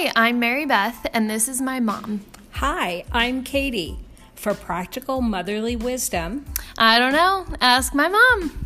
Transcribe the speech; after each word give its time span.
Hi, 0.00 0.12
I'm 0.14 0.38
Mary 0.38 0.64
Beth, 0.64 1.08
and 1.12 1.28
this 1.28 1.48
is 1.48 1.60
my 1.60 1.80
mom. 1.80 2.24
Hi, 2.52 3.02
I'm 3.10 3.42
Katie. 3.42 3.98
For 4.36 4.54
practical 4.54 5.20
motherly 5.20 5.74
wisdom, 5.74 6.44
I 6.78 7.00
don't 7.00 7.12
know, 7.12 7.44
ask 7.60 7.92
my 7.96 8.06
mom. 8.06 8.64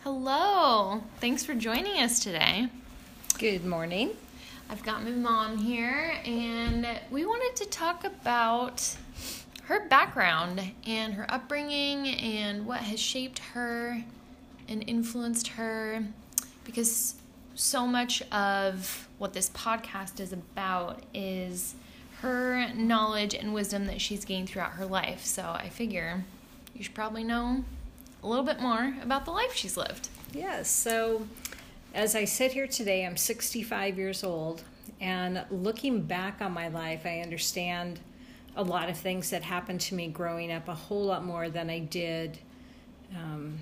Hello, 0.00 1.02
thanks 1.20 1.44
for 1.44 1.52
joining 1.54 2.02
us 2.02 2.20
today. 2.20 2.68
good 3.36 3.66
morning. 3.66 4.12
I've 4.70 4.82
got 4.82 5.04
my 5.04 5.10
mom 5.10 5.58
here, 5.58 6.14
and 6.24 6.86
we 7.10 7.26
wanted 7.26 7.54
to 7.62 7.68
talk 7.68 8.04
about 8.04 8.96
her 9.64 9.86
background 9.88 10.72
and 10.86 11.12
her 11.12 11.26
upbringing 11.28 12.08
and 12.14 12.64
what 12.64 12.80
has 12.80 12.98
shaped 12.98 13.40
her 13.40 14.02
and 14.68 14.82
influenced 14.88 15.48
her 15.48 16.02
because 16.64 17.16
so 17.54 17.86
much 17.86 18.22
of 18.30 19.08
what 19.18 19.32
this 19.32 19.50
podcast 19.50 20.20
is 20.20 20.32
about 20.32 21.02
is 21.14 21.74
her 22.20 22.72
knowledge 22.74 23.34
and 23.34 23.52
wisdom 23.52 23.86
that 23.86 24.00
she's 24.00 24.24
gained 24.24 24.48
throughout 24.48 24.72
her 24.72 24.86
life. 24.86 25.24
So 25.24 25.42
I 25.42 25.68
figure 25.68 26.24
you 26.74 26.82
should 26.82 26.94
probably 26.94 27.24
know 27.24 27.64
a 28.22 28.28
little 28.28 28.44
bit 28.44 28.60
more 28.60 28.94
about 29.02 29.24
the 29.24 29.30
life 29.32 29.54
she's 29.54 29.76
lived. 29.76 30.08
Yes, 30.32 30.70
so 30.70 31.26
as 31.94 32.14
I 32.14 32.24
sit 32.24 32.52
here 32.52 32.66
today, 32.66 33.04
I'm 33.04 33.16
65 33.16 33.98
years 33.98 34.24
old, 34.24 34.62
and 35.00 35.44
looking 35.50 36.02
back 36.02 36.40
on 36.40 36.52
my 36.52 36.68
life, 36.68 37.04
I 37.04 37.20
understand 37.20 38.00
a 38.56 38.62
lot 38.62 38.88
of 38.88 38.96
things 38.96 39.30
that 39.30 39.42
happened 39.42 39.80
to 39.80 39.94
me 39.94 40.08
growing 40.08 40.52
up 40.52 40.68
a 40.68 40.74
whole 40.74 41.04
lot 41.04 41.24
more 41.24 41.48
than 41.48 41.68
I 41.68 41.80
did 41.80 42.38
um, 43.14 43.58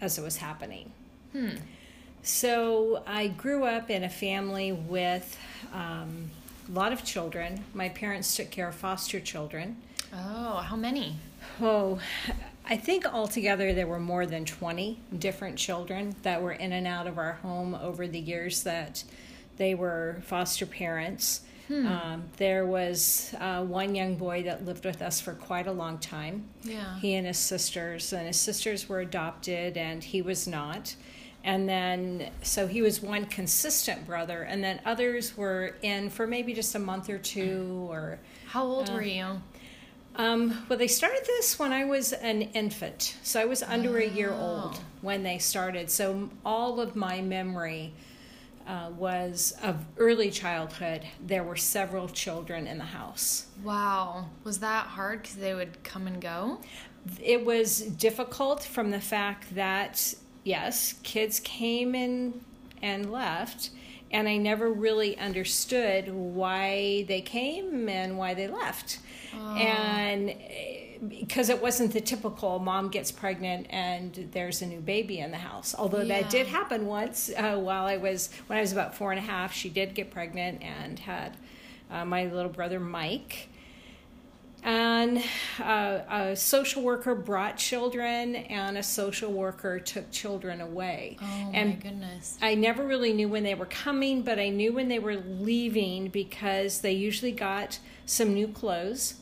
as 0.00 0.18
it 0.18 0.22
was 0.22 0.36
happening. 0.36 0.92
Hmm. 1.32 1.56
So 2.24 3.02
I 3.06 3.28
grew 3.28 3.64
up 3.64 3.90
in 3.90 4.02
a 4.02 4.08
family 4.08 4.72
with 4.72 5.38
um, 5.74 6.30
a 6.66 6.72
lot 6.72 6.90
of 6.90 7.04
children. 7.04 7.62
My 7.74 7.90
parents 7.90 8.34
took 8.34 8.50
care 8.50 8.68
of 8.68 8.74
foster 8.74 9.20
children. 9.20 9.76
Oh, 10.10 10.56
how 10.56 10.74
many? 10.74 11.16
Oh, 11.60 11.98
I 12.64 12.78
think 12.78 13.04
altogether 13.04 13.74
there 13.74 13.86
were 13.86 14.00
more 14.00 14.24
than 14.24 14.46
20 14.46 14.98
different 15.18 15.58
children 15.58 16.16
that 16.22 16.40
were 16.40 16.52
in 16.52 16.72
and 16.72 16.86
out 16.86 17.06
of 17.06 17.18
our 17.18 17.34
home 17.34 17.74
over 17.74 18.08
the 18.08 18.20
years 18.20 18.62
that 18.62 19.04
they 19.58 19.74
were 19.74 20.22
foster 20.24 20.64
parents. 20.64 21.42
Hmm. 21.68 21.86
Um, 21.86 22.24
there 22.38 22.64
was 22.64 23.34
uh, 23.38 23.62
one 23.64 23.94
young 23.94 24.16
boy 24.16 24.44
that 24.44 24.64
lived 24.64 24.86
with 24.86 25.02
us 25.02 25.20
for 25.20 25.34
quite 25.34 25.66
a 25.66 25.72
long 25.72 25.98
time. 25.98 26.48
Yeah. 26.62 26.98
He 27.00 27.14
and 27.14 27.26
his 27.26 27.38
sisters, 27.38 28.14
and 28.14 28.26
his 28.26 28.40
sisters 28.40 28.88
were 28.88 29.00
adopted, 29.00 29.76
and 29.76 30.02
he 30.02 30.22
was 30.22 30.46
not. 30.46 30.94
And 31.44 31.68
then, 31.68 32.30
so 32.42 32.66
he 32.66 32.80
was 32.80 33.02
one 33.02 33.26
consistent 33.26 34.06
brother, 34.06 34.42
and 34.42 34.64
then 34.64 34.80
others 34.86 35.36
were 35.36 35.74
in 35.82 36.08
for 36.08 36.26
maybe 36.26 36.54
just 36.54 36.74
a 36.74 36.78
month 36.78 37.10
or 37.10 37.18
two, 37.18 37.86
or 37.90 38.18
How 38.46 38.64
old 38.64 38.90
were 38.90 39.02
you? 39.02 39.42
um, 40.16 40.64
well, 40.68 40.78
they 40.78 40.86
started 40.88 41.22
this 41.26 41.58
when 41.58 41.70
I 41.72 41.84
was 41.84 42.14
an 42.14 42.42
infant. 42.42 43.16
So 43.22 43.40
I 43.40 43.44
was 43.44 43.62
under 43.62 43.98
a 43.98 44.06
year 44.08 44.32
old 44.32 44.76
Oh. 44.76 44.80
when 45.02 45.22
they 45.22 45.36
started. 45.38 45.90
So 45.90 46.30
all 46.46 46.80
of 46.80 46.96
my 46.96 47.20
memory 47.20 47.92
uh, 48.66 48.90
was 48.96 49.54
of 49.62 49.84
early 49.98 50.30
childhood. 50.30 51.02
There 51.26 51.44
were 51.44 51.56
several 51.56 52.08
children 52.08 52.66
in 52.66 52.78
the 52.78 52.84
house. 52.84 53.46
Wow. 53.62 54.30
Was 54.44 54.60
that 54.60 54.86
hard 54.86 55.20
because 55.22 55.36
they 55.36 55.52
would 55.52 55.82
come 55.84 56.06
and 56.06 56.22
go? 56.22 56.60
It 57.22 57.44
was 57.44 57.80
difficult 57.80 58.62
from 58.62 58.90
the 58.90 59.00
fact 59.00 59.54
that, 59.56 60.14
yes, 60.44 60.94
kids 61.02 61.40
came 61.40 61.94
in 61.94 62.40
and 62.82 63.10
left. 63.10 63.70
And 64.12 64.28
I 64.28 64.36
never 64.36 64.70
really 64.70 65.18
understood 65.18 66.08
why 66.12 67.04
they 67.08 67.20
came 67.20 67.88
and 67.88 68.16
why 68.16 68.34
they 68.34 68.46
left. 68.46 69.00
And 69.56 70.30
eh, 70.30 70.98
because 71.08 71.48
it 71.48 71.60
wasn't 71.60 71.92
the 71.92 72.00
typical 72.00 72.60
mom 72.60 72.88
gets 72.90 73.10
pregnant 73.10 73.66
and 73.70 74.28
there's 74.32 74.62
a 74.62 74.66
new 74.66 74.78
baby 74.80 75.18
in 75.18 75.32
the 75.32 75.38
house. 75.38 75.74
Although 75.76 76.02
Yeah. 76.02 76.20
that 76.22 76.30
did 76.30 76.46
happen 76.46 76.86
once 76.86 77.28
uh, 77.36 77.56
while 77.56 77.86
I 77.86 77.96
was, 77.96 78.30
when 78.46 78.56
I 78.56 78.60
was 78.60 78.70
about 78.70 78.94
four 78.94 79.10
and 79.10 79.18
a 79.18 79.22
half, 79.22 79.52
she 79.52 79.68
did 79.68 79.94
get 79.94 80.12
pregnant 80.12 80.62
and 80.62 80.98
had 81.00 81.36
uh, 81.90 82.04
my 82.04 82.26
little 82.26 82.52
brother 82.52 82.78
Mike. 82.78 83.48
And 84.64 85.22
uh, 85.62 86.00
a 86.10 86.36
social 86.36 86.82
worker 86.82 87.14
brought 87.14 87.58
children, 87.58 88.34
and 88.36 88.78
a 88.78 88.82
social 88.82 89.30
worker 89.30 89.78
took 89.78 90.10
children 90.10 90.62
away. 90.62 91.18
Oh 91.20 91.50
and 91.52 91.70
my 91.70 91.76
goodness. 91.76 92.38
I 92.40 92.54
never 92.54 92.84
really 92.84 93.12
knew 93.12 93.28
when 93.28 93.42
they 93.42 93.54
were 93.54 93.66
coming, 93.66 94.22
but 94.22 94.38
I 94.38 94.48
knew 94.48 94.72
when 94.72 94.88
they 94.88 94.98
were 94.98 95.16
leaving 95.16 96.08
because 96.08 96.80
they 96.80 96.92
usually 96.92 97.32
got 97.32 97.78
some 98.06 98.32
new 98.32 98.48
clothes. 98.48 99.14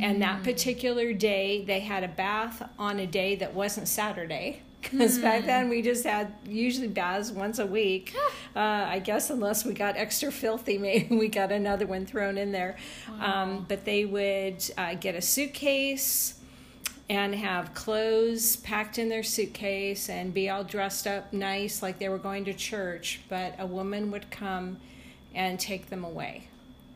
And 0.00 0.22
that 0.22 0.44
particular 0.44 1.12
day, 1.12 1.64
they 1.64 1.80
had 1.80 2.04
a 2.04 2.08
bath 2.08 2.62
on 2.78 3.00
a 3.00 3.06
day 3.06 3.34
that 3.36 3.54
wasn't 3.54 3.88
Saturday. 3.88 4.62
Because 4.90 5.18
back 5.18 5.44
then 5.46 5.68
we 5.68 5.82
just 5.82 6.04
had 6.04 6.32
usually 6.46 6.88
baths 6.88 7.30
once 7.30 7.58
a 7.58 7.66
week. 7.66 8.14
Uh, 8.54 8.58
I 8.58 8.98
guess 8.98 9.30
unless 9.30 9.64
we 9.64 9.72
got 9.72 9.96
extra 9.96 10.30
filthy, 10.30 10.78
maybe 10.88 11.16
we 11.16 11.28
got 11.28 11.52
another 11.52 11.86
one 11.86 12.06
thrown 12.06 12.38
in 12.38 12.52
there. 12.52 12.76
Um, 13.20 13.66
but 13.68 13.84
they 13.84 14.04
would 14.04 14.64
uh, 14.76 14.94
get 14.94 15.14
a 15.14 15.22
suitcase 15.22 16.40
and 17.08 17.34
have 17.34 17.74
clothes 17.74 18.56
packed 18.56 18.98
in 18.98 19.08
their 19.08 19.22
suitcase 19.22 20.08
and 20.08 20.32
be 20.32 20.48
all 20.48 20.64
dressed 20.64 21.06
up 21.06 21.32
nice 21.32 21.82
like 21.82 21.98
they 21.98 22.08
were 22.08 22.18
going 22.18 22.44
to 22.46 22.54
church. 22.54 23.20
But 23.28 23.54
a 23.58 23.66
woman 23.66 24.10
would 24.10 24.30
come 24.30 24.78
and 25.34 25.58
take 25.58 25.90
them 25.90 26.04
away. 26.04 26.48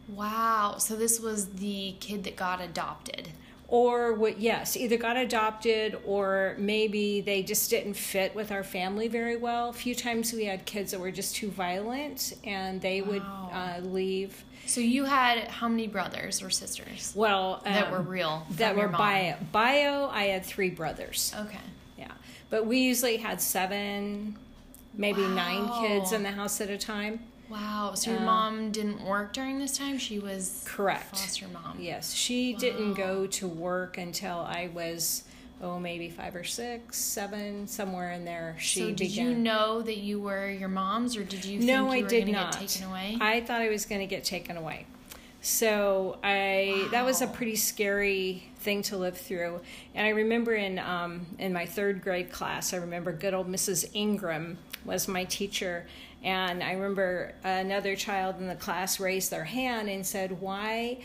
Wow. 0.09 0.77
So 0.79 0.97
this 0.97 1.21
was 1.21 1.49
the 1.51 1.95
kid 2.01 2.25
that 2.25 2.37
got 2.37 2.61
adopted. 2.61 3.29
Or 3.71 4.15
what? 4.15 4.41
Yes, 4.41 4.79
either 4.79 4.97
got 4.97 5.19
adopted 5.19 5.99
or 6.07 6.57
maybe 6.59 7.21
they 7.21 7.43
just 7.43 7.69
didn't 7.69 7.95
fit 7.95 8.35
with 8.35 8.51
our 8.51 8.65
family 8.65 9.09
very 9.09 9.37
well. 9.37 9.69
A 9.69 9.73
few 9.75 9.95
times 9.95 10.33
we 10.33 10.47
had 10.47 10.65
kids 10.65 10.93
that 10.93 11.01
were 11.01 11.11
just 11.11 11.37
too 11.37 11.51
violent, 11.51 12.33
and 12.45 12.81
they 12.81 13.03
would 13.03 13.23
uh, 13.53 13.81
leave. 13.83 14.43
So 14.65 14.81
you 14.81 15.05
had 15.05 15.49
how 15.49 15.69
many 15.69 15.87
brothers 15.87 16.43
or 16.43 16.49
sisters 16.49 17.13
Well, 17.15 17.61
that 17.65 17.87
um, 17.87 17.93
were 17.93 18.01
real? 18.01 18.47
that 18.53 18.75
were 18.75 18.89
bio. 18.89 19.37
Bio, 19.53 20.09
I 20.09 20.25
had 20.25 20.47
three 20.47 20.71
brothers. 20.71 21.35
Okay. 21.39 21.59
Yeah, 21.99 22.13
but 22.49 22.65
we 22.65 22.79
usually 22.79 23.19
had 23.19 23.41
seven, 23.41 24.37
maybe 24.95 25.21
nine 25.29 25.71
kids 25.83 26.13
in 26.13 26.23
the 26.23 26.31
house 26.31 26.61
at 26.63 26.71
a 26.71 26.79
time. 26.79 27.21
Wow. 27.51 27.93
So 27.95 28.11
your 28.13 28.21
mom 28.21 28.71
didn't 28.71 29.03
work 29.05 29.33
during 29.33 29.59
this 29.59 29.77
time? 29.77 29.99
She 29.99 30.19
was 30.19 30.63
Correct. 30.67 31.17
foster 31.17 31.47
mom. 31.49 31.79
Yes, 31.81 32.13
she 32.13 32.53
didn't 32.55 32.95
go 32.95 33.27
to 33.27 33.49
work 33.49 33.99
until 33.99 34.39
I 34.39 34.71
was 34.73 35.25
oh 35.61 35.79
maybe 35.81 36.09
five 36.11 36.37
or 36.37 36.45
six, 36.45 36.99
seven, 36.99 37.67
somewhere 37.67 38.13
in 38.13 38.25
there. 38.25 38.57
She 38.59 38.81
so 38.81 38.87
did 38.89 38.99
began. 38.99 39.27
you 39.27 39.35
know 39.35 39.83
that 39.83 39.97
you 39.99 40.21
were 40.21 40.51
your 40.51 40.69
mom's, 40.69 41.17
or 41.17 41.25
did 41.25 41.45
you 41.45 41.59
think 41.59 41.71
no, 41.71 41.87
you 41.93 42.01
I 42.01 42.03
were 42.03 42.09
did 42.09 42.29
not. 42.29 42.59
get 42.59 42.69
taken 42.69 42.89
away? 42.89 43.17
I 43.21 43.41
thought 43.41 43.61
I 43.61 43.69
was 43.69 43.85
going 43.87 44.01
to 44.01 44.07
get 44.07 44.25
taken 44.25 44.57
away. 44.57 44.87
So 45.41 46.19
I 46.23 46.89
that 46.91 47.05
was 47.05 47.23
a 47.23 47.27
pretty 47.27 47.57
scary 47.57 48.43
thing 48.57 48.83
to 48.83 48.97
live 48.97 49.17
through. 49.17 49.61
And 49.95 50.07
I 50.07 50.11
remember 50.11 50.55
in 50.55 50.79
um, 50.79 51.27
in 51.39 51.53
my 51.53 51.65
third 51.65 52.03
grade 52.03 52.31
class, 52.31 52.75
I 52.75 52.79
remember 52.79 53.13
good 53.13 53.35
old 53.35 53.49
Mrs. 53.49 53.89
Ingram 53.95 54.59
was 54.85 55.09
my 55.09 55.25
teacher, 55.25 55.87
and 56.23 56.63
I 56.63 56.73
remember 56.73 57.35
another 57.45 57.97
child 57.97 58.37
in 58.41 58.49
the 58.49 58.55
class 58.55 58.99
raised 59.01 59.31
their 59.31 59.45
hand 59.45 59.89
and 59.89 60.07
said, 60.07 60.41
"Why?" 60.41 60.99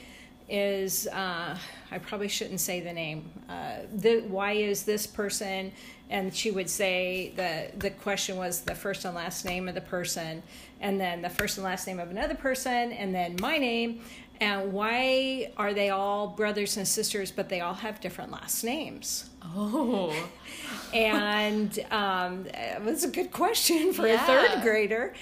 Is 0.50 1.08
uh, 1.08 1.58
I 1.90 1.98
probably 2.00 2.28
shouldn't 2.28 2.60
say 2.60 2.82
the 2.82 2.92
name. 2.92 3.32
Uh, 3.48 3.78
the, 3.94 4.20
why 4.28 4.52
is 4.52 4.84
this 4.84 5.08
person? 5.08 5.72
And 6.10 6.36
she 6.36 6.52
would 6.52 6.70
say 6.70 7.32
the 7.36 7.72
the 7.78 7.90
question 7.92 8.36
was 8.36 8.62
the 8.62 8.76
first 8.76 9.06
and 9.06 9.16
last 9.16 9.46
name 9.46 9.70
of 9.70 9.76
the 9.76 9.82
person, 9.82 10.44
and 10.82 11.00
then 11.00 11.22
the 11.22 11.30
first 11.30 11.58
and 11.58 11.64
last 11.64 11.88
name 11.88 12.00
of 12.00 12.12
another 12.12 12.36
person, 12.36 12.92
and 12.92 13.16
then 13.16 13.38
my 13.40 13.58
name. 13.58 14.02
And 14.42 14.74
why 14.74 15.52
are 15.58 15.74
they 15.74 15.90
all 15.90 16.28
brothers 16.28 16.76
and 16.78 16.88
sisters, 16.88 17.32
but 17.32 17.50
they 17.50 17.62
all 17.62 17.76
have 17.76 18.00
different 18.02 18.32
last 18.32 18.64
names? 18.64 19.30
oh. 19.56 20.14
and 20.94 21.80
um, 21.92 22.46
it 22.54 22.82
was 22.84 23.04
a 23.04 23.10
good 23.10 23.32
question 23.32 23.94
for 23.94 24.08
Yeah. 24.08 24.24
a 24.24 24.26
third 24.26 24.62
grader. 24.64 25.14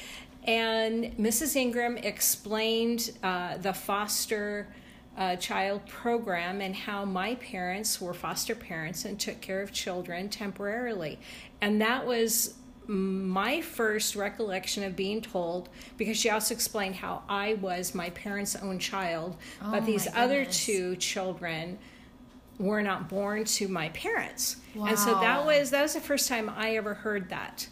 And 0.46 1.16
Mrs. 1.18 1.56
Ingram 1.56 1.98
explained 1.98 3.12
uh, 3.22 3.58
the 3.58 3.74
foster 3.74 4.68
uh, 5.18 5.36
child 5.36 5.86
program 5.88 6.62
and 6.62 6.76
how 6.76 7.06
my 7.06 7.36
parents 7.36 8.00
were 8.02 8.14
foster 8.14 8.56
parents 8.56 9.06
and 9.06 9.20
took 9.20 9.42
care 9.42 9.62
of 9.62 9.72
children 9.72 10.30
temporarily. 10.30 11.20
And 11.62 11.80
that 11.82 12.08
was 12.08 12.56
my 12.88 13.62
first 13.62 14.16
recollection 14.16 14.84
of 14.84 14.96
being 14.96 15.22
told 15.22 15.70
because 15.98 16.18
she 16.18 16.30
also 16.30 16.54
explained 16.54 16.96
how 16.96 17.24
I 17.30 17.54
was 17.56 17.94
my 17.96 18.10
parents' 18.12 18.56
own 18.56 18.80
child, 18.80 19.38
Oh, 19.62 19.72
but 19.72 19.86
these 19.86 20.08
other 20.14 20.46
two 20.46 20.96
children 20.98 21.78
were 22.60 22.82
not 22.82 23.10
born 23.10 23.44
to 23.46 23.68
my 23.68 23.90
parents. 23.90 24.58
And 24.76 24.98
so 24.98 25.14
that 25.20 25.46
was 25.46 25.70
that 25.72 25.82
was 25.82 25.94
the 25.94 26.02
first 26.02 26.28
time 26.28 26.50
I 26.50 26.76
ever 26.76 26.94
heard 26.94 27.30
that. 27.30 27.68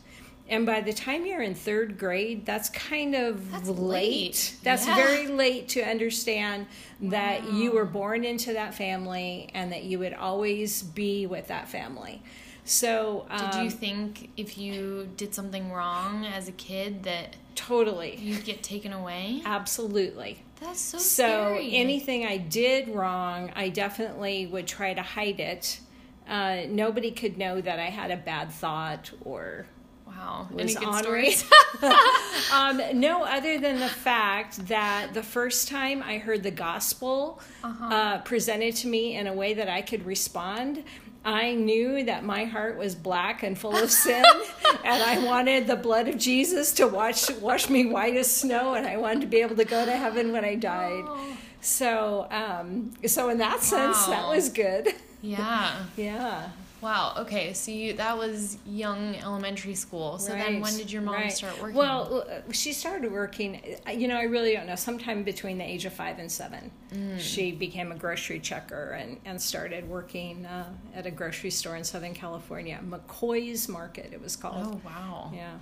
And 0.48 0.66
by 0.66 0.82
the 0.82 0.94
time 0.94 1.28
you're 1.28 1.44
in 1.44 1.54
third 1.54 2.00
grade, 2.00 2.44
that's 2.44 2.70
kind 2.70 3.14
of 3.14 3.52
That's 3.52 3.70
late. 3.70 4.10
late. 4.12 4.56
That's 4.64 4.88
Yeah. 4.88 4.96
very 4.96 5.28
late 5.28 5.70
to 5.70 5.82
understand 5.84 6.66
that 7.02 7.52
you 7.54 7.72
were 7.72 7.86
born 7.86 8.26
into 8.26 8.54
that 8.54 8.74
family 8.74 9.52
and 9.54 9.72
that 9.72 9.84
you 9.84 10.00
would 10.00 10.14
always 10.16 10.82
be 10.82 11.28
with 11.28 11.50
that 11.50 11.70
family. 11.70 12.24
So, 12.70 13.26
um, 13.30 13.50
Did 13.50 13.64
you 13.64 13.70
think 13.72 14.30
if 14.38 14.58
you 14.58 15.10
did 15.18 15.34
something 15.34 15.72
wrong 15.72 16.26
as 16.26 16.48
a 16.48 16.52
kid 16.52 17.04
that 17.04 17.36
totally, 17.56 18.16
you'd 18.18 18.44
get 18.46 18.62
taken 18.64 18.94
away? 18.94 19.42
absolutely. 19.46 20.44
That's 20.62 20.80
so, 20.80 20.98
So 20.98 21.26
scary. 21.54 21.74
anything 21.76 22.26
I 22.26 22.38
did 22.38 22.90
wrong, 22.90 23.52
I 23.56 23.70
definitely 23.70 24.46
would 24.46 24.68
try 24.68 24.94
to 24.94 25.02
hide 25.02 25.40
it. 25.40 25.80
Uh, 26.28 26.64
nobody 26.68 27.12
could 27.12 27.38
know 27.38 27.60
that 27.62 27.80
I 27.80 27.86
had 27.86 28.12
a 28.12 28.18
bad 28.18 28.52
thought 28.52 29.10
or 29.26 29.66
wow. 30.06 30.48
was 30.52 30.76
Any 30.76 30.86
good 30.86 30.96
stories? 30.96 31.44
um, 32.54 32.82
no, 33.00 33.24
other 33.24 33.58
than 33.58 33.80
the 33.80 33.88
fact 33.90 34.68
that 34.68 35.14
the 35.14 35.24
first 35.24 35.70
time 35.70 36.04
I 36.04 36.18
heard 36.20 36.44
the 36.44 36.52
gospel 36.52 37.40
Uh-huh. 37.64 37.86
uh, 37.86 38.18
presented 38.22 38.76
to 38.78 38.88
me 38.88 39.16
in 39.16 39.28
a 39.28 39.34
way 39.34 39.54
that 39.56 39.70
I 39.70 39.82
could 39.82 40.06
respond, 40.06 40.84
I 41.26 41.54
knew 41.54 42.04
that 42.06 42.24
my 42.24 42.46
heart 42.46 42.78
was 42.78 42.96
black 42.96 43.44
and 43.44 43.58
full 43.58 43.76
of 43.76 43.92
sin, 43.92 44.24
and 44.86 45.04
I 45.04 45.24
wanted 45.26 45.68
the 45.68 45.76
blood 45.76 46.08
of 46.08 46.18
Jesus 46.18 46.72
to 46.74 46.88
wash 46.88 47.30
wash 47.32 47.70
me 47.70 47.86
white 47.86 48.16
as 48.16 48.30
snow, 48.34 48.74
and 48.74 48.88
I 48.88 48.98
wanted 48.98 49.22
to 49.22 49.28
be 49.28 49.38
able 49.42 49.58
to 49.58 49.66
go 49.66 49.86
to 49.86 49.92
heaven 49.92 50.32
when 50.32 50.46
I 50.46 50.56
died. 50.56 51.04
Oh. 51.06 51.38
So, 51.62 52.28
um, 52.32 52.94
so 53.06 53.30
in 53.30 53.38
that 53.40 53.62
sense, 53.62 54.06
that 54.06 54.28
was 54.28 54.50
good. 54.50 54.90
Yeah. 55.22 55.86
Yeah. 55.98 56.50
Wow. 56.82 57.14
Okay. 57.18 57.54
So 57.54 57.72
you 57.72 57.94
that 57.94 58.18
was 58.18 58.58
young 58.66 59.16
elementary 59.16 59.76
school. 59.76 60.18
So 60.18 60.32
then 60.32 60.62
when 60.62 60.78
did 60.78 60.92
your 60.92 61.02
mom 61.02 61.16
right. 61.16 61.32
start 61.32 61.62
working? 61.62 61.76
Well, 61.76 62.26
uh, 62.30 62.52
she 62.52 62.72
started 62.74 63.12
working, 63.12 63.62
you 63.94 64.08
know, 64.08 64.16
I 64.18 64.24
really 64.24 64.54
don't 64.54 64.68
know, 64.68 64.76
sometime 64.76 65.24
between 65.24 65.58
the 65.58 65.64
age 65.66 65.86
of 65.86 65.94
five 65.94 66.20
and 66.20 66.32
seven. 66.32 66.72
Mm. 66.94 67.20
She 67.20 67.52
became 67.52 67.92
a 67.92 67.96
grocery 67.96 68.40
checker 68.40 68.92
and, 68.92 69.18
and 69.26 69.42
started 69.42 69.90
working 69.90 70.46
uh, 70.46 70.70
at 70.96 71.06
a 71.06 71.12
grocery 71.12 71.52
store 71.52 71.76
in 71.76 71.84
Southern 71.84 72.14
California, 72.14 72.80
McCoy's 72.88 73.68
Market, 73.68 74.12
it 74.14 74.22
was 74.22 74.36
called. 74.36 74.56
oh 74.68 74.82
wow. 74.86 75.32
Yeah. 75.34 75.58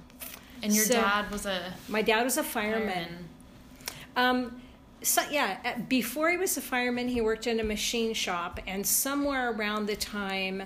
And 0.62 0.74
your 0.74 0.86
So- 0.86 0.94
dad 0.96 1.32
was 1.32 1.46
a 1.46 1.74
My 1.88 2.02
dad 2.02 2.24
was 2.24 2.38
a 2.38 2.44
fireman. 2.44 2.90
fireman. 4.16 4.50
Um, 4.50 4.62
so 5.02 5.22
yeah, 5.30 5.78
before 5.88 6.30
he 6.32 6.38
was 6.38 6.58
a 6.58 6.62
fireman, 6.62 7.08
he 7.08 7.22
worked 7.22 7.46
in 7.48 7.60
a 7.60 7.64
machine 7.64 8.14
shop, 8.16 8.60
and 8.66 8.86
somewhere 8.86 9.52
around 9.52 9.86
the 9.86 9.96
time 9.96 10.64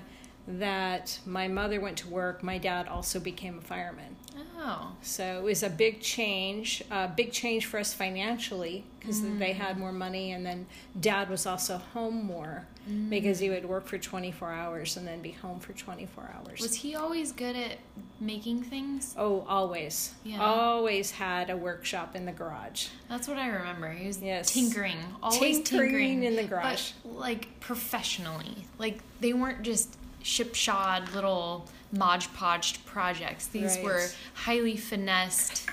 that 0.59 1.19
my 1.25 1.47
mother 1.47 1.79
went 1.79 1.97
to 1.99 2.07
work, 2.09 2.43
my 2.43 2.57
dad 2.57 2.87
also 2.87 3.19
became 3.19 3.57
a 3.57 3.61
fireman. 3.61 4.15
Oh. 4.59 4.91
So 5.01 5.23
it 5.23 5.43
was 5.43 5.63
a 5.63 5.69
big 5.69 6.01
change, 6.01 6.83
a 6.91 7.07
big 7.07 7.31
change 7.31 7.65
for 7.65 7.79
us 7.79 7.93
financially 7.93 8.83
because 8.99 9.21
mm. 9.21 9.39
they 9.39 9.53
had 9.53 9.77
more 9.79 9.91
money, 9.91 10.31
and 10.31 10.45
then 10.45 10.67
dad 10.99 11.29
was 11.29 11.47
also 11.47 11.77
home 11.77 12.23
more 12.23 12.67
mm. 12.87 13.09
because 13.09 13.39
he 13.39 13.49
would 13.49 13.65
work 13.65 13.87
for 13.87 13.97
24 13.97 14.51
hours 14.51 14.97
and 14.97 15.07
then 15.07 15.21
be 15.21 15.31
home 15.31 15.59
for 15.59 15.73
24 15.73 16.35
hours. 16.35 16.61
Was 16.61 16.75
he 16.75 16.95
always 16.95 17.31
good 17.31 17.55
at 17.55 17.77
making 18.19 18.61
things? 18.61 19.15
oh, 19.17 19.43
always, 19.49 20.13
Yeah. 20.23 20.39
always 20.41 21.09
had 21.11 21.49
a 21.49 21.57
workshop 21.57 22.15
in 22.15 22.25
the 22.25 22.31
garage. 22.31 22.87
That's 23.09 23.27
what 23.27 23.37
I 23.37 23.47
remember. 23.47 23.91
He 23.91 24.05
was 24.05 24.21
Yes. 24.21 24.51
tinkering, 24.53 24.97
always 25.23 25.39
Tinkering 25.61 25.89
tinkering, 25.89 26.23
in 26.23 26.35
the 26.35 26.43
garage. 26.43 26.91
but 27.03 27.13
like 27.15 27.59
professionally. 27.59 28.67
Like 28.77 28.99
they 29.19 29.33
weren't 29.33 29.63
just 29.63 29.97
shipshod 30.23 31.13
little 31.13 31.67
modge 31.91 32.31
podged 32.33 32.85
projects. 32.85 33.47
These 33.47 33.75
Right. 33.77 33.83
were 33.83 34.07
highly 34.33 34.77
finessed, 34.77 35.67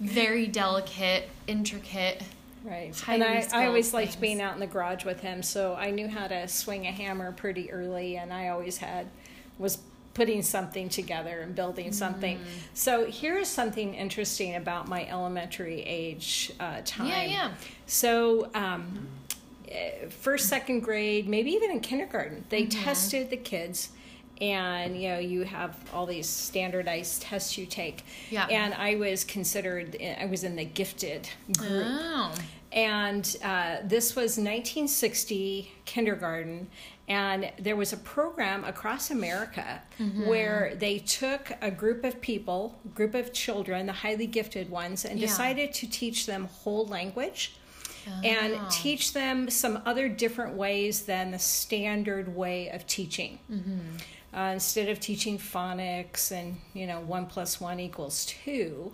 very 0.00 0.46
delicate, 0.46 1.28
intricate. 1.46 2.22
Right. 2.64 2.94
and 3.08 3.24
I, 3.24 3.44
I 3.52 3.66
always 3.66 3.92
liked 3.92 4.20
being 4.20 4.40
out 4.40 4.54
in 4.54 4.60
the 4.60 4.68
garage 4.68 5.04
with 5.04 5.20
him, 5.20 5.42
so 5.42 5.74
I 5.74 5.90
knew 5.90 6.06
how 6.06 6.28
to 6.28 6.46
swing 6.46 6.86
a 6.86 6.92
hammer 6.92 7.32
pretty 7.32 7.72
early, 7.72 8.16
and 8.16 8.32
I 8.32 8.48
always 8.48 8.78
had, 8.78 9.08
was 9.58 9.78
putting 10.14 10.42
something 10.42 10.88
together 10.88 11.40
and 11.40 11.54
building 11.56 11.90
something. 11.92 12.38
Mm. 12.38 12.42
So 12.74 13.06
here 13.06 13.36
is 13.36 13.48
something 13.48 13.94
interesting 13.94 14.54
about 14.54 14.86
my 14.86 15.08
elementary 15.08 15.80
age 15.82 16.52
uh, 16.60 16.82
time. 16.84 17.08
Yeah, 17.08 17.24
yeah. 17.24 17.50
So, 17.86 18.48
um, 18.54 19.08
first, 20.10 20.48
second 20.48 20.80
grade, 20.80 21.28
maybe 21.28 21.50
even 21.52 21.70
in 21.70 21.80
kindergarten, 21.80 22.44
they 22.48 22.62
Mm-hmm. 22.62 22.82
tested 22.84 23.30
the 23.30 23.36
kids. 23.36 23.90
And 24.40 25.00
you 25.00 25.08
know 25.10 25.18
you 25.20 25.42
have 25.44 25.76
all 25.94 26.04
these 26.04 26.28
standardized 26.28 27.22
tests 27.22 27.56
you 27.56 27.64
take, 27.66 28.02
Yeah. 28.30 28.46
and 28.46 28.74
I 28.74 28.96
was 28.96 29.22
considered 29.22 29.96
I 30.20 30.26
was 30.26 30.42
in 30.42 30.56
the 30.56 30.64
gifted 30.64 31.28
group, 31.56 31.86
Oh. 31.86 32.34
and 32.72 33.36
uh, 33.44 33.76
this 33.84 34.16
was 34.16 34.38
1960 34.38 35.70
kindergarten 35.84 36.68
and 37.08 37.52
there 37.58 37.76
was 37.76 37.92
a 37.92 37.96
program 37.98 38.64
across 38.64 39.10
america 39.10 39.82
Mm-hmm. 40.00 40.26
where 40.26 40.74
they 40.76 40.98
took 40.98 41.52
a 41.60 41.70
group 41.70 42.02
of 42.04 42.20
people 42.20 42.78
group 42.94 43.14
of 43.14 43.32
children 43.32 43.86
the 43.86 43.92
highly 43.92 44.26
gifted 44.26 44.70
ones 44.70 45.04
and 45.04 45.18
Yeah. 45.20 45.26
decided 45.26 45.72
to 45.74 45.86
teach 45.88 46.26
them 46.26 46.46
whole 46.46 46.86
language 46.86 47.54
and 48.24 48.54
Oh. 48.54 48.68
teach 48.70 49.12
them 49.12 49.48
some 49.50 49.82
other 49.86 50.08
different 50.08 50.54
ways 50.56 51.02
than 51.02 51.30
the 51.30 51.38
standard 51.38 52.34
way 52.34 52.68
of 52.68 52.86
teaching 52.86 53.38
Mm-hmm. 53.50 53.78
Uh, 54.34 54.50
instead 54.54 54.88
of 54.88 54.98
teaching 54.98 55.36
phonics 55.38 56.32
and 56.32 56.56
you 56.72 56.86
know 56.86 57.00
one 57.00 57.26
plus 57.26 57.60
one 57.60 57.78
equals 57.78 58.24
2 58.44 58.92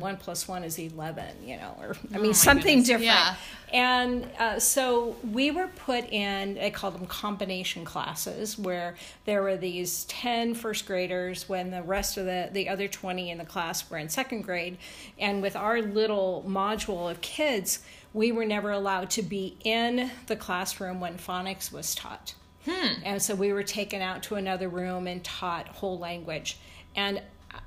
one 0.00 0.16
plus 0.16 0.48
one 0.48 0.64
is 0.64 0.78
eleven, 0.78 1.28
you 1.44 1.56
know, 1.56 1.76
or 1.80 1.90
I 1.90 1.92
Mm-hmm. 1.94 2.16
Oh 2.16 2.20
mean 2.20 2.34
something 2.34 2.82
goodness. 2.82 2.86
different. 2.88 3.04
Yeah. 3.04 3.34
And 3.72 4.28
uh, 4.38 4.58
so 4.58 5.16
we 5.32 5.50
were 5.50 5.68
put 5.68 6.04
in, 6.12 6.54
they 6.56 6.70
called 6.70 6.94
them 6.94 7.06
combination 7.06 7.84
classes, 7.86 8.58
where 8.58 8.96
there 9.24 9.42
were 9.42 9.56
these 9.56 10.04
10 10.06 10.54
first 10.54 10.84
graders 10.86 11.48
when 11.48 11.70
the 11.70 11.82
rest 11.82 12.18
of 12.18 12.26
the, 12.26 12.50
the 12.52 12.68
other 12.68 12.86
20 12.86 13.30
in 13.30 13.38
the 13.38 13.46
class 13.46 13.88
were 13.90 13.96
in 13.96 14.10
second 14.10 14.42
grade. 14.42 14.76
And 15.18 15.40
with 15.40 15.56
our 15.56 15.80
little 15.80 16.44
module 16.46 17.10
of 17.10 17.22
kids, 17.22 17.78
we 18.12 18.30
were 18.30 18.44
never 18.44 18.70
allowed 18.72 19.08
to 19.10 19.22
be 19.22 19.56
in 19.64 20.10
the 20.26 20.36
classroom 20.36 21.00
when 21.00 21.16
phonics 21.16 21.72
was 21.72 21.94
taught. 21.94 22.34
Hmm. 22.64 23.02
And 23.04 23.22
so 23.22 23.34
we 23.34 23.52
were 23.52 23.62
taken 23.62 24.02
out 24.02 24.22
to 24.24 24.36
another 24.36 24.68
room 24.68 25.06
and 25.06 25.22
taught 25.24 25.68
whole 25.68 25.98
language. 25.98 26.58
And 26.94 27.20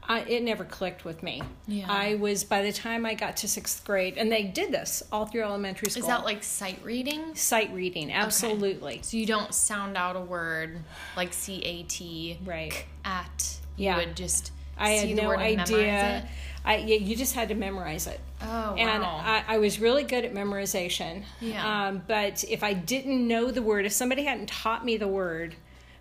I, 0.07 0.21
it 0.21 0.41
never 0.43 0.63
clicked 0.63 1.03
with 1.05 1.21
me. 1.21 1.41
Yeah. 1.67 1.85
I 1.89 2.15
was, 2.15 2.43
by 2.43 2.61
the 2.61 2.71
time 2.71 3.05
I 3.05 3.13
got 3.13 3.37
to 3.37 3.47
sixth 3.47 3.83
grade, 3.85 4.17
and 4.17 4.31
they 4.31 4.43
did 4.43 4.71
this 4.71 5.03
all 5.11 5.25
through 5.25 5.43
elementary 5.43 5.89
school. 5.89 6.03
Is 6.03 6.07
that 6.07 6.23
like 6.23 6.43
sight 6.43 6.79
reading? 6.83 7.35
sight 7.35 7.73
reading? 7.73 8.11
Absolutely. 8.11 8.99
So 9.03 9.17
you 9.17 9.25
don't 9.25 9.53
sound 9.53 9.97
out 9.97 10.15
a 10.15 10.21
word 10.21 10.79
like 11.17 11.33
C 11.33 11.59
A 11.63 11.83
T 11.83 12.39
Right. 12.45 12.85
at. 13.03 13.57
You 13.77 13.85
Yeah. 13.85 13.97
would 13.97 14.15
just 14.15 14.51
I 14.77 14.97
see 14.97 15.09
had 15.09 15.17
the 15.17 15.21
no 15.21 15.31
idea. 15.37 16.27
I, 16.63 16.77
yeah, 16.77 16.95
you 16.95 17.15
just 17.15 17.35
had 17.35 17.49
to 17.49 17.55
memorize 17.55 18.07
it. 18.07 18.19
Oh, 18.45 18.75
And 18.75 19.01
wow. 19.01 19.21
I, 19.23 19.43
I 19.47 19.57
was 19.57 19.79
really 19.79 20.03
good 20.03 20.23
at 20.25 20.33
memorization. 20.33 21.23
Yeah. 21.41 21.87
Um, 21.87 22.01
but 22.07 22.43
if 22.45 22.63
I 22.63 22.73
didn't 22.73 23.27
know 23.27 23.51
the 23.51 23.61
word, 23.61 23.85
if 23.85 23.91
somebody 23.93 24.23
hadn't 24.25 24.47
taught 24.49 24.85
me 24.85 24.97
the 24.97 25.07
word, 25.07 25.55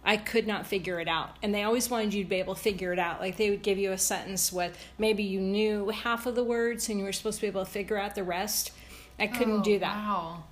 I 0.04 0.16
could 0.18 0.46
not 0.46 0.66
figure 0.66 1.00
it 1.00 1.08
out. 1.08 1.36
And 1.42 1.54
they 1.54 1.62
always 1.62 1.88
wanted 1.88 2.12
you 2.12 2.24
to 2.24 2.28
be 2.28 2.36
able 2.36 2.54
to 2.54 2.60
figure 2.60 2.92
it 2.92 2.98
out. 2.98 3.20
Like 3.20 3.36
they 3.36 3.50
would 3.50 3.62
give 3.62 3.78
you 3.78 3.92
a 3.92 3.98
sentence 3.98 4.52
with 4.52 4.76
maybe 4.98 5.22
you 5.22 5.40
knew 5.40 5.88
half 5.88 6.26
of 6.26 6.34
the 6.34 6.44
words 6.44 6.88
and 6.88 6.98
you 6.98 7.04
were 7.04 7.12
supposed 7.12 7.36
to 7.38 7.42
be 7.42 7.46
able 7.48 7.64
to 7.64 7.70
figure 7.70 7.96
out 7.96 8.14
the 8.14 8.24
rest. 8.24 8.72
I 9.18 9.26
couldn't 9.28 9.60
Oh, 9.60 9.62
do 9.62 9.78
that. 9.78 9.96
Wow. 9.96 10.44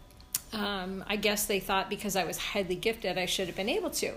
Um, 0.55 1.05
I 1.07 1.17
guess 1.17 1.47
they 1.47 1.61
thought 1.61 1.89
because 1.89 2.15
I 2.15 2.25
was 2.25 2.37
highly 2.37 2.75
gifted, 2.77 3.17
I 3.17 3.27
should 3.27 3.47
have 3.47 3.57
been 3.57 3.69
able 3.71 3.91
to. 3.91 4.13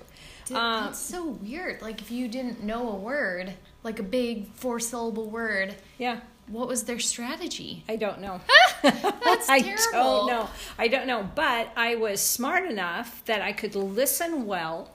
Dude, 0.45 0.57
Um, 0.57 0.85
that's 0.85 0.99
so 0.99 1.27
weird. 1.27 1.81
Like 1.81 2.01
if 2.01 2.11
you 2.11 2.27
didn't 2.27 2.61
know 2.63 2.89
a 2.89 2.95
word, 2.95 3.53
like 3.83 3.99
a 3.99 4.03
big 4.03 4.47
four 4.53 4.79
syllable 4.79 5.29
word, 5.29 5.75
yeah. 5.97 6.19
What 6.47 6.67
was 6.67 6.83
their 6.83 6.99
strategy? 6.99 7.83
I 7.89 7.95
don't 7.95 8.21
know. 8.21 8.41
That's 8.83 9.47
terrible. 9.47 9.47
I 9.47 9.59
don't 9.59 10.27
know. 10.27 10.49
I 10.77 10.87
don't 10.87 11.07
know. 11.07 11.29
But 11.33 11.69
I 11.75 11.95
was 11.95 12.21
smart 12.21 12.69
enough 12.69 13.23
that 13.25 13.41
I 13.41 13.51
could 13.51 13.75
listen 13.75 14.45
well 14.45 14.91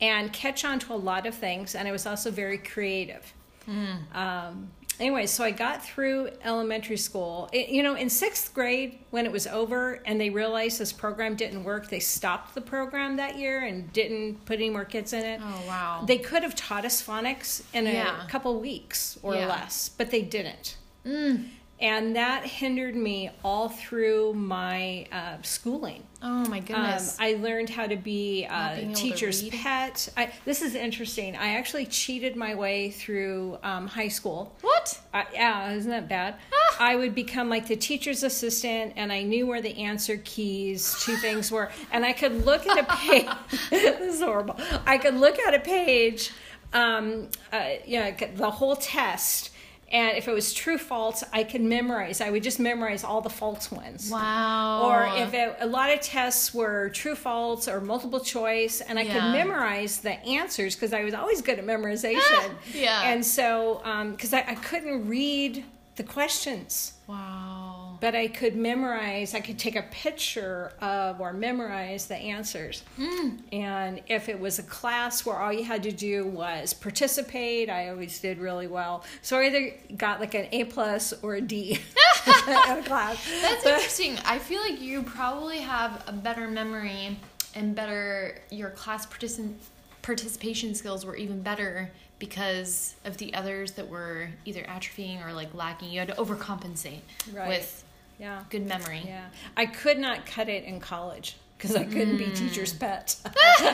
and 0.00 0.32
catch 0.32 0.64
on 0.64 0.78
to 0.80 0.94
a 0.94 0.96
lot 0.96 1.26
of 1.26 1.34
things. 1.34 1.74
And 1.74 1.86
I 1.86 1.92
was 1.92 2.06
also 2.06 2.30
very 2.30 2.58
creative. 2.58 3.32
Hmm. 3.66 3.96
Um, 4.14 4.70
anyway, 5.00 5.26
so 5.26 5.42
I 5.42 5.50
got 5.50 5.84
through 5.84 6.30
elementary 6.44 6.96
school. 6.96 7.48
It- 7.52 7.70
you 7.70 7.82
know, 7.82 7.94
in 7.94 8.08
sixth 8.10 8.52
grade, 8.54 8.98
when 9.10 9.26
it 9.26 9.32
was 9.32 9.46
over 9.46 10.00
and 10.04 10.20
they 10.20 10.30
realized 10.30 10.78
this 10.78 10.92
program 10.92 11.34
didn't 11.34 11.64
work, 11.64 11.88
they 11.88 12.00
stopped 12.00 12.54
the 12.54 12.60
program 12.60 13.16
that 13.16 13.36
year 13.38 13.62
and 13.64 13.92
didn't 13.92 14.44
put 14.44 14.56
any 14.56 14.70
more 14.70 14.84
kids 14.84 15.12
in 15.12 15.24
it. 15.24 15.40
Oh 15.42 15.62
wow. 15.66 16.04
They 16.06 16.18
could 16.18 16.42
have 16.42 16.54
taught 16.54 16.84
us 16.84 17.02
phonics 17.04 17.62
in 17.72 17.86
a 17.86 18.26
couple 18.28 18.60
weeks 18.60 19.18
or 19.22 19.34
Yeah. 19.34 19.46
less, 19.48 19.88
but 19.88 20.10
they 20.10 20.22
didn't. 20.22 20.76
Mm. 21.04 21.48
And 21.80 22.14
that 22.16 22.44
hindered 22.44 22.94
me 22.94 23.30
all 23.42 23.68
through 23.68 24.34
my 24.34 25.06
uh, 25.10 25.36
schooling. 25.42 26.02
Oh 26.22 26.44
my 26.50 26.58
Um, 26.58 26.64
goodness. 26.64 27.16
I 27.18 27.34
learned 27.40 27.70
how 27.70 27.86
to 27.86 27.96
be 27.96 28.44
a 28.44 28.90
teacher's 28.94 29.48
pet. 29.48 30.06
I, 30.16 30.30
this 30.44 30.60
is 30.60 30.74
interesting. 30.74 31.34
I 31.34 31.54
actually 31.56 31.86
cheated 31.86 32.36
my 32.36 32.54
way 32.54 32.90
through 32.90 33.58
um, 33.62 33.86
high 33.86 34.08
school. 34.08 34.54
what? 34.60 35.00
I, 35.14 35.24
yeah, 35.32 35.72
isn't 35.72 35.90
that 35.90 36.08
bad? 36.08 36.34
Ah. 36.52 36.76
I 36.80 36.96
would 36.96 37.14
become 37.14 37.48
like 37.48 37.66
the 37.68 37.76
teacher's 37.76 38.22
assistant, 38.22 38.92
and 38.96 39.10
I 39.10 39.22
knew 39.22 39.46
where 39.46 39.62
the 39.62 39.76
answer 39.82 40.20
keys 40.22 40.94
to 41.04 41.16
things 41.26 41.50
were, 41.50 41.70
and 41.90 42.04
I 42.04 42.12
could 42.12 42.44
look 42.44 42.66
at 42.66 42.78
a 42.78 42.84
page. 42.96 43.26
this 43.70 44.16
is 44.16 44.20
horrible. 44.20 44.56
I 44.86 44.98
could 44.98 45.14
look 45.14 45.38
at 45.38 45.54
a 45.54 45.60
page, 45.60 46.30
um, 46.74 47.28
uh, 47.52 47.70
you 47.86 47.98
know, 48.00 48.14
the 48.36 48.50
whole 48.50 48.76
test, 48.76 49.50
and 49.92 50.16
if 50.16 50.28
it 50.28 50.32
was 50.32 50.54
true 50.54 50.78
false, 50.78 51.24
I 51.32 51.42
could 51.44 51.60
memorize. 51.62 52.20
I 52.20 52.30
would 52.30 52.42
just 52.42 52.60
memorize 52.60 53.02
all 53.02 53.20
the 53.20 53.30
false 53.30 53.70
ones. 53.72 54.08
Wow. 54.10 54.82
Or 54.88 55.22
if 55.22 55.34
it, 55.34 55.56
a 55.60 55.66
lot 55.66 55.90
of 55.90 56.00
tests 56.00 56.54
were 56.54 56.90
true, 56.90 57.14
false, 57.16 57.66
or 57.66 57.80
multiple 57.80 58.20
choice, 58.20 58.80
and 58.80 58.98
I 58.98 59.02
Yeah. 59.02 59.14
could 59.14 59.32
memorize 59.32 59.98
the 60.00 60.12
answers 60.24 60.76
because 60.76 60.92
I 60.92 61.02
was 61.02 61.14
always 61.14 61.42
good 61.42 61.58
at 61.58 61.64
memorization. 61.66 62.54
Yeah. 62.72 63.02
And 63.10 63.24
so, 63.26 63.80
um, 63.84 64.12
because 64.12 64.32
I, 64.32 64.40
I 64.46 64.54
couldn't 64.54 65.08
read 65.08 65.64
the 65.96 66.04
questions, 66.04 66.92
wow. 67.10 67.96
but 68.00 68.14
I 68.14 68.28
could 68.28 68.56
memorize, 68.56 69.34
I 69.34 69.40
could 69.40 69.58
take 69.58 69.76
a 69.76 69.82
picture 69.90 70.72
of 70.80 71.20
or 71.20 71.32
memorize 71.32 72.06
the 72.06 72.16
answers. 72.16 72.82
Hmm. 72.96 73.28
And 73.52 74.00
if 74.08 74.28
it 74.28 74.38
was 74.38 74.58
a 74.58 74.62
class 74.62 75.26
where 75.26 75.36
all 75.36 75.52
you 75.52 75.64
had 75.64 75.82
to 75.82 75.92
do 75.92 76.26
was 76.26 76.72
participate, 76.72 77.68
I 77.68 77.88
always 77.90 78.20
did 78.20 78.38
really 78.38 78.66
well. 78.66 79.04
So 79.22 79.38
I 79.38 79.46
either 79.46 79.74
got 79.96 80.20
like 80.20 80.34
an 80.34 80.46
A 80.52 80.64
plus 80.64 81.12
or 81.22 81.34
a 81.34 81.40
D 81.40 81.72
in 82.26 82.32
a 82.54 82.82
class. 82.84 83.24
That's 83.42 83.64
But- 83.64 83.74
interesting. 83.74 84.18
I 84.24 84.38
feel 84.38 84.60
like 84.60 84.80
you 84.80 85.02
probably 85.02 85.58
have 85.58 86.02
a 86.06 86.12
better 86.12 86.48
memory 86.48 87.16
and 87.54 87.74
better 87.74 88.38
your 88.50 88.70
class 88.70 89.06
particip- 89.06 89.54
participation 90.02 90.74
skills 90.74 91.04
were 91.04 91.16
even 91.16 91.42
better 91.42 91.90
because 92.20 92.94
of 93.04 93.16
the 93.16 93.34
others 93.34 93.72
that 93.72 93.88
were 93.88 94.28
either 94.44 94.62
atrophying 94.62 95.26
or 95.26 95.32
like 95.32 95.52
lacking. 95.54 95.90
You 95.90 95.98
had 95.98 96.08
to 96.08 96.14
overcompensate 96.14 97.00
Right. 97.32 97.48
with 97.48 97.82
Yeah. 98.20 98.44
good 98.50 98.66
memory. 98.68 99.02
Yeah, 99.04 99.24
I 99.56 99.66
could 99.66 99.98
not 99.98 100.26
cut 100.26 100.48
it 100.48 100.62
in 100.64 100.78
college 100.78 101.34
because 101.58 101.74
I 101.74 101.84
couldn't 101.84 102.18
be 102.18 102.30
teacher's 102.30 102.72
pet. 102.72 103.16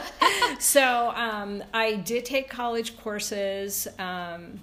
so 0.58 1.12
um, 1.14 1.62
I 1.74 1.96
did 1.96 2.24
take 2.24 2.48
college 2.48 2.96
courses. 2.96 3.86
Um, 3.98 4.60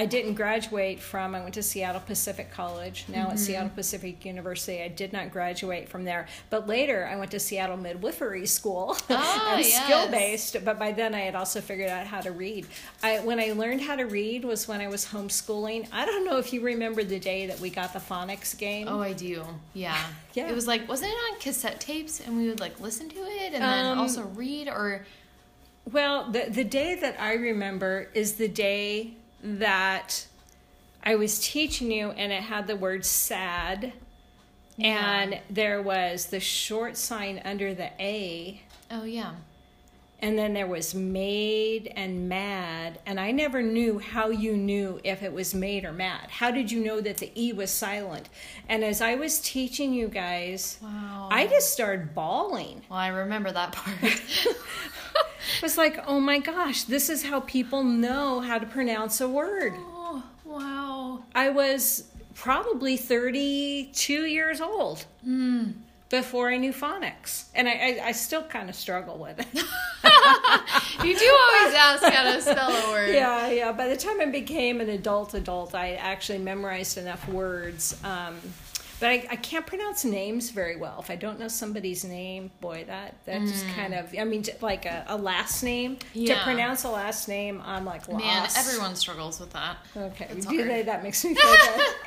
I 0.00 0.06
didn't 0.06 0.34
graduate 0.34 1.00
from. 1.00 1.34
I 1.34 1.40
went 1.40 1.54
to 1.54 1.62
Seattle 1.62 2.00
Pacific 2.00 2.52
College. 2.52 3.04
Now 3.08 3.30
at 3.30 3.38
Seattle 3.40 3.70
Pacific 3.70 4.24
University, 4.24 4.80
I 4.80 4.86
did 4.86 5.12
not 5.12 5.32
graduate 5.32 5.88
from 5.88 6.04
there. 6.04 6.28
But 6.50 6.68
later, 6.68 7.04
I 7.12 7.16
went 7.16 7.32
to 7.32 7.40
Seattle 7.40 7.76
Midwifery 7.76 8.46
School 8.46 8.96
Ah, 9.10 9.56
and 9.56 9.66
yes. 9.66 9.84
skill 9.84 10.08
based. 10.08 10.64
But 10.64 10.78
by 10.78 10.92
then, 10.92 11.16
I 11.16 11.22
had 11.22 11.34
also 11.34 11.60
figured 11.60 11.90
out 11.90 12.06
how 12.06 12.20
to 12.20 12.30
read. 12.30 12.68
I 13.02 13.18
when 13.18 13.40
I 13.40 13.50
learned 13.50 13.80
how 13.80 13.96
to 13.96 14.04
read 14.04 14.44
was 14.44 14.68
when 14.68 14.80
I 14.80 14.86
was 14.86 15.04
homeschooling. 15.06 15.88
I 15.92 16.06
don't 16.06 16.24
know 16.24 16.38
if 16.38 16.52
you 16.52 16.60
remember 16.60 17.02
the 17.02 17.18
day 17.18 17.46
that 17.46 17.58
we 17.58 17.68
got 17.68 17.92
the 17.92 17.98
phonics 17.98 18.56
game. 18.56 18.86
Oh, 18.88 19.00
I 19.02 19.12
do. 19.14 19.44
Yeah. 19.74 19.98
Yeah. 20.34 20.48
It 20.48 20.54
was 20.54 20.68
like, 20.68 20.88
wasn't 20.88 21.10
it 21.10 21.16
on 21.32 21.40
cassette 21.40 21.80
tapes 21.80 22.20
and 22.20 22.36
we 22.38 22.46
would 22.46 22.60
like 22.60 22.78
listen 22.78 23.08
to 23.08 23.16
it 23.18 23.54
and 23.54 23.62
then 23.64 23.86
Um, 23.86 23.98
also 23.98 24.22
read 24.22 24.68
or. 24.68 25.04
Well, 25.90 26.30
the 26.30 26.46
the 26.48 26.62
day 26.62 26.94
that 26.94 27.20
I 27.20 27.32
remember 27.32 28.08
is 28.14 28.34
the 28.34 28.46
day 28.46 29.14
that 29.42 30.26
I 31.02 31.14
was 31.16 31.38
teaching 31.38 31.90
you, 31.90 32.10
and 32.10 32.32
it 32.32 32.42
had 32.42 32.66
the 32.66 32.76
word 32.76 33.04
"sad," 33.04 33.92
and 34.78 35.40
there 35.50 35.80
was 35.82 36.26
the 36.26 36.40
short 36.40 36.96
sign 36.96 37.40
under 37.44 37.74
the 37.74 37.90
A, 38.00 38.60
Oh, 38.90 39.04
yeah. 39.04 39.32
and 40.20 40.36
then 40.38 40.54
there 40.54 40.66
was 40.66 40.94
"made" 40.94 41.92
and 41.96 42.28
"mad," 42.28 42.98
and 43.06 43.18
I 43.20 43.30
never 43.30 43.62
knew 43.62 43.98
how 44.00 44.28
you 44.30 44.56
knew 44.56 45.00
if 45.04 45.22
it 45.22 45.32
was 45.32 45.54
"made" 45.54 45.84
or 45.84 45.92
"mad." 45.92 46.28
How 46.30 46.50
did 46.50 46.70
you 46.72 46.84
know 46.84 47.00
that 47.00 47.18
the 47.18 47.30
E 47.40 47.52
was 47.52 47.70
silent? 47.70 48.28
And 48.68 48.82
as 48.84 49.00
I 49.00 49.14
was 49.14 49.40
teaching 49.40 49.92
you 49.94 50.08
guys, 50.08 50.78
Wow. 50.82 51.28
I 51.30 51.46
just 51.46 51.72
started 51.72 52.14
bawling. 52.14 52.82
Well, 52.90 52.98
I 52.98 53.08
remember 53.08 53.50
that 53.52 53.72
part. 53.72 54.22
It 55.58 55.62
was 55.62 55.76
like, 55.76 55.98
oh 56.06 56.20
my 56.20 56.38
gosh, 56.38 56.84
this 56.84 57.10
is 57.10 57.24
how 57.24 57.40
people 57.40 57.82
know 57.82 58.40
how 58.40 58.58
to 58.58 58.66
pronounce 58.66 59.20
a 59.20 59.28
word. 59.28 59.74
oh, 59.76 60.22
wow. 60.44 61.24
I 61.34 61.50
was 61.50 62.04
probably 62.34 62.96
32 62.96 64.24
years 64.26 64.60
old 64.60 65.04
before 66.08 66.48
I 66.48 66.56
knew 66.58 66.72
phonics. 66.72 67.46
And 67.56 67.68
I, 67.68 67.72
I, 67.72 68.00
I 68.06 68.12
still 68.12 68.44
kind 68.44 68.68
of 68.70 68.76
struggle 68.76 69.18
with 69.18 69.40
it. 69.40 69.64
You 71.04 71.16
do 71.16 71.38
always 71.40 71.74
ask 71.76 72.02
how 72.02 72.32
to 72.32 72.42
spell 72.42 72.70
a 72.70 72.90
word. 72.90 73.14
yeah, 73.14 73.50
yeah. 73.50 73.70
By 73.72 73.86
the 73.88 73.96
time 73.96 74.20
I 74.20 74.26
became 74.26 74.80
an 74.80 74.88
adult 74.88 75.32
adult, 75.34 75.74
I 75.76 75.94
actually 75.94 76.38
memorized 76.38 76.98
enough 76.98 77.28
words. 77.28 77.96
Um, 78.02 78.36
but 79.00 79.10
I, 79.10 79.26
I 79.30 79.36
can't 79.36 79.66
pronounce 79.66 80.04
names 80.04 80.50
very 80.50 80.76
well. 80.76 80.96
If 80.98 81.10
I 81.10 81.16
don't 81.16 81.38
know 81.38 81.48
somebody's 81.48 82.04
name, 82.04 82.50
boy, 82.60 82.84
that 82.86 83.14
that 83.26 83.40
just 83.42 83.64
mm. 83.64 83.74
kind 83.74 83.94
of, 83.94 84.14
I 84.18 84.24
mean, 84.24 84.44
like 84.60 84.86
a, 84.86 85.04
a 85.08 85.16
last 85.16 85.62
name. 85.62 85.98
yeah. 86.14 86.34
To 86.34 86.42
pronounce 86.42 86.84
a 86.84 86.90
last 86.90 87.28
name, 87.28 87.62
I'm 87.64 87.84
like 87.84 88.08
lost. 88.08 88.24
Man, 88.24 88.48
everyone 88.56 88.96
struggles 88.96 89.38
with 89.40 89.52
that. 89.52 89.76
Okay, 89.96 90.28
do 90.48 90.64
they? 90.64 90.82
That 90.82 91.02
makes 91.02 91.24
me 91.24 91.34
feel 91.36 91.56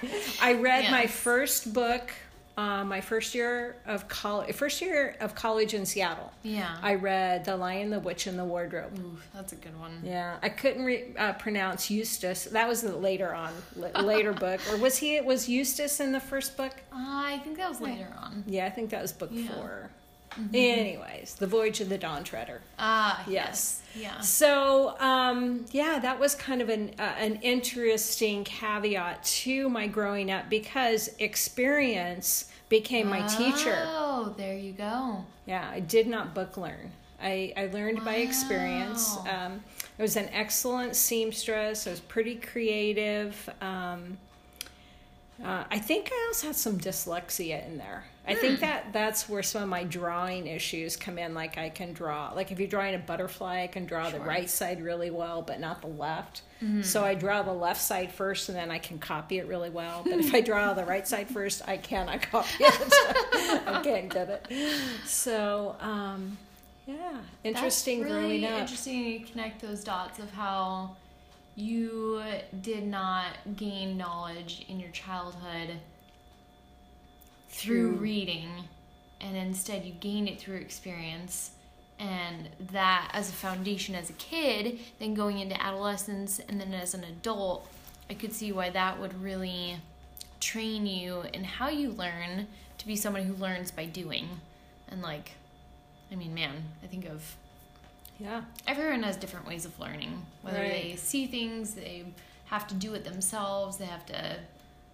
good. 0.01 0.11
I 0.41 0.53
read 0.53 0.91
my 0.91 1.07
first 1.07 1.73
book, 1.73 2.11
uh, 2.61 2.83
my 2.85 3.01
first 3.01 3.33
year 3.33 3.75
of 3.85 4.07
college, 4.07 4.53
first 4.55 4.81
year 4.81 5.15
of 5.19 5.33
college 5.35 5.73
in 5.73 5.85
Seattle. 5.85 6.31
Yeah. 6.43 6.77
I 6.81 6.95
read 6.95 7.45
The 7.45 7.55
Lion, 7.57 7.89
the 7.89 7.99
Witch, 7.99 8.27
and 8.27 8.37
the 8.37 8.45
Wardrobe. 8.45 8.97
Ooh, 8.99 9.17
that's 9.33 9.51
a 9.53 9.55
good 9.55 9.77
one. 9.79 10.01
Yeah, 10.03 10.37
I 10.43 10.49
couldn't 10.49 10.85
re- 10.85 11.13
uh, 11.17 11.33
pronounce 11.33 11.89
Eustace. 11.89 12.45
That 12.45 12.67
was 12.67 12.81
the 12.81 12.95
later 12.95 13.33
on, 13.33 13.53
later 14.03 14.33
book. 14.45 14.59
Or 14.71 14.77
was 14.77 14.97
he? 14.97 15.15
It 15.15 15.25
was 15.25 15.49
Eustace 15.49 15.99
in 15.99 16.11
the 16.11 16.19
first 16.19 16.55
book? 16.57 16.73
Uh, 16.91 16.97
I 16.97 17.39
think 17.43 17.57
that 17.57 17.69
was 17.69 17.81
later 17.81 18.07
on. 18.19 18.43
Yeah, 18.47 18.65
I 18.65 18.69
think 18.69 18.89
that 18.91 19.01
was 19.01 19.11
book 19.11 19.29
Yeah. 19.33 19.43
Mm-hmm. 19.49 19.53
4 19.59 19.89
Anyways, 20.53 21.35
The 21.35 21.47
Voyage 21.47 21.81
of 21.81 21.89
the 21.89 21.97
Dawn 21.97 22.23
Treader. 22.23 22.61
Ah, 22.79 23.21
Yes. 23.27 23.81
yes. 23.93 24.01
Yeah. 24.03 24.19
So 24.21 24.97
um, 24.99 25.65
yeah, 25.71 25.99
that 25.99 26.17
was 26.19 26.35
kind 26.35 26.61
of 26.61 26.69
an 26.69 26.91
uh, 26.97 27.01
an 27.19 27.35
interesting 27.41 28.45
caveat 28.45 29.21
to 29.43 29.67
my 29.67 29.87
growing 29.87 30.31
up 30.31 30.49
because 30.49 31.09
experience 31.19 32.50
became 32.71 33.07
my 33.07 33.21
teacher. 33.27 33.77
Oh, 33.85 34.33
there 34.37 34.55
you 34.55 34.71
go. 34.71 35.25
Yeah, 35.45 35.69
I 35.71 35.81
did 35.81 36.07
not 36.07 36.33
book 36.33 36.55
learn. 36.55 36.93
I, 37.21 37.53
I 37.55 37.67
learned 37.67 38.03
by 38.03 38.15
experience. 38.15 39.17
Wow. 39.17 39.45
Um, 39.45 39.63
I 39.99 40.01
was 40.01 40.15
an 40.15 40.29
excellent 40.31 40.95
seamstress. 40.95 41.85
I 41.85 41.91
was 41.91 41.99
pretty 41.99 42.35
creative. 42.35 43.47
Um, 43.59 44.17
uh, 45.43 45.63
I 45.69 45.79
think 45.79 46.09
I 46.11 46.25
also 46.29 46.47
had 46.47 46.55
some 46.55 46.77
dyslexia 46.79 47.65
in 47.67 47.77
there. 47.77 48.05
I 48.27 48.35
think 48.35 48.59
Hmm. 48.59 48.65
that 48.65 48.93
that's 48.93 49.27
where 49.27 49.41
some 49.41 49.63
of 49.63 49.69
my 49.69 49.83
drawing 49.83 50.45
issues 50.45 50.95
come 50.95 51.17
in. 51.17 51.33
Like 51.33 51.57
I 51.57 51.69
can 51.69 51.91
draw, 51.91 52.31
like 52.33 52.51
if 52.51 52.59
you're 52.59 52.67
drawing 52.67 52.93
a 52.93 52.99
butterfly, 52.99 53.63
I 53.63 53.67
can 53.67 53.85
draw 53.87 54.11
the 54.11 54.19
right 54.19 54.47
side 54.49 54.81
really 54.83 55.09
well, 55.09 55.41
but 55.41 55.59
not 55.59 55.81
the 55.81 55.87
left. 55.87 56.43
Mm-hmm. 56.63 56.83
So 56.83 57.03
I 57.03 57.15
draw 57.15 57.41
the 57.41 57.51
left 57.51 57.81
side 57.81 58.11
first, 58.11 58.47
and 58.49 58.55
then 58.57 58.69
I 58.69 58.77
can 58.77 58.99
copy 58.99 59.39
it 59.39 59.47
really 59.47 59.71
well. 59.71 60.03
But 60.03 60.19
if 60.19 60.33
I 60.35 60.41
draw 60.51 60.73
the 60.75 60.85
right 60.85 61.07
side 61.07 61.29
first, 61.29 61.67
I 61.67 61.77
cannot 61.77 62.21
copy 62.31 62.49
it. 62.59 62.93
I 63.67 63.81
can't 63.83 64.09
get 64.13 64.29
it. 64.29 64.47
So 65.07 65.75
um, 65.79 66.37
yeah, 66.85 67.17
interesting 67.43 68.01
really 68.01 68.41
growing 68.41 68.45
up. 68.45 68.59
Interesting 68.61 69.03
you 69.03 69.19
connect 69.21 69.61
those 69.63 69.83
dots 69.83 70.19
of 70.19 70.31
how 70.31 70.95
you 71.55 72.21
did 72.61 72.85
not 72.85 73.55
gain 73.55 73.97
knowledge 73.97 74.65
in 74.67 74.79
your 74.79 74.91
childhood 74.91 75.77
through 77.49 77.91
Through- 77.91 78.01
reading, 78.01 78.49
and 79.19 79.35
instead 79.35 79.85
you 79.85 79.93
gained 79.93 80.29
it 80.29 80.39
through 80.39 80.57
experience. 80.57 81.51
And 81.99 82.49
that 82.71 83.11
as 83.13 83.29
a 83.29 83.33
foundation 83.33 83.93
as 83.93 84.09
a 84.09 84.13
kid, 84.13 84.79
then 84.97 85.13
going 85.13 85.37
into 85.37 85.61
adolescence, 85.61 86.39
and 86.39 86.59
then 86.59 86.73
as 86.73 86.95
an 86.95 87.03
adult, 87.03 87.67
I 88.09 88.15
could 88.15 88.33
see 88.33 88.51
why 88.51 88.71
that 88.71 88.99
would 88.99 89.21
really 89.21 89.77
train 90.39 90.87
you 90.87 91.23
in 91.33 91.43
how 91.43 91.69
you 91.69 91.91
learn 91.91 92.47
to 92.79 92.87
be 92.87 92.95
someone 92.95 93.23
who 93.23 93.35
learns 93.35 93.69
by 93.69 93.85
doing. 93.85 94.27
And 94.87 95.03
like, 95.03 95.33
I 96.11 96.15
mean, 96.15 96.33
man, 96.33 96.63
I 96.83 96.87
think 96.87 97.05
of 97.05 97.35
Yeah, 98.21 98.41
everyone 98.67 99.03
has 99.03 99.17
different 99.17 99.47
ways 99.47 99.65
of 99.65 99.77
learning. 99.79 100.25
Whether 100.43 100.59
Right. 100.59 100.71
they 100.91 100.95
see 100.95 101.25
things, 101.27 101.73
they 101.73 102.05
have 102.45 102.67
to 102.67 102.75
do 102.75 102.93
it 102.93 103.03
themselves. 103.03 103.77
They 103.77 103.85
have 103.85 104.05
to, 104.07 104.37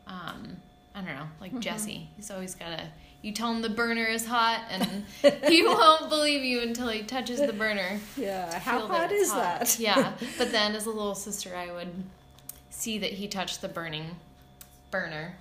um, 0.07 0.57
I 0.95 1.01
don't 1.01 1.13
know, 1.15 1.27
like 1.41 1.59
Jesse. 1.59 2.07
He's 2.15 2.31
always 2.31 2.55
gotta. 2.55 2.87
You 3.23 3.33
tell 3.33 3.51
him 3.51 3.61
the 3.63 3.69
burner 3.69 4.05
is 4.05 4.25
hot, 4.27 4.61
and 4.69 5.03
he 5.47 5.63
won't 5.65 6.07
believe 6.09 6.43
you 6.43 6.61
until 6.61 6.87
he 6.87 7.01
touches 7.03 7.39
the 7.41 7.51
burner. 7.51 7.99
yeah. 8.15 8.59
How 8.59 8.87
hot 8.87 9.11
it's 9.11 9.23
is 9.23 9.31
hot. 9.31 9.59
that? 9.61 9.79
yeah, 9.79 10.13
but 10.37 10.51
then 10.51 10.75
as 10.75 10.85
a 10.85 10.89
little 10.91 11.15
sister, 11.15 11.55
I 11.55 11.71
would 11.71 11.91
see 12.69 12.99
that 12.99 13.13
he 13.13 13.27
touched 13.27 13.61
the 13.61 13.67
burning 13.67 14.15
burner, 14.91 15.35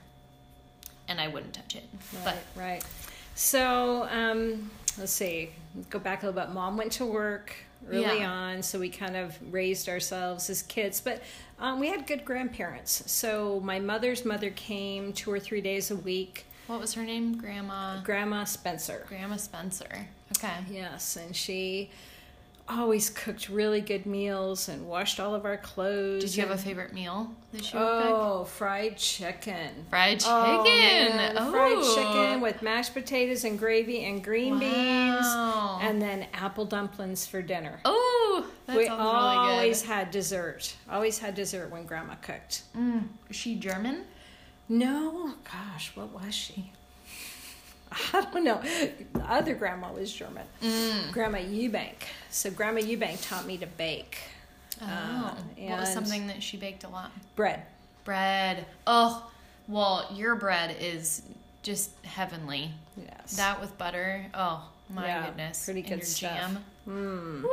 and 1.06 1.20
I 1.20 1.28
wouldn't 1.28 1.52
touch 1.52 1.76
it. 1.76 1.84
Right, 2.14 2.24
But 2.24 2.60
right. 2.60 2.84
So, 3.34 4.08
um, 4.10 4.70
let's 4.98 5.12
see. 5.12 5.50
Go 5.90 5.98
back 5.98 6.22
a 6.22 6.26
little 6.26 6.40
bit. 6.40 6.52
Mom 6.54 6.78
went 6.78 6.92
to 6.92 7.04
work 7.04 7.54
early 7.90 8.20
Yeah. 8.20 8.30
on, 8.30 8.62
so 8.62 8.78
we 8.78 8.88
kind 8.90 9.16
of 9.16 9.36
raised 9.52 9.88
ourselves 9.88 10.48
as 10.50 10.62
kids. 10.62 11.00
But 11.00 11.22
um, 11.58 11.80
we 11.80 11.88
had 11.88 12.06
good 12.06 12.24
grandparents. 12.24 13.10
So 13.10 13.60
my 13.60 13.80
mother's 13.80 14.24
mother 14.24 14.50
came 14.50 15.12
two 15.12 15.30
or 15.32 15.40
three 15.40 15.60
days 15.60 15.90
a 15.90 15.96
week. 15.96 16.44
what 16.66 16.80
was 16.80 16.94
her 16.94 17.04
name? 17.04 17.38
Grandma. 17.38 18.00
Grandma 18.02 18.44
Spencer. 18.44 19.04
Grandma 19.08 19.36
Spencer. 19.36 20.08
Okay. 20.36 20.54
Yes, 20.70 21.16
and 21.16 21.34
she 21.34 21.90
always 22.68 23.10
cooked 23.10 23.48
really 23.48 23.80
good 23.80 24.06
meals 24.06 24.68
and 24.68 24.86
washed 24.88 25.20
all 25.20 25.34
of 25.34 25.44
our 25.44 25.56
clothes. 25.56 26.22
Did 26.24 26.36
you 26.36 26.42
have 26.42 26.50
a 26.50 26.58
favorite 26.60 26.92
meal 26.92 27.30
that 27.52 27.62
cook? 27.62 27.74
Oh, 27.74 28.44
fried 28.44 28.96
chicken. 28.96 29.86
Fried 29.90 30.18
chicken. 30.20 30.32
Oh, 30.34 30.64
man. 30.64 31.36
Fried 31.52 31.76
Oh. 31.78 31.94
chicken 31.94 32.40
with 32.40 32.62
mashed 32.62 32.92
potatoes 32.94 33.44
and 33.44 33.58
gravy 33.58 34.04
and 34.04 34.22
green 34.22 34.54
Wow. 34.54 35.78
beans, 35.78 35.88
and 35.88 36.02
then 36.02 36.26
apple 36.34 36.64
dumplings 36.64 37.26
for 37.26 37.40
dinner. 37.42 37.80
Oh, 37.84 38.46
that 38.66 38.76
we 38.76 38.86
sounds 38.86 38.98
really 39.00 39.36
always 39.52 39.82
had 39.82 40.10
dessert. 40.10 40.74
Always 40.90 41.18
had 41.18 41.34
dessert 41.34 41.70
when 41.70 41.84
Grandma 41.86 42.14
cooked. 42.16 42.62
Mm. 42.76 43.08
Is 43.30 43.36
she 43.36 43.54
German? 43.54 44.04
No, 44.68 45.34
gosh, 45.44 45.92
what 45.94 46.10
was 46.12 46.34
she? 46.34 46.72
I 48.12 48.26
don't 48.32 48.44
know. 48.44 48.60
The 49.14 49.20
other 49.28 49.54
grandma 49.54 49.92
was 49.92 50.12
German. 50.12 50.44
Mm. 50.62 51.12
Grandma 51.12 51.38
Eubank. 51.38 51.94
So 52.30 52.50
Grandma 52.50 52.80
Eubank 52.80 53.26
taught 53.28 53.46
me 53.46 53.56
to 53.58 53.66
bake 53.66 54.18
Oh, 54.82 54.84
Uh, 54.86 55.34
what 55.56 55.80
was 55.80 55.92
something 55.92 56.26
that 56.26 56.42
she 56.42 56.56
baked 56.58 56.84
a 56.84 56.88
lot? 56.88 57.10
bread. 57.34 57.62
Bread. 58.04 58.66
Oh, 58.86 59.30
well, 59.68 60.06
your 60.14 60.34
bread 60.36 60.76
is 60.78 61.22
just 61.62 61.90
heavenly. 62.04 62.70
Yes. 62.96 63.36
That 63.36 63.60
with 63.60 63.76
butter. 63.78 64.26
Oh 64.34 64.68
my 64.90 65.06
Yeah, 65.06 65.26
goodness. 65.26 65.64
pretty 65.64 65.80
And 65.80 65.88
good 65.88 65.96
your 65.98 66.06
stuff. 66.06 66.36
Jam. 66.38 66.64
Mm. 66.88 67.42
Woo. 67.42 67.48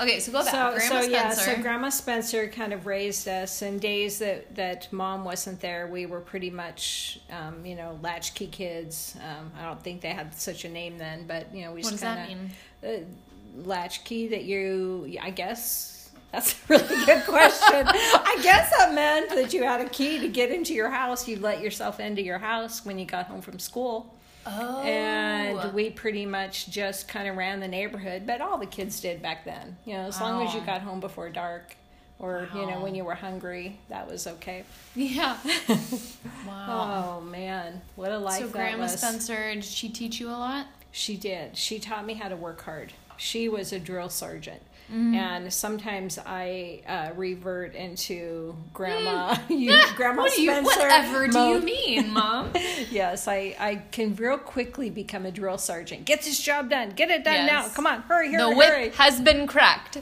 Okay, 0.00 0.20
so 0.20 0.30
go 0.30 0.44
back. 0.44 0.52
So, 0.52 0.88
Grandma 0.88 1.00
so 1.02 1.08
yeah, 1.08 1.30
Spencer. 1.30 1.56
so 1.56 1.62
Grandma 1.62 1.88
Spencer 1.88 2.48
kind 2.48 2.72
of 2.72 2.86
raised 2.86 3.26
us. 3.26 3.62
And 3.62 3.80
days 3.80 4.18
that 4.20 4.54
that 4.54 4.92
Mom 4.92 5.24
wasn't 5.24 5.60
there, 5.60 5.86
we 5.88 6.06
were 6.06 6.20
pretty 6.20 6.50
much, 6.50 7.20
um, 7.30 7.66
you 7.66 7.74
know, 7.74 7.98
latchkey 8.02 8.46
kids. 8.46 9.16
Um, 9.16 9.50
I 9.58 9.64
don't 9.64 9.82
think 9.82 10.00
they 10.00 10.10
had 10.10 10.34
such 10.34 10.64
a 10.64 10.68
name 10.68 10.98
then, 10.98 11.26
but 11.26 11.52
you 11.54 11.64
know, 11.64 11.72
we 11.72 11.82
what 11.82 11.90
just 11.90 12.02
does 12.02 12.14
kind 12.14 12.18
that 12.18 12.28
mean? 12.28 12.50
of 12.82 13.02
uh, 13.02 13.68
latchkey 13.68 14.28
that 14.28 14.44
you, 14.44 15.18
I 15.20 15.30
guess. 15.30 16.10
That's 16.30 16.52
a 16.52 16.56
really 16.68 17.06
good 17.06 17.24
question. 17.24 17.86
I 17.88 18.38
guess 18.42 18.70
that 18.76 18.94
meant 18.94 19.30
that 19.30 19.52
you 19.52 19.64
had 19.64 19.80
a 19.80 19.88
key 19.88 20.20
to 20.20 20.28
get 20.28 20.50
into 20.50 20.74
your 20.74 20.90
house. 20.90 21.26
You 21.26 21.38
let 21.38 21.60
yourself 21.60 22.00
into 22.00 22.22
your 22.22 22.38
house 22.38 22.84
when 22.84 22.98
you 22.98 23.06
got 23.06 23.26
home 23.26 23.40
from 23.40 23.58
school. 23.58 24.14
Oh. 24.48 24.82
And 24.82 25.74
we 25.74 25.90
pretty 25.90 26.24
much 26.26 26.70
just 26.70 27.08
kind 27.08 27.28
of 27.28 27.36
ran 27.36 27.60
the 27.60 27.68
neighborhood, 27.68 28.26
but 28.26 28.40
all 28.40 28.58
the 28.58 28.66
kids 28.66 29.00
did 29.00 29.20
back 29.22 29.44
then. 29.44 29.76
You 29.84 29.94
know, 29.94 30.06
as 30.06 30.20
long 30.20 30.46
as 30.46 30.54
you 30.54 30.60
got 30.60 30.80
home 30.80 31.00
before 31.00 31.28
dark 31.28 31.76
or, 32.18 32.48
you 32.54 32.66
know, 32.66 32.80
when 32.80 32.94
you 32.94 33.04
were 33.04 33.14
hungry, 33.14 33.78
that 33.88 34.10
was 34.10 34.26
okay. 34.26 34.64
Yeah. 34.94 35.36
wow. 36.46 37.18
Oh, 37.18 37.20
man. 37.20 37.82
What 37.94 38.10
a 38.10 38.18
life 38.18 38.40
so 38.40 38.48
Grandma 38.48 38.84
was. 38.84 38.98
Spencer, 38.98 39.54
did 39.54 39.64
she 39.64 39.88
teach 39.88 40.18
you 40.18 40.28
a 40.28 40.32
lot? 40.32 40.66
She 40.90 41.16
did. 41.16 41.56
She 41.56 41.78
taught 41.78 42.04
me 42.04 42.14
how 42.14 42.28
to 42.28 42.36
work 42.36 42.62
hard. 42.62 42.92
She 43.16 43.48
was 43.48 43.72
a 43.72 43.78
drill 43.78 44.08
sergeant. 44.08 44.62
Mm-hmm. 44.90 45.14
And 45.14 45.52
sometimes 45.52 46.18
I 46.24 46.80
uh, 46.88 47.10
revert 47.14 47.74
into 47.74 48.56
grandma, 48.72 49.36
you, 49.48 49.78
grandma 49.96 50.22
Mm. 50.22 50.24
what 50.24 50.34
do 50.34 50.42
you, 50.42 50.50
Spencer. 50.50 50.80
whatever 50.80 51.28
do 51.28 51.38
you 51.38 51.60
mean, 51.60 52.12
Mom? 52.12 52.50
Yes, 52.90 53.28
I, 53.28 53.54
I 53.58 53.82
can 53.92 54.14
real 54.16 54.38
quickly 54.38 54.88
become 54.88 55.26
a 55.26 55.30
drill 55.30 55.58
sergeant. 55.58 56.06
Get 56.06 56.22
this 56.22 56.40
job 56.40 56.70
done. 56.70 56.90
Get 56.90 57.10
it 57.10 57.22
done 57.22 57.34
Yes. 57.46 57.50
now. 57.50 57.68
Come 57.74 57.86
on, 57.86 58.00
hurry, 58.02 58.34
the 58.34 58.48
whip 58.50 58.68
hurry. 58.70 58.88
has 58.90 59.20
been 59.20 59.46
cracked. 59.46 59.98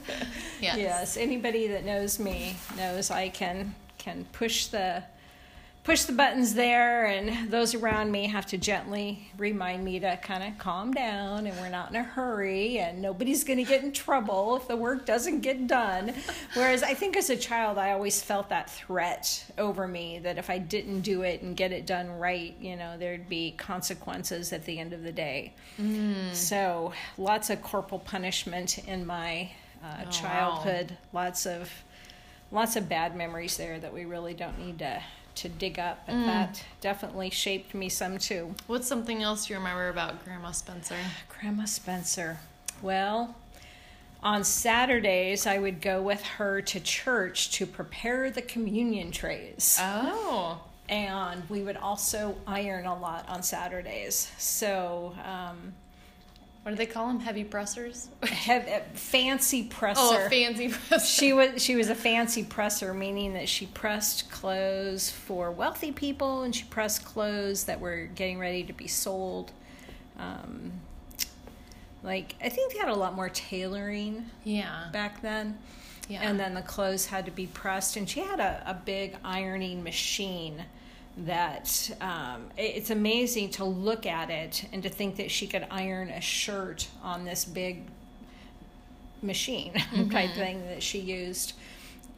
Yes. 0.61 0.77
Yes, 0.77 1.17
anybody 1.17 1.67
that 1.67 1.83
knows 1.85 2.17
me 2.19 2.55
knows 2.77 3.11
I 3.11 3.27
can 3.29 3.75
can 3.97 4.25
push 4.31 4.67
the 4.67 5.03
push 5.87 6.01
the 6.03 6.11
buttons 6.11 6.53
there, 6.53 7.05
and 7.05 7.49
those 7.49 7.73
around 7.73 8.11
me 8.11 8.27
have 8.27 8.45
to 8.45 8.57
gently 8.57 9.31
remind 9.37 9.85
me 9.85 9.97
to 10.01 10.17
kind 10.21 10.43
of 10.43 10.57
calm 10.57 10.91
down, 10.93 11.47
and 11.47 11.57
we're 11.61 11.69
not 11.69 11.89
in 11.89 11.95
a 11.95 12.03
hurry, 12.03 12.77
and 12.77 13.01
nobody's 13.01 13.45
going 13.45 13.55
to 13.55 13.63
get 13.63 13.81
in 13.81 13.93
trouble 13.93 14.57
if 14.57 14.67
the 14.67 14.75
work 14.75 15.05
doesn't 15.05 15.39
get 15.39 15.65
done. 15.65 16.13
Whereas 16.55 16.83
I 16.83 16.93
think 16.93 17.15
as 17.15 17.29
a 17.29 17.37
child, 17.37 17.77
I 17.77 17.93
always 17.93 18.21
felt 18.21 18.49
that 18.49 18.69
threat 18.69 19.45
over 19.57 19.87
me 19.87 20.19
that 20.19 20.37
if 20.37 20.49
I 20.49 20.57
didn't 20.57 21.03
do 21.03 21.21
it 21.21 21.41
and 21.41 21.55
get 21.55 21.71
it 21.71 21.85
done 21.85 22.09
right, 22.19 22.53
you 22.59 22.75
know, 22.75 22.97
there'd 22.97 23.29
be 23.29 23.51
consequences 23.51 24.51
at 24.51 24.65
the 24.65 24.79
end 24.79 24.91
of 24.91 25.03
the 25.03 25.13
day. 25.13 25.53
So 26.33 26.91
lots 27.17 27.49
of 27.49 27.61
corporal 27.61 27.99
punishment 27.99 28.77
in 28.89 29.05
my 29.05 29.51
uh, 29.81 29.87
Oh, 30.01 30.03
wow. 30.03 30.09
childhood. 30.11 30.97
Lots 31.13 31.45
of 31.45 31.71
lots 32.51 32.75
of 32.75 32.89
bad 32.89 33.15
memories 33.15 33.55
there 33.55 33.79
that 33.79 33.93
we 33.93 34.03
really 34.03 34.33
don't 34.33 34.59
need 34.59 34.79
to 34.79 35.01
to 35.37 35.49
dig 35.49 35.79
up. 35.79 36.05
But 36.05 36.25
that 36.25 36.63
definitely 36.81 37.29
shaped 37.29 37.73
me 37.73 37.89
some 37.89 38.17
too. 38.17 38.53
What's 38.67 38.87
something 38.87 39.23
else 39.23 39.49
you 39.49 39.55
remember 39.55 39.89
about 39.89 40.23
Grandma 40.23 40.51
Spencer? 40.51 40.95
Grandma 41.29 41.65
Spencer. 41.65 42.39
Well, 42.81 43.35
on 44.21 44.43
Saturdays 44.43 45.45
I 45.47 45.57
would 45.59 45.81
go 45.81 46.01
with 46.01 46.23
her 46.23 46.61
to 46.61 46.79
church 46.79 47.51
to 47.53 47.65
prepare 47.65 48.29
the 48.29 48.41
communion 48.41 49.11
trays. 49.11 49.77
Oh. 49.81 50.61
and 50.89 51.43
we 51.49 51.61
would 51.61 51.77
also 51.77 52.35
iron 52.47 52.85
a 52.85 52.97
lot 52.97 53.27
on 53.27 53.43
Saturdays. 53.43 54.31
So, 54.37 55.13
um, 55.25 55.73
What 56.67 56.71
do 56.71 56.79
they 56.79 56.85
call 56.85 57.07
them? 57.07 57.21
Heavy 57.21 57.45
pressers? 57.45 58.09
hev- 58.23 58.67
uh, 58.67 58.79
fancy 58.93 59.63
presser. 59.63 60.01
Oh, 60.01 60.27
fancy 60.29 60.67
presser. 60.67 61.05
she 61.05 61.31
was 61.31 61.63
she 61.63 61.77
was 61.77 61.89
a 61.89 61.95
fancy 61.95 62.43
presser, 62.43 62.93
meaning 62.93 63.35
that 63.35 63.47
she 63.47 63.67
pressed 63.67 64.29
clothes 64.29 65.09
for 65.09 65.49
wealthy 65.49 65.93
people, 65.93 66.41
and 66.43 66.53
she 66.53 66.65
pressed 66.65 67.05
clothes 67.05 67.63
that 67.63 67.79
were 67.79 68.07
getting 68.13 68.37
ready 68.37 68.63
to 68.63 68.73
be 68.73 68.85
sold. 68.85 69.53
Um, 70.19 70.73
like 72.03 72.35
I 72.43 72.49
think 72.49 72.73
they 72.73 72.79
had 72.79 72.89
a 72.89 72.95
lot 72.95 73.15
more 73.15 73.29
tailoring 73.29 74.25
Yeah. 74.43 74.89
back 74.91 75.21
then. 75.21 75.57
Yeah. 76.09 76.19
And 76.21 76.37
then 76.37 76.53
the 76.53 76.61
clothes 76.63 77.05
had 77.05 77.23
to 77.27 77.31
be 77.31 77.47
pressed, 77.47 77.95
and 77.95 78.09
she 78.09 78.19
had 78.19 78.41
a, 78.41 78.61
a 78.65 78.73
big 78.73 79.15
ironing 79.23 79.83
machine 79.85 80.65
that 81.25 81.91
um, 81.99 82.45
it's 82.57 82.91
amazing 82.91 83.49
to 83.49 83.63
look 83.63 84.05
at 84.05 84.29
it 84.29 84.65
and 84.71 84.83
to 84.83 84.89
think 84.89 85.15
that 85.17 85.31
she 85.31 85.47
could 85.47 85.65
iron 85.71 86.09
a 86.09 86.21
shirt 86.21 86.87
on 87.01 87.25
this 87.25 87.43
big 87.43 87.83
machine 89.21 89.73
type 90.11 90.31
thing 90.35 90.65
that 90.67 90.83
she 90.83 90.99
used. 90.99 91.53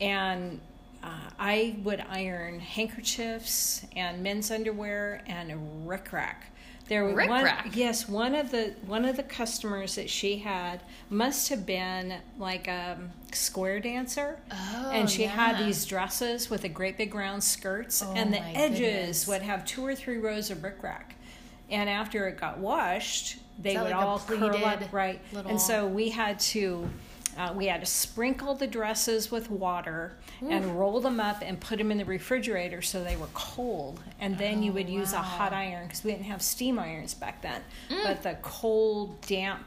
And 0.01 0.59
uh, 1.03 1.29
I 1.37 1.77
would 1.83 2.03
iron 2.09 2.59
handkerchiefs 2.59 3.85
and 3.95 4.21
men's 4.21 4.51
underwear 4.51 5.23
and 5.27 5.51
rickrack. 5.87 6.11
rack. 6.11 6.51
There 6.89 7.05
was 7.05 7.27
one, 7.29 7.47
yes, 7.73 8.09
one 8.09 8.35
of 8.35 8.51
the 8.51 8.73
one 8.85 9.05
of 9.05 9.15
the 9.15 9.23
customers 9.23 9.95
that 9.95 10.09
she 10.09 10.39
had 10.39 10.81
must 11.09 11.47
have 11.49 11.65
been 11.65 12.15
like 12.37 12.67
a 12.67 12.97
square 13.31 13.79
dancer, 13.79 14.39
Oh, 14.51 14.91
and 14.91 15.09
she 15.09 15.23
had 15.23 15.63
these 15.65 15.85
dresses 15.85 16.49
with 16.49 16.63
a 16.63 16.69
great 16.69 16.97
big 16.97 17.13
round 17.15 17.43
skirts, 17.43 18.01
Oh, 18.03 18.11
and 18.15 18.33
the 18.33 18.41
edges 18.41 18.79
goodness. 18.79 19.27
would 19.27 19.41
have 19.43 19.63
two 19.65 19.85
or 19.85 19.93
three 19.95 20.17
rows 20.17 20.49
of 20.49 20.57
rickrack. 20.59 21.13
And 21.69 21.87
after 21.87 22.27
it 22.27 22.39
got 22.39 22.57
washed, 22.57 23.37
they 23.59 23.75
would 23.77 23.83
like 23.91 23.95
all 23.95 24.17
curl 24.19 24.65
up 24.65 24.91
right. 24.91 25.21
little- 25.31 25.51
And 25.51 25.61
so 25.61 25.85
we 25.85 26.09
had 26.09 26.39
to 26.39 26.89
uh, 27.39 27.53
we 27.53 27.67
had 27.67 27.79
to 27.79 27.85
sprinkle 27.85 28.53
the 28.53 28.67
dresses 28.67 29.31
with 29.31 29.49
water 29.49 30.17
and 30.41 30.77
roll 30.77 30.99
them 30.99 31.19
up 31.21 31.41
and 31.41 31.59
put 31.59 31.77
them 31.77 31.89
in 31.89 31.97
the 31.97 32.03
refrigerator 32.05 32.81
so 32.81 33.01
they 33.03 33.15
were 33.15 33.29
cold. 33.33 34.01
And 34.19 34.37
then 34.37 34.61
you 34.61 34.71
Oh, 34.71 34.75
would 34.75 34.89
use 34.89 35.13
a 35.13 35.19
hot 35.19 35.53
iron 35.53 35.85
because 35.87 36.03
we 36.03 36.11
didn't 36.11 36.25
have 36.25 36.41
steam 36.41 36.77
irons 36.77 37.13
back 37.13 37.41
then. 37.41 37.61
Mm. 37.89 38.03
But 38.03 38.23
the 38.23 38.37
cold, 38.41 39.21
damp 39.21 39.63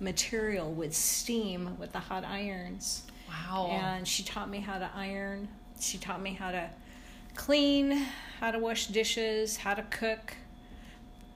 material 0.00 0.70
would 0.72 0.92
steam 0.94 1.78
with 1.78 1.92
the 1.92 1.98
hot 1.98 2.24
irons. 2.24 3.04
Wow. 3.28 3.68
And 3.70 4.06
she 4.06 4.22
taught 4.22 4.50
me 4.50 4.58
how 4.60 4.78
to 4.78 4.90
iron. 4.94 5.48
She 5.80 5.96
taught 5.98 6.20
me 6.20 6.34
how 6.34 6.50
to 6.50 6.68
clean, 7.34 8.06
how 8.38 8.50
to 8.50 8.58
wash 8.58 8.88
dishes, 8.88 9.56
how 9.56 9.74
to 9.74 9.82
cook, 9.84 10.34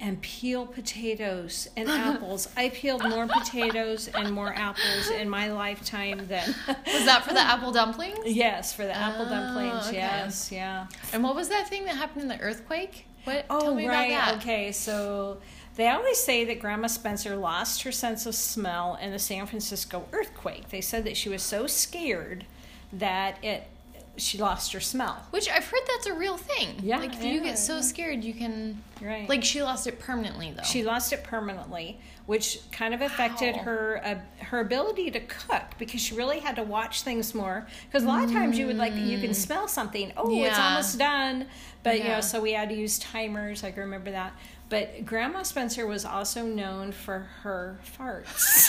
and 0.00 0.20
peel 0.22 0.66
potatoes 0.66 1.68
and 1.76 1.88
apples. 1.90 2.48
I 2.56 2.68
peeled 2.68 3.08
more 3.08 3.26
potatoes 3.26 4.08
and 4.08 4.32
more 4.32 4.52
apples 4.54 5.11
in 5.11 5.28
my 5.28 5.50
lifetime 5.52 6.26
than. 6.28 6.54
Was 6.68 7.04
that 7.04 7.24
for 7.26 7.32
the 7.34 7.40
apple 7.40 7.72
dumplings? 7.72 8.18
yes, 8.24 8.72
for 8.72 8.84
the 8.84 8.96
apple 8.96 9.26
Oh, 9.26 9.30
dumplings. 9.30 9.87
okay. 9.88 9.96
Yes, 9.96 10.50
yeah. 10.52 10.87
And 11.12 11.22
what 11.22 11.34
was 11.34 11.48
that 11.48 11.68
thing 11.68 11.84
that 11.87 11.96
happened 11.96 12.22
in 12.22 12.28
the 12.28 12.40
earthquake? 12.40 13.06
What? 13.24 13.44
Oh, 13.50 13.61
Tell 13.61 13.74
me 13.74 13.88
right. 13.88 14.11
about 14.12 14.34
that. 14.34 14.42
Okay, 14.42 14.72
so 14.72 15.38
they 15.76 15.88
always 15.88 16.18
say 16.18 16.44
that 16.44 16.61
Grandma 16.61 16.87
Spencer 16.87 17.37
lost 17.37 17.82
her 17.82 17.92
sense 17.92 18.24
of 18.26 18.34
smell 18.34 18.98
in 19.02 19.11
the 19.11 19.18
San 19.18 19.46
Francisco 19.46 20.06
earthquake. 20.12 20.68
They 20.70 20.80
said 20.80 21.04
that 21.04 21.16
she 21.16 21.28
was 21.28 21.42
so 21.42 21.66
scared 21.66 22.46
that 22.92 23.42
it 23.44 23.66
she 24.18 24.37
lost 24.38 24.72
her 24.72 24.81
smell. 24.81 25.16
Which 25.31 25.48
I've 25.48 25.64
heard 25.66 25.81
that's 25.87 26.07
a 26.07 26.12
real 26.14 26.37
thing. 26.37 26.76
Yeah, 26.83 26.98
Like 26.98 27.14
if 27.14 27.24
you 27.24 27.40
get 27.40 27.59
so 27.59 27.76
yeah. 27.76 27.81
scared, 27.83 28.24
you 28.24 28.35
can. 28.35 28.83
Right. 29.00 29.28
Like 29.28 29.44
she 29.44 29.62
lost 29.62 29.87
it 29.87 29.98
permanently 30.00 30.52
though. 30.57 30.62
She 30.64 30.83
lost 30.85 31.12
it 31.12 31.22
permanently, 31.24 31.98
which 32.26 32.59
kind 32.72 32.92
of 32.94 33.00
affected 33.00 33.57
Wow. 33.57 33.62
her 33.62 34.00
uh, 34.04 34.44
her 34.44 34.61
ability 34.61 35.11
to 35.12 35.20
cook 35.20 35.62
because 35.78 36.00
she 36.00 36.14
really 36.14 36.40
had 36.40 36.57
to 36.57 36.62
watch 36.62 37.02
things 37.02 37.35
more. 37.35 37.66
Because 37.87 38.02
a 38.04 38.09
lot 38.09 38.24
of 38.24 38.33
times 38.33 38.59
you 38.59 38.66
would 38.66 38.76
like 38.76 38.94
you 38.94 39.18
can 39.18 39.35
smell 39.35 39.68
something. 39.68 40.12
Oh, 40.16 40.31
it's 40.44 40.59
Mm. 40.59 40.70
Almost 40.70 40.98
done, 40.98 41.46
but 41.83 41.98
you 41.98 42.04
Yeah. 42.04 42.16
know, 42.16 42.20
so 42.20 42.40
we 42.40 42.52
had 42.52 42.68
to 42.70 42.74
use 42.74 42.98
timers. 42.98 43.62
I 43.64 43.70
can 43.70 43.81
remember 43.81 44.11
that. 44.11 44.33
But 44.70 45.07
Grandma 45.07 45.44
Spencer 45.44 45.87
was 45.87 46.04
also 46.04 46.42
known 46.44 46.92
for 46.92 47.20
her 47.42 47.78
farts. 47.98 48.68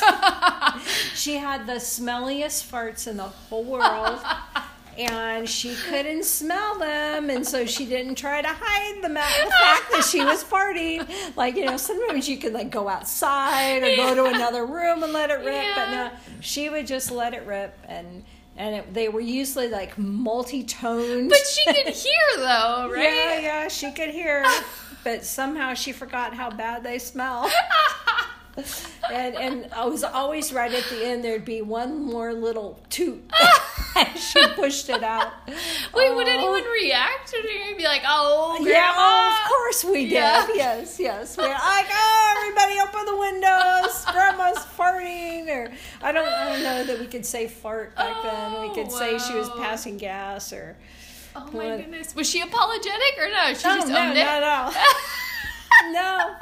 she 1.15 1.35
had 1.35 1.67
the 1.67 1.73
smelliest 1.73 2.69
farts 2.71 3.05
in 3.05 3.17
the 3.17 3.23
whole 3.23 3.63
world. 3.65 4.19
And 4.99 5.47
she 5.47 5.75
couldn't 5.75 6.25
smell 6.25 6.77
them, 6.77 7.29
and 7.29 7.47
so 7.47 7.65
she 7.65 7.85
didn't 7.85 8.15
try 8.15 8.41
to 8.41 8.49
hide 8.49 9.01
the, 9.01 9.07
the 9.07 9.15
fact 9.15 9.91
that 9.91 10.03
she 10.09 10.23
was 10.23 10.43
farting. 10.43 11.09
Like 11.37 11.55
you 11.55 11.63
know, 11.65 11.77
sometimes 11.77 12.27
you 12.27 12.37
could 12.37 12.51
like 12.51 12.69
go 12.69 12.89
outside 12.89 13.81
or 13.81 13.95
go 13.95 14.13
to 14.13 14.25
another 14.25 14.65
room 14.65 15.01
and 15.03 15.13
let 15.13 15.29
it 15.29 15.39
rip, 15.45 15.63
but 15.75 15.89
no, 15.91 16.11
she 16.41 16.69
would 16.69 16.85
just 16.85 17.11
let 17.11 17.33
it 17.33 17.45
rip, 17.45 17.77
and 17.87 18.25
and 18.57 18.75
it, 18.75 18.93
they 18.93 19.07
were 19.07 19.21
usually 19.21 19.69
like 19.69 19.97
multi-toned. 19.97 21.29
But 21.29 21.47
she 21.47 21.63
could 21.65 21.93
hear 21.93 22.13
though, 22.37 22.89
right? 22.93 23.03
Yeah, 23.03 23.39
yeah, 23.39 23.67
she 23.69 23.91
could 23.91 24.09
hear, 24.09 24.45
but 25.05 25.23
somehow 25.23 25.75
she 25.75 25.93
forgot 25.93 26.33
how 26.33 26.49
bad 26.49 26.83
they 26.83 26.99
smell. 26.99 27.49
and 29.11 29.35
and 29.35 29.73
I 29.73 29.85
was 29.85 30.03
always 30.03 30.51
right 30.51 30.71
at 30.73 30.83
the 30.89 31.05
end. 31.05 31.23
There'd 31.23 31.45
be 31.45 31.61
one 31.61 32.03
more 32.03 32.33
little 32.33 32.79
toot. 32.89 33.21
she 34.17 34.45
pushed 34.49 34.89
it 34.89 35.03
out. 35.03 35.31
Wait, 35.93 36.13
would 36.15 36.27
Oh. 36.27 36.31
anyone 36.31 36.63
react? 36.63 37.33
Or 37.33 37.41
would 37.67 37.77
be 37.77 37.83
like, 37.83 38.01
"Oh, 38.07 38.57
grandma"? 38.61 38.69
Yeah, 38.69 38.93
oh, 38.95 39.39
of 39.43 39.49
course 39.49 39.83
we 39.85 40.03
did. 40.05 40.11
Yeah. 40.13 40.47
Yes, 40.55 40.99
yes. 40.99 41.37
We're 41.37 41.47
like, 41.47 41.87
oh, 41.91 42.35
everybody 42.37 42.79
open 42.81 43.05
the 43.05 43.17
windows. 43.17 44.05
Grandma's 44.11 44.65
farting. 44.77 45.47
Or 45.49 45.71
I 46.01 46.11
don't, 46.11 46.27
I 46.27 46.51
don't 46.53 46.63
know 46.63 46.83
that 46.85 46.99
we 46.99 47.05
could 47.07 47.25
say 47.25 47.47
fart 47.47 47.95
back 47.95 48.23
then. 48.23 48.61
We 48.61 48.67
Oh, 48.69 48.73
could 48.73 48.91
say 48.91 49.17
she 49.19 49.33
was 49.35 49.47
oh, 49.49 49.57
passing 49.59 49.97
gas 49.97 50.51
or. 50.53 50.75
Oh 51.35 51.45
my 51.53 51.69
What? 51.69 51.77
goodness. 51.77 52.15
Was 52.15 52.29
she 52.29 52.41
apologetic 52.41 53.17
or 53.19 53.29
no? 53.29 53.53
She 53.53 53.61
Oh, 53.67 53.75
just 53.75 53.87
no, 53.87 53.97
owned 53.99 54.17
it. 54.17 54.23
not 54.23 54.43
at 54.43 54.43
all. 54.43 54.73
no, 55.91 56.35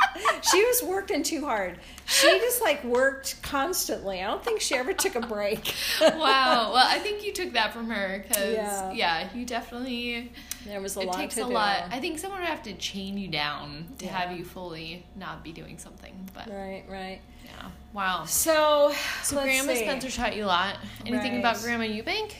she 0.51 0.63
was 0.63 0.81
working 0.83 1.21
too 1.23 1.45
hard. 1.45 1.77
She 2.09 2.39
just 2.39 2.61
like 2.61 2.83
worked 2.85 3.41
constantly. 3.43 4.23
I 4.23 4.27
don't 4.27 4.43
think 4.43 4.61
she 4.61 4.75
ever 4.75 4.93
took 4.93 5.15
a 5.15 5.19
break. 5.19 5.73
wow. 6.01 6.71
Well, 6.73 6.77
I 6.87 6.99
think 6.99 7.25
you 7.25 7.33
took 7.33 7.51
that 7.53 7.73
from 7.73 7.89
her 7.89 8.23
because 8.25 8.53
Yeah. 8.53 8.91
yeah. 8.93 9.29
you 9.35 9.45
definitely. 9.45 10.31
there 10.65 10.79
was 10.79 10.95
a 10.95 11.01
it 11.01 11.07
lot 11.07 11.15
takes 11.17 11.35
to 11.35 11.43
a 11.43 11.47
do. 11.47 11.53
lot. 11.53 11.83
I 11.91 11.99
think 11.99 12.17
someone 12.19 12.39
would 12.39 12.47
have 12.49 12.63
to 12.63 12.73
chain 12.75 13.17
you 13.17 13.27
down 13.27 13.87
to 13.99 14.05
Yeah. 14.05 14.17
have 14.17 14.37
you 14.37 14.45
fully 14.45 15.05
not 15.17 15.43
be 15.43 15.51
doing 15.51 15.77
something. 15.77 16.13
But 16.33 16.47
Right, 16.49 16.83
right. 16.89 17.19
yeah. 17.43 17.69
Wow. 17.93 18.23
So, 18.25 18.93
So 19.23 19.41
Grandma 19.41 19.73
see. 19.73 19.79
Spencer 19.79 20.09
taught 20.09 20.35
you 20.35 20.45
a 20.45 20.47
lot. 20.47 20.77
Anything 21.05 21.33
Right. 21.33 21.39
about 21.39 21.59
Grandma 21.61 21.83
Eubank? 21.83 22.31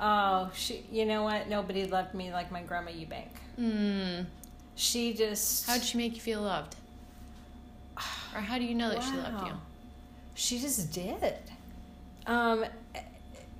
Oh, 0.00 0.50
she. 0.54 0.84
You 0.92 1.04
know 1.04 1.22
what? 1.24 1.48
Nobody 1.48 1.84
loved 1.86 2.14
me 2.14 2.32
like 2.32 2.50
my 2.52 2.62
grandma 2.62 2.90
Eubank. 2.92 3.28
Hmm. 3.56 4.24
She 4.76 5.14
just. 5.14 5.66
How'd 5.68 5.82
she 5.82 5.98
make 5.98 6.14
you 6.14 6.20
feel 6.20 6.42
loved? 6.42 6.76
Or 8.34 8.40
how 8.40 8.58
do 8.58 8.64
you 8.64 8.74
know 8.74 8.90
that 8.90 9.02
she 9.02 9.12
loved 9.16 9.46
you? 9.46 9.52
She 10.34 10.58
just 10.58 10.92
did. 10.92 11.34
Um, 12.26 12.64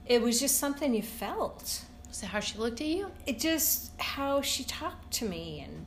it 0.06 0.20
was 0.20 0.40
just 0.40 0.58
something 0.58 0.94
you 0.94 1.02
felt. 1.02 1.84
Was 2.08 2.22
it 2.22 2.26
how 2.26 2.40
she 2.40 2.58
looked 2.58 2.80
at 2.80 2.86
you? 2.86 3.10
It 3.26 3.38
just 3.38 3.92
how 4.00 4.40
she 4.42 4.64
talked 4.64 5.12
to 5.14 5.24
me 5.24 5.60
and 5.66 5.86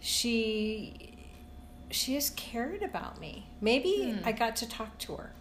she 0.00 1.08
she 1.90 2.14
just 2.14 2.36
cared 2.36 2.82
about 2.82 3.20
me. 3.20 3.46
Maybe 3.60 4.12
Hmm. 4.12 4.26
I 4.26 4.32
got 4.32 4.56
to 4.56 4.68
talk 4.68 4.96
to 5.00 5.16
her. 5.16 5.32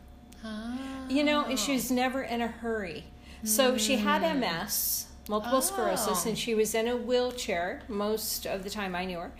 Oh. 0.43 0.77
You 1.09 1.23
know, 1.23 1.45
and 1.45 1.57
she 1.57 1.73
was 1.73 1.89
never 1.89 2.21
in 2.21 2.41
a 2.41 2.47
hurry. 2.47 3.05
So 3.43 3.77
she 3.77 3.95
had 3.97 4.21
MS, 4.37 5.05
multiple 5.29 5.61
sclerosis, 5.61 6.25
Oh. 6.25 6.29
and 6.29 6.37
she 6.37 6.53
was 6.53 6.75
in 6.75 6.87
a 6.87 6.95
wheelchair 6.97 7.81
most 7.87 8.45
of 8.45 8.63
the 8.63 8.69
time 8.69 8.95
I 8.95 9.05
knew 9.05 9.19
her. 9.19 9.31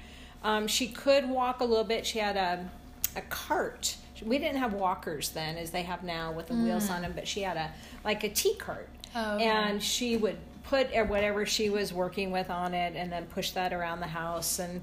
Um, 0.44 0.68
she 0.68 0.88
could 0.88 1.30
walk 1.30 1.60
a 1.60 1.66
little 1.66 1.84
bit. 1.84 2.06
She 2.08 2.18
had 2.20 2.36
a, 2.38 2.68
a 3.16 3.22
cart. 3.22 3.96
We 4.24 4.38
didn't 4.38 4.58
have 4.58 4.74
walkers 4.74 5.30
then, 5.30 5.58
as 5.58 5.72
they 5.72 5.82
have 5.84 6.04
now 6.04 6.32
with 6.32 6.48
the 6.48 6.54
wheels 6.54 6.90
on 6.92 7.02
them, 7.02 7.14
but 7.16 7.28
she 7.28 7.42
had 7.42 7.58
a 7.58 7.72
like 8.04 8.24
a 8.24 8.30
tea 8.30 8.56
cart, 8.56 8.88
Oh, 9.16 9.36
okay. 9.36 9.46
and 9.46 9.82
she 9.82 10.16
would 10.18 10.38
put 10.64 10.90
whatever 11.08 11.46
she 11.46 11.70
was 11.70 11.92
working 11.92 12.30
with 12.32 12.50
on 12.52 12.74
it, 12.76 12.96
and 12.96 13.12
then 13.12 13.26
push 13.26 13.52
that 13.52 13.74
around 13.74 14.00
the 14.00 14.08
house. 14.08 14.60
And 14.60 14.82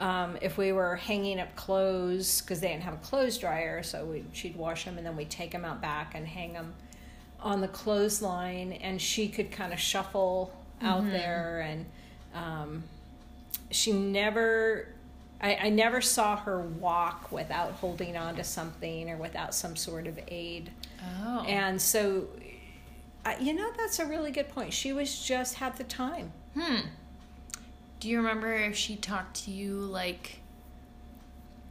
um, 0.00 0.38
if 0.40 0.56
we 0.56 0.72
were 0.72 0.96
hanging 0.96 1.38
up 1.38 1.54
clothes, 1.54 2.40
because 2.40 2.60
they 2.60 2.68
didn't 2.68 2.84
have 2.84 2.94
a 2.94 2.98
clothes 2.98 3.36
dryer, 3.36 3.82
so 3.82 4.06
we, 4.06 4.24
she'd 4.32 4.56
wash 4.56 4.84
them, 4.86 4.96
and 4.96 5.06
then 5.06 5.16
we'd 5.16 5.28
take 5.30 5.50
them 5.50 5.64
out 5.66 5.82
back 5.82 6.14
and 6.14 6.26
hang 6.26 6.54
them 6.54 6.72
on 7.40 7.60
the 7.60 7.68
clothesline 7.68 8.72
and 8.72 9.00
she 9.00 9.28
could 9.28 9.52
kind 9.52 9.72
of 9.72 9.78
shuffle 9.78 10.52
out 10.82 11.04
there 11.08 11.60
and 11.60 11.86
um, 12.34 12.82
she 13.70 13.92
never 13.92 14.88
I, 15.40 15.54
I 15.56 15.68
never 15.70 16.00
saw 16.00 16.36
her 16.36 16.60
walk 16.60 17.30
without 17.30 17.72
holding 17.72 18.16
on 18.16 18.34
to 18.36 18.44
something 18.44 19.08
or 19.08 19.16
without 19.16 19.54
some 19.54 19.76
sort 19.76 20.06
of 20.06 20.18
aid 20.28 20.70
Oh. 21.24 21.44
and 21.46 21.80
so 21.80 22.26
I, 23.24 23.36
you 23.38 23.52
know 23.52 23.70
that's 23.76 23.98
a 24.00 24.06
really 24.06 24.30
good 24.32 24.48
point 24.48 24.72
she 24.72 24.92
was 24.92 25.20
just 25.22 25.54
had 25.56 25.76
the 25.76 25.84
time 25.84 26.32
Hmm. 26.58 26.80
Do 28.00 28.08
you 28.08 28.16
remember 28.16 28.52
if 28.54 28.76
she 28.76 28.96
talked 28.96 29.44
to 29.44 29.50
you 29.50 29.74
like 29.76 30.40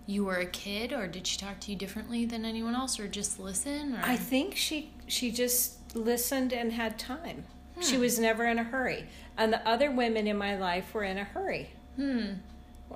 you 0.05 0.23
were 0.23 0.37
a 0.37 0.45
kid, 0.45 0.93
or 0.93 1.05
did 1.07 1.27
she 1.27 1.37
talk 1.37 1.59
to 1.61 1.71
you 1.71 1.77
differently 1.77 2.23
than 2.25 2.45
anyone 2.45 2.73
else, 2.75 2.97
or 2.99 3.07
just 3.09 3.39
listen? 3.39 3.95
Or 3.95 3.99
i 4.03 4.15
think 4.15 4.55
she 4.55 4.91
she 5.07 5.31
just 5.31 5.95
listened 5.95 6.53
and 6.53 6.71
had 6.73 6.97
time 6.99 7.43
she 7.81 7.95
Hmm. 7.95 8.01
was 8.01 8.17
never 8.19 8.45
in 8.45 8.57
a 8.59 8.63
hurry 8.63 9.05
and 9.37 9.51
the 9.51 9.67
other 9.67 9.91
women 9.91 10.25
in 10.27 10.37
my 10.37 10.55
life 10.55 10.93
were 10.93 11.03
in 11.03 11.17
a 11.17 11.23
hurry 11.25 11.69
hmm. 11.97 12.33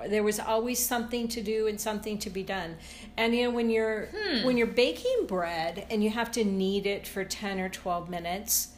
There 0.08 0.22
was 0.22 0.40
always 0.40 0.84
something 0.84 1.28
to 1.28 1.42
do 1.42 1.66
and 1.66 1.80
something 1.80 2.18
to 2.18 2.30
be 2.30 2.42
done 2.42 2.76
and 3.16 3.34
you 3.34 3.44
know 3.44 3.50
when 3.50 3.68
you're 3.70 4.06
Hmm. 4.06 4.44
when 4.46 4.56
you're 4.56 4.66
baking 4.66 5.26
bread 5.26 5.86
and 5.90 6.02
you 6.02 6.10
have 6.10 6.32
to 6.32 6.44
knead 6.44 6.86
it 6.86 7.06
for 7.06 7.24
10 7.24 7.60
or 7.60 7.68
12 7.68 8.08
minutes 8.08 8.68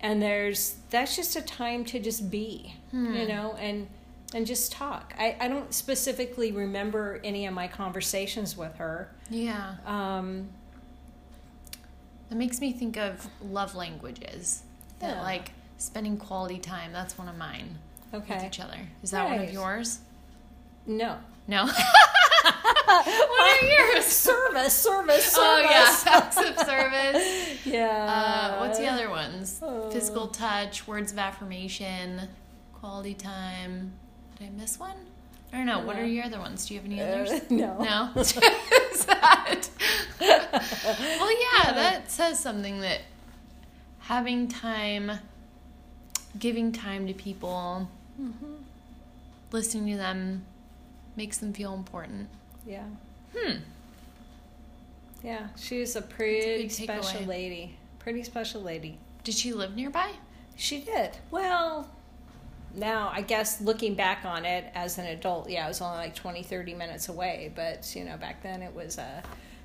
and 0.00 0.22
there's 0.22 0.76
that's 0.90 1.16
just 1.16 1.36
a 1.36 1.42
time 1.42 1.84
to 1.86 1.98
just 1.98 2.30
be 2.30 2.74
Hmm. 2.92 3.14
you 3.14 3.26
know 3.28 3.54
and 3.58 3.88
and 4.32 4.46
just 4.46 4.70
talk 4.72 5.12
I, 5.18 5.36
I 5.40 5.48
don't 5.48 5.74
specifically 5.74 6.52
remember 6.52 7.20
any 7.24 7.46
of 7.46 7.52
my 7.54 7.66
conversations 7.68 8.56
with 8.56 8.76
her 8.76 9.10
Yeah. 9.28 9.74
um, 9.86 10.48
That 12.28 12.36
makes 12.36 12.60
me 12.60 12.72
think 12.72 12.96
of 12.96 13.26
love 13.42 13.74
languages. 13.74 14.62
That 15.00 15.22
like 15.22 15.50
spending 15.78 16.16
quality 16.16 16.58
time. 16.58 16.92
That's 16.92 17.18
one 17.18 17.28
of 17.28 17.36
mine 17.36 17.78
Okay. 18.14 18.36
with 18.36 18.44
each 18.44 18.60
other. 18.60 18.78
Is 19.02 19.10
that 19.10 19.28
one 19.28 19.40
of 19.40 19.52
yours? 19.52 19.98
No 20.86 21.18
No. 21.46 21.66
what 22.44 23.62
are 23.62 23.66
yours? 23.66 24.04
service 24.04 24.72
service 24.74 25.24
service 25.24 25.34
Oh 25.38 25.58
yeah, 25.60 25.96
acts 26.16 26.36
of 26.36 26.58
service. 26.66 27.58
yeah 27.66 28.06
Uh, 28.56 28.60
what's 28.60 28.78
the 28.78 28.86
other 28.86 29.08
ones? 29.10 29.60
Oh. 29.62 29.90
Physical 29.90 30.28
touch, 30.28 30.86
words 30.86 31.12
of 31.12 31.18
affirmation, 31.18 32.28
quality 32.74 33.14
time. 33.14 33.92
Did 34.38 34.48
I 34.48 34.50
miss 34.50 34.78
one? 34.78 34.96
I 35.52 35.56
don't 35.58 35.66
know. 35.66 35.80
What 35.80 35.96
are 35.96 36.04
your 36.06 36.24
other 36.24 36.38
ones? 36.38 36.66
Do 36.66 36.74
you 36.74 36.80
have 36.80 36.86
any 36.90 37.00
others? 37.00 37.30
Uh, 37.30 37.40
no 37.50 37.78
No. 37.82 38.20
Is 38.20 39.04
that? 39.06 39.68
well, 40.20 41.40
yeah, 41.42 41.72
that 41.72 42.10
says 42.10 42.38
something 42.38 42.80
that 42.80 43.00
having 44.00 44.46
time, 44.48 45.12
giving 46.38 46.72
time 46.72 47.06
to 47.06 47.14
people, 47.14 47.88
Mm-hmm. 48.20 48.54
listening 49.50 49.86
to 49.92 49.96
them, 49.96 50.44
makes 51.20 51.36
them 51.38 51.52
feel 51.52 51.74
important. 51.74 52.28
yeah 52.66 52.84
Hmm. 53.36 53.58
Yeah, 55.22 55.48
she's 55.56 55.96
a 55.96 56.02
pretty 56.02 56.62
big 56.62 56.70
special 56.70 57.20
takeaway. 57.20 57.26
lady. 57.26 57.76
Pretty 57.98 58.22
special 58.22 58.62
lady. 58.62 58.98
Did 59.22 59.34
she 59.34 59.52
live 59.52 59.76
nearby? 59.76 60.12
She 60.56 60.80
did. 60.80 61.10
Well, 61.30 61.86
now 62.74 63.10
I 63.12 63.20
guess 63.20 63.60
looking 63.60 63.94
back 63.94 64.24
on 64.24 64.46
it 64.46 64.64
as 64.74 64.96
an 64.96 65.06
adult, 65.06 65.50
yeah, 65.50 65.66
it 65.66 65.68
was 65.68 65.82
only 65.82 65.98
like 65.98 66.14
20, 66.14 66.42
30 66.42 66.74
minutes 66.74 67.10
away. 67.10 67.52
But, 67.54 67.94
you 67.94 68.04
know, 68.04 68.16
back 68.16 68.42
then 68.42 68.62
it 68.62 68.74
was 68.74 68.96
a, 68.96 69.22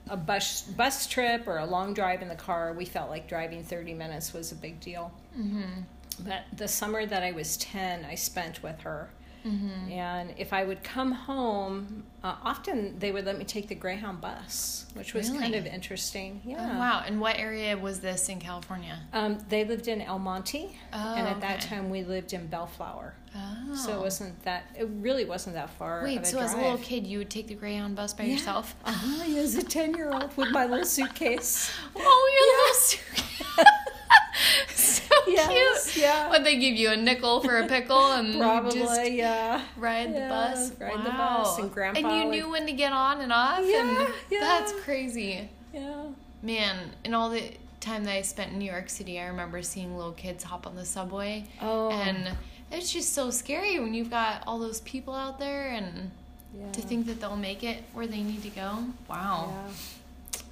a 0.09 0.17
bus, 0.17 0.63
bus 0.63 1.07
trip 1.07 1.47
or 1.47 1.57
a 1.59 1.65
long 1.65 1.93
drive 1.93 2.21
in 2.21 2.27
the 2.27 2.35
car. 2.35 2.73
We 2.73 2.83
felt 2.83 3.09
like 3.09 3.29
driving 3.29 3.63
30 3.63 3.93
minutes 3.93 4.33
was 4.33 4.51
a 4.51 4.55
big 4.55 4.81
deal. 4.81 5.13
Mm-hmm. 5.39 5.81
But 6.19 6.43
the 6.51 6.67
summer 6.67 7.05
that 7.05 7.23
I 7.23 7.31
was 7.31 7.55
10, 7.57 8.03
I 8.03 8.15
spent 8.15 8.61
with 8.61 8.81
her. 8.81 9.09
Mm-hmm. 9.45 9.91
And 9.91 10.33
if 10.37 10.51
I 10.53 10.63
would 10.63 10.83
come 10.83 11.11
home, 11.11 12.03
uh, 12.23 12.35
often 12.43 12.97
they 12.97 13.11
would 13.11 13.25
let 13.25 13.37
me 13.37 13.45
take 13.45 13.67
the 13.67 13.75
Greyhound 13.75 14.19
bus, 14.19 14.85
which 14.95 15.13
was 15.13 15.29
Really? 15.29 15.41
kind 15.43 15.55
of 15.55 15.67
interesting. 15.67 16.41
Yeah. 16.43 16.71
Oh, 16.75 16.79
wow. 16.79 17.03
And 17.05 17.21
what 17.21 17.37
area 17.37 17.77
was 17.77 17.99
this 17.99 18.27
in 18.29 18.39
California? 18.39 18.97
Um, 19.13 19.37
they 19.49 19.63
lived 19.63 19.87
in 19.87 20.01
El 20.01 20.17
Monte, 20.19 20.75
Oh, 20.93 21.15
and 21.15 21.27
at 21.27 21.41
that 21.41 21.61
time 21.61 21.89
we 21.91 22.03
lived 22.03 22.33
in 22.33 22.47
Bellflower. 22.47 23.13
Oh. 23.37 23.75
So 23.75 23.99
it 23.99 24.01
wasn't 24.01 24.41
that. 24.43 24.63
It 24.79 24.87
really 24.99 25.25
wasn't 25.25 25.55
that 25.55 25.69
far. 25.71 26.01
Wait, 26.03 26.25
so 26.25 26.39
as 26.39 26.53
a 26.53 26.57
little 26.57 26.77
kid, 26.77 27.05
you 27.05 27.17
would 27.19 27.29
take 27.29 27.47
the 27.47 27.53
Greyhound 27.55 27.95
bus 27.95 28.13
by 28.13 28.23
Yeah. 28.23 28.33
yourself? 28.33 28.75
Uh-huh, 28.85 29.37
as 29.37 29.55
a 29.55 29.63
ten-year-old 29.63 30.35
with 30.37 30.49
my 30.51 30.65
little 30.65 30.85
suitcase. 30.85 31.69
Oh, 31.95 32.31
your 32.35 32.45
little 32.57 32.75
suitcase. 32.81 35.01
Yes, 35.31 35.91
cute. 35.93 36.03
yeah. 36.05 36.29
Would 36.29 36.43
they 36.43 36.57
give 36.57 36.75
you 36.75 36.89
a 36.91 36.97
nickel 36.97 37.39
for 37.41 37.57
a 37.59 37.67
pickle 37.67 38.11
and 38.13 38.35
Probably, 38.39 38.79
just 38.79 39.11
yeah. 39.11 39.61
ride 39.77 40.13
the 40.13 40.19
Yeah, 40.19 40.29
bus? 40.29 40.71
ride 40.79 41.05
the 41.05 41.09
bus, 41.11 41.59
and 41.59 41.71
Grandpa 41.73 41.99
And 41.99 42.17
you 42.17 42.27
would- 42.27 42.31
knew 42.31 42.49
when 42.49 42.65
to 42.67 42.73
get 42.73 42.91
on 42.93 43.21
and 43.21 43.31
off? 43.33 43.61
Yeah, 43.63 44.03
and 44.05 44.13
yeah. 44.29 44.39
That's 44.41 44.71
crazy. 44.83 45.49
Yeah. 45.73 46.03
Man, 46.41 46.91
in 47.03 47.13
all 47.13 47.29
the 47.29 47.51
time 47.79 48.03
that 48.05 48.11
I 48.13 48.21
spent 48.21 48.51
in 48.53 48.59
New 48.59 48.71
York 48.71 48.89
City, 48.89 49.19
I 49.19 49.25
remember 49.27 49.61
seeing 49.61 49.95
little 49.95 50.13
kids 50.13 50.43
hop 50.43 50.65
on 50.67 50.75
the 50.75 50.85
subway. 50.85 51.45
Oh. 51.61 51.89
And 51.91 52.29
it's 52.71 52.91
just 52.91 53.13
so 53.13 53.29
scary 53.29 53.79
when 53.79 53.93
you've 53.93 54.09
got 54.09 54.43
all 54.47 54.59
those 54.59 54.81
people 54.81 55.13
out 55.13 55.39
there 55.39 55.69
and 55.69 56.11
Yeah. 56.57 56.71
to 56.71 56.81
think 56.81 57.05
that 57.07 57.19
they'll 57.19 57.35
make 57.35 57.63
it 57.63 57.83
where 57.93 58.07
they 58.07 58.21
need 58.21 58.41
to 58.43 58.49
go. 58.49 58.85
Wow. 59.09 59.53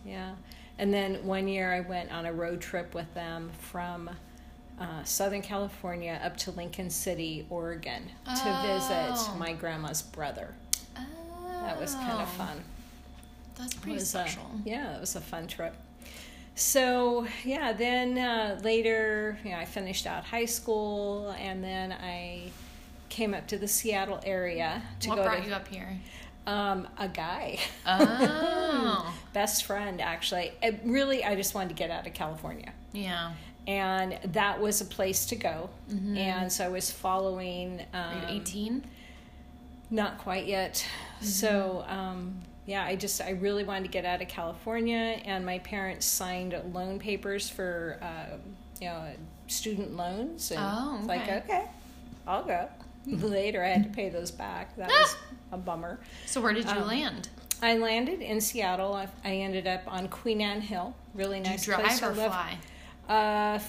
Yeah. 0.05 0.11
Yeah. 0.11 0.31
And 0.77 0.93
then 0.93 1.25
one 1.25 1.47
year 1.47 1.71
I 1.73 1.79
went 1.81 2.11
on 2.11 2.25
a 2.25 2.33
road 2.33 2.59
trip 2.59 2.93
with 2.95 3.11
them 3.13 3.51
from 3.59 4.09
uh, 4.79 5.03
Southern 5.03 5.41
California 5.41 6.19
up 6.23 6.35
to 6.37 6.51
Lincoln 6.51 6.89
City, 6.89 7.45
Oregon 7.49 8.03
to 8.25 8.31
Oh. 8.45 9.13
visit 9.15 9.37
my 9.37 9.53
grandma's 9.53 10.01
brother. 10.01 10.53
That 10.95 11.79
was 11.79 11.95
kind 11.95 12.13
Oh, 12.13 12.23
of 12.23 12.29
fun. 12.29 12.63
That's 13.55 13.73
pretty 13.75 13.93
was 13.93 14.03
a- 14.03 14.05
special. 14.07 14.49
yeah, 14.65 14.95
it 14.95 14.99
was 14.99 15.15
a 15.15 15.21
fun 15.21 15.47
trip. 15.47 15.75
So 16.55 17.25
yeah, 17.43 17.71
then 17.73 18.17
uh, 18.17 18.59
later, 18.63 19.37
you 19.43 19.51
know, 19.51 19.57
I 19.57 19.65
finished 19.65 20.05
out 20.05 20.23
high 20.25 20.45
school, 20.45 21.31
and 21.39 21.63
then 21.63 21.91
I 21.93 22.51
came 23.09 23.33
up 23.33 23.47
to 23.47 23.57
the 23.57 23.67
Seattle 23.67 24.19
area 24.25 24.81
to 25.01 25.09
what 25.09 25.15
go 25.17 25.23
brought 25.23 25.43
to 25.43 25.47
you 25.49 25.53
up 25.53 25.67
here? 25.67 25.97
um, 26.45 26.87
a 26.97 27.07
guy. 27.07 27.57
Oh, 27.85 29.13
best 29.33 29.63
friend 29.65 29.99
actually 30.01 30.51
it 30.61 30.79
really 30.83 31.23
i 31.23 31.35
just 31.35 31.55
wanted 31.55 31.69
to 31.69 31.73
get 31.75 31.89
out 31.89 32.05
of 32.05 32.13
california 32.13 32.71
yeah. 32.91 33.31
And 33.67 34.17
that 34.33 34.59
was 34.59 34.81
a 34.81 34.85
place 34.85 35.25
to 35.27 35.35
go 35.35 35.69
Mm-hmm. 35.91 36.17
and 36.17 36.51
so 36.51 36.65
i 36.65 36.69
was 36.69 36.91
following 36.91 37.81
um, 37.93 38.23
Are 38.23 38.31
you 38.31 38.41
18? 38.41 38.83
not 39.89 40.17
quite 40.17 40.45
yet 40.45 40.85
so 41.21 41.85
um, 41.87 42.41
yeah 42.65 42.83
i 42.83 42.95
just 42.95 43.21
i 43.21 43.31
really 43.31 43.63
wanted 43.63 43.83
to 43.83 43.89
get 43.89 44.05
out 44.05 44.21
of 44.21 44.27
california 44.27 45.19
and 45.25 45.45
my 45.45 45.59
parents 45.59 46.05
signed 46.05 46.55
loan 46.73 46.99
papers 46.99 47.49
for 47.49 47.97
uh, 48.01 48.37
you 48.81 48.87
know 48.87 49.03
student 49.47 49.95
loans 49.95 50.51
and 50.51 50.59
Oh, 50.61 50.95
it's 50.99 51.07
like 51.07 51.21
okay. 51.23 51.37
okay 51.45 51.65
i'll 52.27 52.43
go 52.43 52.67
later 53.07 53.63
i 53.63 53.67
had 53.67 53.83
to 53.83 53.89
pay 53.89 54.09
those 54.09 54.31
back 54.31 54.75
that 54.77 54.87
was 54.89 55.15
a 55.51 55.57
bummer 55.57 55.99
So 56.25 56.41
where 56.41 56.53
did 56.53 56.65
you 56.65 56.71
Um, 56.71 56.87
land? 56.87 57.29
I 57.61 57.77
landed 57.77 58.21
in 58.21 58.41
Seattle. 58.41 58.93
I, 58.93 59.07
I 59.23 59.35
ended 59.35 59.67
up 59.67 59.83
on 59.87 60.09
Queen 60.09 60.41
Anne 60.41 60.59
Hill. 60.59 60.93
Really 61.13 61.39
Did 61.39 61.47
nice 61.49 61.65
you 61.67 61.73
place 61.75 61.99
drive 61.99 62.15
to 62.15 62.21
or 62.21 62.23
live. 62.25 62.33
Uh, 63.09 63.59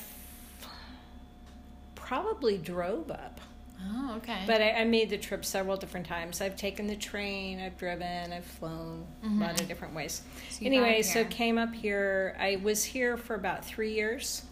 probably 1.94 2.58
drove 2.58 3.10
up, 3.10 3.40
Oh, 3.86 4.14
okay. 4.18 4.42
but 4.46 4.60
I, 4.62 4.70
I 4.72 4.84
made 4.84 5.10
the 5.10 5.18
trip 5.18 5.44
several 5.44 5.76
different 5.76 6.06
times. 6.06 6.40
I've 6.40 6.56
taken 6.56 6.86
the 6.86 6.96
train, 6.96 7.60
I've 7.60 7.76
driven, 7.76 8.32
I've 8.32 8.44
flown 8.44 9.06
a 9.24 9.28
lot 9.28 9.60
of 9.60 9.68
different 9.68 9.94
ways. 9.94 10.22
Mm-hmm. 10.26 10.50
So 10.50 10.66
anyway, 10.66 11.02
so 11.02 11.24
came 11.24 11.58
up 11.58 11.74
here. 11.74 12.36
I 12.38 12.56
was 12.62 12.84
here 12.84 13.16
for 13.16 13.34
about 13.34 13.64
three 13.64 13.92
years, 13.94 14.42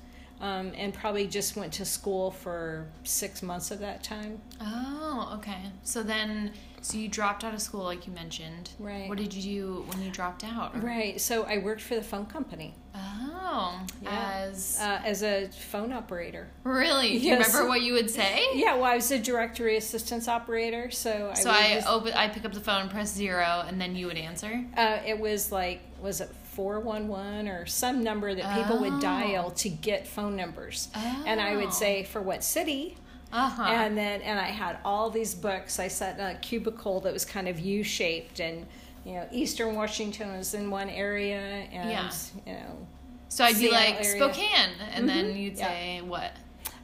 um, 0.41 0.73
and 0.77 0.93
probably 0.93 1.27
just 1.27 1.57
went 1.57 1.73
to 1.75 1.85
school 1.85 2.31
for 2.31 2.87
six 3.05 3.43
months 3.43 3.71
of 3.71 3.79
that 3.81 4.03
time. 4.03 4.41
oh, 4.61 5.02
okay. 5.35 5.71
So 5.83 6.03
then, 6.03 6.53
so 6.81 6.97
you 6.99 7.09
dropped 7.09 7.45
out 7.45 7.55
of 7.55 7.61
school, 7.63 7.85
like 7.85 8.07
you 8.07 8.13
mentioned. 8.13 8.71
Right. 8.79 9.09
What 9.09 9.19
did 9.19 9.33
you 9.35 9.43
do 9.63 9.85
when 9.89 10.03
you 10.03 10.11
dropped 10.11 10.45
out? 10.45 10.75
Or- 10.75 10.81
Right. 10.81 11.21
So 11.21 11.45
I 11.45 11.59
worked 11.59 11.81
for 11.83 11.95
the 11.95 12.03
phone 12.03 12.27
company 12.27 12.75
Oh, 12.95 13.81
Yeah. 14.03 14.31
as 14.49 14.79
uh, 14.81 15.01
as 15.05 15.23
a 15.23 15.49
phone 15.49 15.93
operator. 15.93 16.49
really? 16.65 17.19
Do 17.19 17.27
you 17.27 17.33
remember 17.35 17.67
what 17.67 17.83
you 17.83 17.93
would 17.95 18.11
say? 18.11 18.43
Yeah, 18.55 18.75
well, 18.75 18.85
I 18.85 18.97
was 18.97 19.11
a 19.11 19.19
directory 19.19 19.77
assistance 19.77 20.29
operator, 20.29 20.91
so 20.91 21.31
I 21.33 21.35
So 21.35 21.51
I 21.51 21.75
just- 21.75 21.87
open, 21.89 22.13
I 22.15 22.29
pick 22.29 22.45
up 22.45 22.53
the 22.53 22.61
phone, 22.61 22.89
press 22.89 23.13
zero, 23.13 23.65
and 23.67 23.81
then 23.81 23.97
you 23.97 24.07
would 24.07 24.17
answer. 24.19 24.65
uh, 24.77 24.99
it 25.07 25.19
was 25.19 25.51
like 25.53 25.81
was 26.01 26.21
it 26.21 26.31
four 26.53 26.81
one 26.81 27.09
one 27.09 27.49
or 27.49 27.65
some 27.65 28.03
number 28.05 28.35
that 28.35 28.59
people 28.59 28.77
Oh. 28.79 28.81
would 28.91 29.01
dial 29.01 29.51
to 29.53 29.69
get 29.71 30.07
phone 30.07 30.37
numbers, 30.37 30.89
and 30.95 31.41
I 31.41 31.55
Oh. 31.55 31.59
would 31.61 31.73
say 31.73 32.03
for 32.05 32.21
what 32.21 32.45
city, 32.45 32.97
Uh 33.33 33.49
huh. 33.49 33.63
and 33.63 33.97
then 33.97 34.21
and 34.23 34.39
I 34.39 34.49
had 34.49 34.79
all 34.85 35.09
these 35.11 35.35
books. 35.35 35.79
I 35.79 35.89
sat 35.89 36.19
in 36.19 36.25
a 36.25 36.35
cubicle 36.39 37.01
that 37.01 37.13
was 37.13 37.25
kind 37.25 37.49
of 37.49 37.59
U 37.59 37.83
shaped, 37.83 38.41
and 38.41 38.67
you 39.05 39.15
know 39.15 39.27
Eastern 39.33 39.75
Washington 39.75 40.37
was 40.37 40.53
in 40.55 40.71
one 40.71 40.91
area, 40.91 41.41
and 41.73 41.91
Yeah. 41.91 42.11
you 42.47 42.53
know, 42.53 42.87
So 43.29 43.45
I'd 43.45 43.55
be 43.55 43.69
Seattle 43.71 43.79
like 43.79 44.05
area. 44.05 44.17
Spokane, 44.19 44.71
and 44.95 45.09
then 45.09 45.27
Mhm. 45.33 45.41
you'd 45.41 45.57
Yeah. 45.59 45.69
say 45.69 46.01
what? 46.03 46.33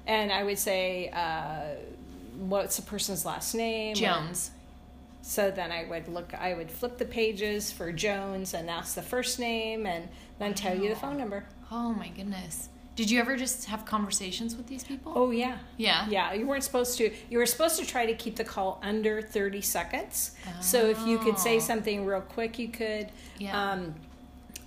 and 0.07 0.33
I 0.33 0.43
would 0.45 0.59
say. 0.59 1.11
Uh, 1.11 1.77
What's 2.39 2.77
the 2.77 2.83
person's 2.83 3.25
last 3.27 3.53
name? 3.55 3.93
or- 3.93 3.97
Jones. 3.97 4.53
So 5.23 5.51
then 5.51 5.73
I 5.73 5.85
would 5.87 6.07
look, 6.09 6.33
I 6.35 6.55
would 6.55 6.71
flip 6.71 6.97
the 6.97 7.05
pages 7.05 7.73
for 7.73 7.91
Jones 7.93 8.55
and 8.55 8.71
ask 8.71 8.95
the 8.95 9.03
first 9.03 9.41
name 9.41 9.87
and 9.87 10.09
then 10.39 10.55
tell 10.55 10.75
you 10.81 10.89
the 10.89 10.95
phone 10.95 11.19
number. 11.19 11.45
Oh 11.73 11.93
my 11.93 12.09
goodness. 12.09 12.69
Did 12.99 13.13
you 13.13 13.21
ever 13.21 13.37
just 13.37 13.67
have 13.67 13.85
conversations 13.85 14.57
with 14.57 14.67
these 14.67 14.83
people? 14.83 15.13
Oh, 15.15 15.31
yeah. 15.31 15.59
yeah. 15.77 16.09
Yeah, 16.11 16.33
you 16.33 16.49
weren't 16.49 16.65
supposed 16.65 16.99
to. 16.99 17.13
You 17.31 17.39
were 17.39 17.47
supposed 17.47 17.79
to 17.79 17.87
try 17.87 18.07
to 18.07 18.15
keep 18.15 18.35
the 18.35 18.43
call 18.43 18.81
under 18.83 19.23
30 19.23 19.61
seconds. 19.61 20.33
So 20.61 20.87
if 20.87 20.99
you 21.07 21.21
could 21.21 21.39
say 21.39 21.59
Oh. 21.59 21.61
something 21.61 22.05
real 22.05 22.23
quick, 22.23 22.59
you 22.59 22.67
could. 22.67 23.13
Yeah. 23.39 23.55
Um, 23.71 23.95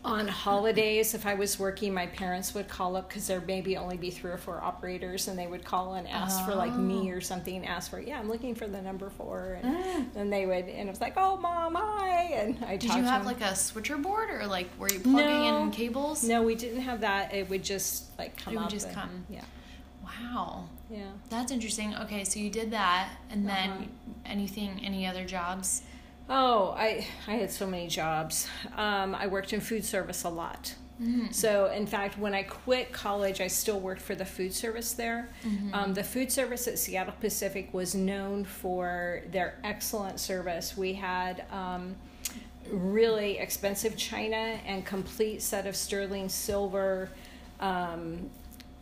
on 0.03 0.27
holidays, 0.27 1.13
if 1.13 1.27
I 1.27 1.35
was 1.35 1.59
working, 1.59 1.93
my 1.93 2.07
parents 2.07 2.55
would 2.55 2.67
call 2.67 2.95
up 2.95 3.07
because 3.07 3.27
there 3.27 3.39
maybe 3.41 3.77
only 3.77 3.97
be 3.97 4.09
three 4.09 4.31
or 4.31 4.37
four 4.37 4.59
operators, 4.59 5.27
and 5.27 5.37
they 5.37 5.45
would 5.45 5.63
call 5.63 5.93
and 5.93 6.07
ask 6.07 6.43
for 6.43 6.55
like 6.55 6.75
me 6.75 7.11
Oh. 7.11 7.15
or 7.17 7.21
something. 7.21 7.65
Ask 7.67 7.91
for 7.91 7.99
yeah, 7.99 8.17
I'm 8.19 8.27
looking 8.27 8.55
for 8.55 8.65
the 8.67 8.81
number 8.81 9.11
four, 9.11 9.59
and 9.61 10.09
then 10.15 10.29
they 10.31 10.47
would, 10.47 10.65
and 10.69 10.87
it 10.87 10.91
was 10.91 11.01
like, 11.01 11.13
oh, 11.17 11.37
mom, 11.37 11.75
hi, 11.75 12.23
and 12.33 12.57
I 12.65 12.77
Mm. 12.77 12.79
Did 12.79 12.93
you 12.95 13.03
have 13.03 13.25
like 13.27 13.41
a 13.41 13.55
switcher 13.55 13.97
board 13.97 14.29
or 14.31 14.47
like 14.47 14.67
were 14.79 14.89
you 14.91 14.99
plugging 14.99 15.27
No. 15.27 15.63
in 15.63 15.71
cables? 15.71 16.23
No, 16.23 16.41
we 16.41 16.55
didn't 16.55 16.81
have 16.81 17.01
that. 17.01 17.33
It 17.33 17.47
would 17.49 17.63
just 17.63 18.17
like 18.17 18.35
come 18.37 18.55
It 18.55 18.59
would 18.59 18.69
just 18.71 18.87
and- 18.87 18.95
come. 18.95 19.25
Yeah, 19.29 19.43
Wow. 20.03 20.65
yeah. 20.89 21.11
That's 21.29 21.51
interesting. 21.51 21.95
Okay, 21.95 22.23
so 22.23 22.39
you 22.39 22.49
did 22.49 22.71
that 22.71 23.09
and 23.29 23.47
then 23.47 23.69
Uh-huh. 23.69 23.83
anything 24.25 24.81
any 24.83 25.05
other 25.05 25.25
jobs? 25.25 25.83
Oh, 26.33 26.73
I 26.77 27.05
I 27.27 27.33
had 27.35 27.51
so 27.51 27.67
many 27.67 27.87
jobs. 27.87 28.47
Um, 28.77 29.13
I 29.13 29.27
worked 29.27 29.51
in 29.51 29.59
food 29.59 29.83
service 29.83 30.23
a 30.23 30.29
lot. 30.29 30.73
Mm. 31.01 31.33
So, 31.33 31.71
in 31.71 31.87
fact, 31.87 32.17
when 32.17 32.33
I 32.33 32.43
quit 32.43 32.93
college, 32.93 33.41
I 33.41 33.47
still 33.47 33.79
worked 33.79 34.01
for 34.01 34.15
the 34.15 34.25
food 34.25 34.53
service 34.53 34.93
there. 34.93 35.29
Mm-hmm. 35.43 35.73
Um, 35.73 35.93
the 35.93 36.03
food 36.03 36.31
service 36.31 36.67
at 36.67 36.77
Seattle 36.77 37.15
Pacific 37.19 37.73
was 37.73 37.95
known 37.95 38.45
for 38.45 39.23
their 39.31 39.59
excellent 39.63 40.19
service. 40.19 40.77
We 40.77 40.93
had 40.93 41.43
um, 41.51 41.95
really 42.71 43.39
expensive 43.39 43.97
china 43.97 44.59
and 44.65 44.85
complete 44.85 45.41
set 45.41 45.65
of 45.65 45.75
sterling 45.75 46.29
silver 46.29 47.09
um, 47.59 48.29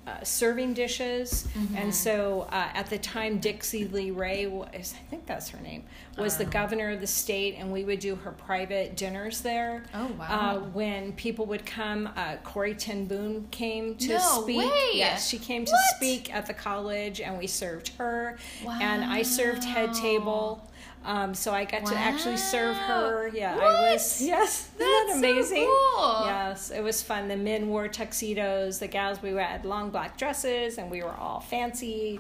uh, 0.10 0.24
serving 0.24 0.74
dishes. 0.74 1.48
And 1.76 1.94
so 1.94 2.48
uh, 2.52 2.70
at 2.74 2.90
the 2.90 2.98
time, 2.98 3.40
Dixy 3.40 3.92
Lee 3.92 4.12
Ray 4.12 4.48
was, 4.48 4.94
I 4.98 5.10
think 5.10 5.26
that's 5.26 5.50
her 5.50 5.60
name, 5.60 5.84
was 6.18 6.38
the 6.38 6.46
Oh. 6.46 6.50
governor 6.50 6.90
of 6.92 7.00
the 7.02 7.08
state, 7.08 7.56
and 7.58 7.72
we 7.72 7.84
would 7.84 8.00
do 8.00 8.16
her 8.16 8.32
private 8.32 8.96
dinners 8.96 9.42
there. 9.42 9.84
Oh, 9.94 10.08
wow. 10.18 10.28
Uh, 10.30 10.60
when 10.72 11.14
people 11.14 11.46
would 11.48 11.66
come, 11.66 12.10
uh, 12.16 12.38
Corrie 12.44 12.74
Ten 12.76 13.06
Boom 13.06 13.48
came 13.52 13.96
to 13.96 14.10
No 14.14 14.42
speak. 14.44 14.58
way! 14.58 14.90
Yes, 14.94 15.28
she 15.28 15.38
came 15.38 15.66
to 15.66 15.72
What? 15.72 15.96
speak 15.98 16.34
at 16.34 16.46
the 16.48 16.54
college, 16.54 17.22
and 17.22 17.38
we 17.38 17.48
served 17.48 17.90
her. 17.98 18.38
Wow. 18.66 18.80
And 18.82 19.04
I 19.04 19.22
served 19.22 19.64
head 19.64 19.94
table. 19.94 20.66
Um, 21.06 21.34
so 21.34 21.54
I 21.54 21.64
got 21.66 21.86
to 21.88 21.96
actually 21.96 22.38
serve 22.38 22.76
her. 22.76 23.28
Wow. 23.30 23.34
Yeah, 23.34 23.56
I 23.58 23.92
was. 23.92 24.22
Yes, 24.30 24.64
That's 24.78 24.78
that 24.78 25.08
so 25.12 25.18
amazing? 25.18 25.66
cool. 25.66 26.22
Yes, 26.26 26.72
it 26.72 26.84
was 26.84 27.02
fun. 27.02 27.28
The 27.30 27.38
men 27.38 27.70
wore 27.70 27.88
tuxedos. 27.88 28.80
The 28.80 28.88
gals 28.88 29.22
we 29.22 29.30
had 29.32 29.64
long 29.66 29.90
black 29.92 30.18
dresses, 30.18 30.78
and 30.78 30.92
we 30.92 31.02
were 31.02 31.16
all 31.16 31.40
fancy. 31.40 32.20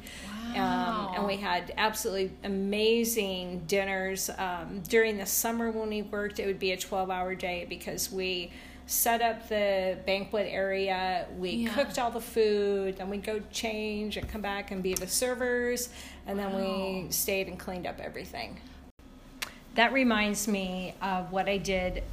Um, 0.55 1.11
and 1.15 1.27
we 1.27 1.35
had 1.37 1.73
absolutely 1.77 2.31
amazing 2.43 3.63
dinners. 3.67 4.29
Um, 4.37 4.81
during 4.87 5.17
the 5.17 5.25
summer 5.25 5.69
when 5.71 5.89
we 5.89 6.01
worked, 6.01 6.39
it 6.39 6.45
would 6.47 6.59
be 6.59 6.71
a 6.71 6.77
twelve-hour 6.77 7.35
day 7.35 7.65
because 7.69 8.11
we 8.11 8.49
set 8.89 9.21
up 9.21 9.47
the 9.49 9.97
banquet 10.07 10.47
area. 10.49 11.27
We 11.37 11.51
Yeah. 11.51 11.73
cooked 11.75 11.99
all 11.99 12.09
the 12.09 12.19
food. 12.19 12.97
Then 12.97 13.09
we'd 13.11 13.23
go 13.23 13.39
change 13.51 14.17
and 14.17 14.27
come 14.27 14.41
back 14.41 14.71
and 14.71 14.81
be 14.81 14.95
the 14.95 15.07
servers. 15.07 15.89
And 16.25 16.39
then 16.39 16.55
we 16.55 17.11
stayed 17.11 17.47
and 17.47 17.59
cleaned 17.59 17.85
up 17.85 17.99
everything. 17.99 18.59
That 19.75 19.93
reminds 19.93 20.47
me 20.47 20.95
of 21.03 21.31
what 21.31 21.47
I 21.47 21.57
did 21.57 22.03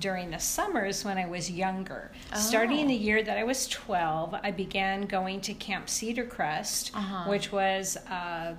during 0.00 0.32
the 0.32 0.40
summers 0.40 1.04
when 1.04 1.18
I 1.18 1.26
was 1.26 1.48
younger. 1.48 2.10
Starting 2.34 2.86
Oh. 2.86 2.88
the 2.88 2.94
year 2.94 3.22
that 3.22 3.38
I 3.38 3.44
was 3.44 3.68
12, 3.68 4.34
I 4.42 4.50
began 4.50 5.02
going 5.02 5.40
to 5.42 5.54
Camp 5.54 5.88
Cedar 5.88 6.24
Crest, 6.24 6.90
Uh-huh. 6.94 7.30
which 7.30 7.52
was 7.52 7.96
um, 8.10 8.56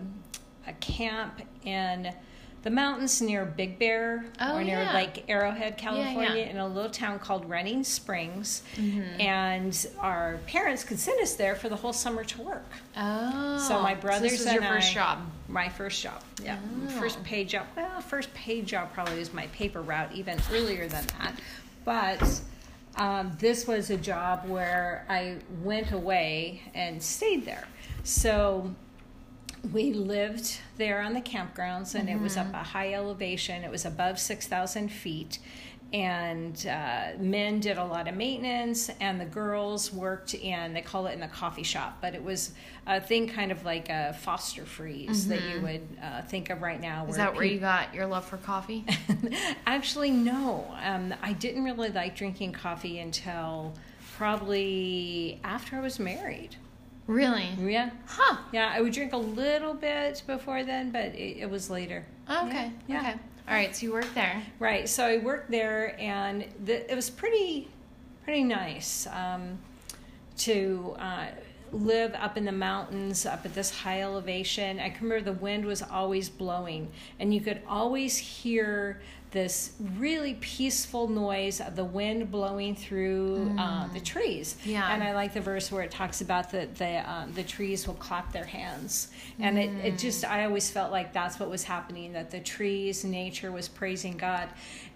a 0.66 0.72
camp 0.80 1.42
in 1.66 2.14
the 2.66 2.72
mountains 2.72 3.22
near 3.22 3.46
Big 3.46 3.78
Bear 3.78 4.26
Oh, 4.42 4.58
or 4.58 4.64
near 4.64 4.82
yeah. 4.82 4.94
Lake 4.96 5.24
Arrowhead, 5.28 5.76
yeah. 5.78 5.84
California, 5.84 6.46
in 6.46 6.58
a 6.58 6.68
little 6.68 6.90
town 6.90 7.20
called 7.20 7.48
Running 7.48 7.84
Springs. 7.84 8.64
Mm-hmm. 8.76 9.22
And 9.22 9.88
our 10.00 10.40
parents 10.48 10.84
could 10.84 11.00
send 11.00 11.22
us 11.22 11.36
there 11.36 11.56
for 11.56 11.70
the 11.70 11.76
whole 11.76 11.94
summer 11.94 12.24
to 12.24 12.42
work. 12.42 12.66
Oh. 12.98 13.60
So 13.60 13.80
my 13.84 13.94
brothers 13.94 14.32
this 14.32 14.40
was 14.40 14.48
and 14.48 14.56
your 14.56 14.64
first 14.64 14.90
I- 14.92 14.94
job. 14.96 15.20
My 15.48 15.70
first 15.70 16.02
job. 16.02 16.24
Yeah. 16.44 16.58
Oh. 16.88 16.90
First 17.00 17.24
paid 17.24 17.50
job. 17.50 17.68
Well, 17.78 18.02
first 18.02 18.34
paid 18.34 18.66
job 18.66 18.92
probably 18.94 19.20
was 19.20 19.32
my 19.32 19.46
paper 19.48 19.84
route, 19.84 20.12
even 20.12 20.40
earlier 20.52 20.88
than 20.88 21.06
that. 21.20 21.40
But 21.86 22.42
um, 22.96 23.32
this 23.40 23.68
was 23.68 23.92
a 23.92 23.98
job 23.98 24.50
where 24.50 25.06
I 25.08 25.38
went 25.62 25.92
away 25.92 26.64
and 26.74 27.02
stayed 27.02 27.46
there. 27.46 27.68
So 28.04 28.74
we 29.74 29.94
lived 29.94 30.60
there 30.78 31.02
on 31.02 31.14
the 31.14 31.22
campgrounds, 31.22 31.96
and 31.96 32.10
it 32.10 32.20
was 32.20 32.38
up 32.38 32.54
a 32.54 32.64
high 32.64 32.94
elevation. 32.94 33.64
It 33.64 33.72
was 33.72 33.86
above 33.86 34.20
6,000 34.20 34.90
feet. 34.90 35.40
And 35.94 36.66
uh, 36.68 37.12
men 37.20 37.60
did 37.60 37.78
a 37.78 37.84
lot 37.86 38.08
of 38.08 38.16
maintenance, 38.16 38.90
and 39.00 39.22
the 39.22 39.26
girls 39.26 39.94
worked 39.94 40.34
in, 40.34 40.74
they 40.74 40.82
call 40.82 41.06
it 41.08 41.14
in 41.14 41.20
the 41.22 41.28
coffee 41.28 41.64
shop, 41.64 42.00
but 42.02 42.16
it 42.16 42.24
was 42.24 42.52
a 42.88 43.00
thing 43.00 43.30
kind 43.30 43.52
of 43.52 43.64
like 43.64 43.88
a 43.90 44.14
foster 44.20 44.66
freeze 44.66 45.28
that 45.28 45.42
you 45.44 45.62
would 45.62 45.88
uh, 46.04 46.22
think 46.24 46.50
of 46.50 46.62
right 46.62 46.82
now. 46.82 47.06
Is 47.08 47.16
that 47.18 47.34
where 47.34 47.46
you 47.46 47.60
got 47.60 47.94
your 47.94 48.08
love 48.08 48.26
for 48.26 48.38
coffee? 48.38 48.84
Actually, 49.68 50.12
no. 50.12 50.76
Um, 50.84 51.14
I 51.22 51.34
didn't 51.34 51.64
really 51.64 51.90
like 51.90 52.16
drinking 52.16 52.54
coffee 52.54 53.00
until 53.00 53.74
probably 54.18 55.40
after 55.44 55.78
I 55.78 55.82
was 55.82 56.00
married. 56.00 56.58
Really? 57.08 57.50
Yeah. 57.60 57.92
Huh. 58.08 58.38
Yeah, 58.52 58.72
I 58.74 58.82
would 58.82 58.94
drink 58.94 59.14
a 59.14 59.18
little 59.18 59.74
bit 59.74 60.24
before 60.26 60.64
then, 60.64 60.92
but 60.92 61.16
it, 61.16 61.38
it 61.42 61.50
was 61.50 61.70
later. 61.70 62.06
Okay. 62.30 62.72
Yeah. 62.88 63.00
Okay. 63.00 63.14
All 63.48 63.54
right. 63.54 63.76
So 63.76 63.86
you 63.86 63.94
worked 63.94 64.16
there. 64.16 64.42
Right. 64.60 64.90
So 64.90 65.06
I 65.06 65.18
worked 65.18 65.52
there, 65.52 66.00
and 66.00 66.46
the, 66.64 66.90
it 66.92 66.96
was 66.96 67.10
pretty, 67.10 67.70
pretty 68.24 68.44
nice 68.44 69.08
um, 69.08 69.60
to 70.38 70.96
uh, 70.98 71.28
live 71.72 72.14
up 72.16 72.38
in 72.38 72.46
the 72.46 72.52
mountains, 72.52 73.26
up 73.26 73.46
at 73.46 73.54
this 73.54 73.70
high 73.70 74.02
elevation. 74.02 74.80
I 74.80 74.90
can 74.90 75.08
remember 75.08 75.32
the 75.32 75.40
wind 75.40 75.66
was 75.66 75.82
always 75.82 76.30
blowing, 76.30 76.92
and 77.20 77.34
you 77.34 77.42
could 77.42 77.62
always 77.68 78.18
hear 78.18 79.02
this 79.32 79.74
really 79.98 80.36
peaceful 80.36 81.10
noise 81.10 81.60
of 81.60 81.76
the 81.76 81.84
wind 81.84 82.32
blowing 82.32 82.74
through 82.74 83.54
uh, 83.58 83.88
the 83.94 84.00
trees. 84.00 84.56
Yeah. 84.64 84.94
And 84.94 85.04
I 85.04 85.14
like 85.14 85.34
the 85.34 85.42
verse 85.42 85.72
where 85.72 85.84
it 85.84 85.92
talks 85.92 86.22
about 86.22 86.52
the 86.52 86.68
the 86.78 87.10
um, 87.12 87.34
the 87.34 87.44
trees 87.44 87.86
will 87.86 87.96
clap 87.96 88.32
their 88.32 88.46
hands, 88.46 89.10
and 89.40 89.58
it, 89.58 89.70
it 89.84 89.98
just 89.98 90.24
I 90.24 90.46
always 90.46 90.70
felt 90.70 90.92
like 90.92 91.12
that's 91.12 91.40
what 91.40 91.50
was 91.50 91.64
happening. 91.64 92.14
That 92.14 92.32
the 92.32 92.40
trees, 92.40 93.04
nature 93.04 93.52
was 93.52 93.68
praising 93.68 94.16
God, 94.16 94.48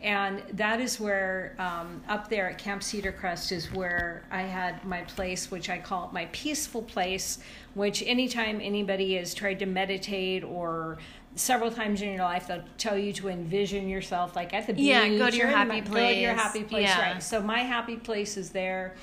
and 0.02 0.42
that 0.54 0.80
is 0.80 1.00
where 1.00 1.56
um, 1.60 2.02
up 2.08 2.30
there 2.30 2.50
at 2.50 2.58
Camp 2.58 2.82
Cedar 2.82 3.12
Crest 3.12 3.52
is 3.52 3.74
where 3.74 4.24
I 4.32 4.44
had 4.44 4.86
my 4.86 5.02
place, 5.02 5.52
which 5.52 5.70
I 5.70 5.80
call 5.80 6.10
my 6.13 6.28
peaceful 6.32 6.82
place. 6.82 7.39
Which 7.76 8.02
anytime 8.06 8.60
anybody 8.62 9.15
has 9.15 9.34
tried 9.34 9.60
to 9.60 9.65
meditate 9.65 10.44
or 10.44 10.98
several 11.39 11.71
times 11.71 12.02
in 12.02 12.10
your 12.13 12.23
life 12.23 12.47
they'll 12.47 12.63
tell 12.78 12.97
you 12.97 13.13
to 13.13 13.30
envision 13.30 13.88
yourself 13.88 14.36
like 14.36 14.54
at 14.54 14.67
the 14.67 14.73
beach 14.73 14.84
Yeah, 14.84 15.08
go 15.17 15.30
to 15.30 15.38
your 15.38 15.47
happy 15.47 15.80
the- 15.80 15.89
go 15.89 15.95
to 15.95 16.13
your 16.15 16.34
place. 16.34 16.43
happy 16.43 16.63
place 16.63 16.84
Yeah. 16.88 17.12
right 17.13 17.23
so 17.23 17.41
my 17.41 17.60
happy 17.60 17.95
place 17.95 18.36
is 18.36 18.49
there 18.49 18.95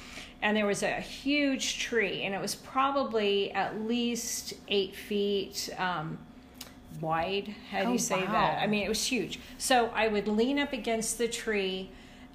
and 0.42 0.55
there 0.57 0.66
was 0.66 0.83
a 0.83 0.90
huge 1.01 1.79
tree 1.79 2.22
and 2.22 2.35
it 2.35 2.40
was 2.40 2.55
probably 2.55 3.51
at 3.53 3.81
least 3.81 4.53
eight 4.68 4.94
feet 4.94 5.70
um, 5.79 6.18
wide 7.01 7.55
how 7.70 7.81
do 7.83 7.88
Oh, 7.88 7.92
you 7.92 7.99
say 7.99 8.16
wow. 8.25 8.33
that 8.33 8.62
i 8.62 8.66
mean 8.66 8.83
it 8.85 8.88
was 8.88 9.05
huge 9.07 9.38
so 9.59 9.90
i 9.94 10.07
would 10.09 10.29
lean 10.29 10.59
up 10.59 10.72
against 10.72 11.18
the 11.18 11.29
tree 11.29 11.88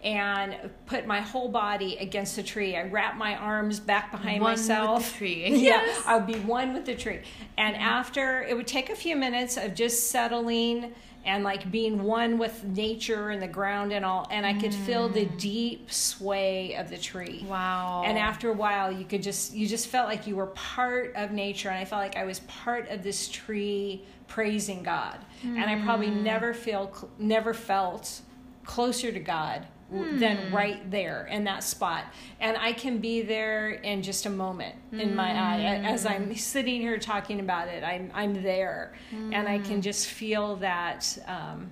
and 0.03 0.55
put 0.87 1.05
my 1.05 1.21
whole 1.21 1.49
body 1.49 1.97
against 1.97 2.35
the 2.35 2.43
tree. 2.43 2.75
I 2.75 2.83
wrap 2.83 3.17
my 3.17 3.35
arms 3.35 3.79
back 3.79 4.11
behind 4.11 4.41
One 4.41 4.53
with 4.53 4.67
the 4.67 4.73
myself. 4.73 5.17
tree. 5.17 5.47
yeah 5.49 5.85
i 6.07 6.17
would 6.17 6.27
be 6.27 6.39
one 6.39 6.73
with 6.73 6.85
the 6.85 6.95
tree. 6.95 7.21
And 7.57 7.75
after 7.75 8.41
it 8.43 8.55
would 8.55 8.67
take 8.67 8.89
a 8.89 8.95
few 8.95 9.15
minutes 9.15 9.57
of 9.57 9.75
just 9.75 10.09
settling 10.09 10.93
and 11.23 11.43
like 11.43 11.69
being 11.71 12.01
one 12.01 12.37
with 12.37 12.63
nature 12.63 13.29
and 13.29 13.41
the 13.41 13.47
ground 13.47 13.93
and 13.93 14.03
all 14.03 14.27
and 14.31 14.45
i 14.45 14.53
could 14.53 14.73
feel 14.73 15.07
the 15.07 15.25
mm. 15.25 15.37
deep 15.37 15.91
sway 15.91 16.75
of 16.75 16.89
the 16.89 16.97
tree. 16.97 17.45
Wow. 17.47 18.03
and 18.05 18.17
after 18.17 18.49
a 18.49 18.53
while 18.53 18.91
you 18.91 19.05
could 19.05 19.21
just 19.21 19.53
you 19.53 19.67
just 19.67 19.87
felt 19.87 20.07
like 20.07 20.25
you 20.25 20.35
were 20.35 20.47
part 20.47 21.13
of 21.15 21.31
nature 21.31 21.69
and 21.69 21.77
i 21.77 21.85
felt 21.85 22.01
like 22.01 22.17
i 22.17 22.23
was 22.23 22.39
part 22.41 22.89
of 22.89 23.03
this 23.03 23.27
tree 23.27 24.03
praising 24.27 24.81
god. 24.81 25.19
And 25.43 25.63
i 25.63 25.79
probably 25.83 26.07
mm. 26.07 26.23
never 26.23 26.53
feel 26.53 26.91
never 27.19 27.53
felt 27.53 28.21
closer 28.63 29.11
to 29.11 29.19
god 29.19 29.67
w 29.91 30.17
than 30.17 30.37
hmm. 30.37 30.55
right 30.55 30.89
there 30.89 31.27
in 31.27 31.43
that 31.43 31.63
spot. 31.63 32.05
And 32.39 32.57
i 32.57 32.73
can 32.73 32.97
be 32.99 33.21
there 33.21 33.69
in 33.69 34.01
just 34.01 34.25
a 34.25 34.29
moment 34.29 34.75
in 34.91 35.15
my 35.15 35.31
eye. 35.31 35.77
Hmm. 35.77 35.85
As 35.85 36.05
i'm 36.05 36.35
sitting 36.53 36.81
here 36.81 36.97
talking 36.97 37.39
about 37.39 37.67
it 37.67 37.83
i'm 37.83 38.11
i'm 38.13 38.41
there. 38.41 38.93
And 39.11 39.47
i 39.47 39.59
can 39.59 39.75
hmm. 39.75 39.81
just 39.81 40.07
feel 40.07 40.55
that 40.57 41.17
um, 41.27 41.71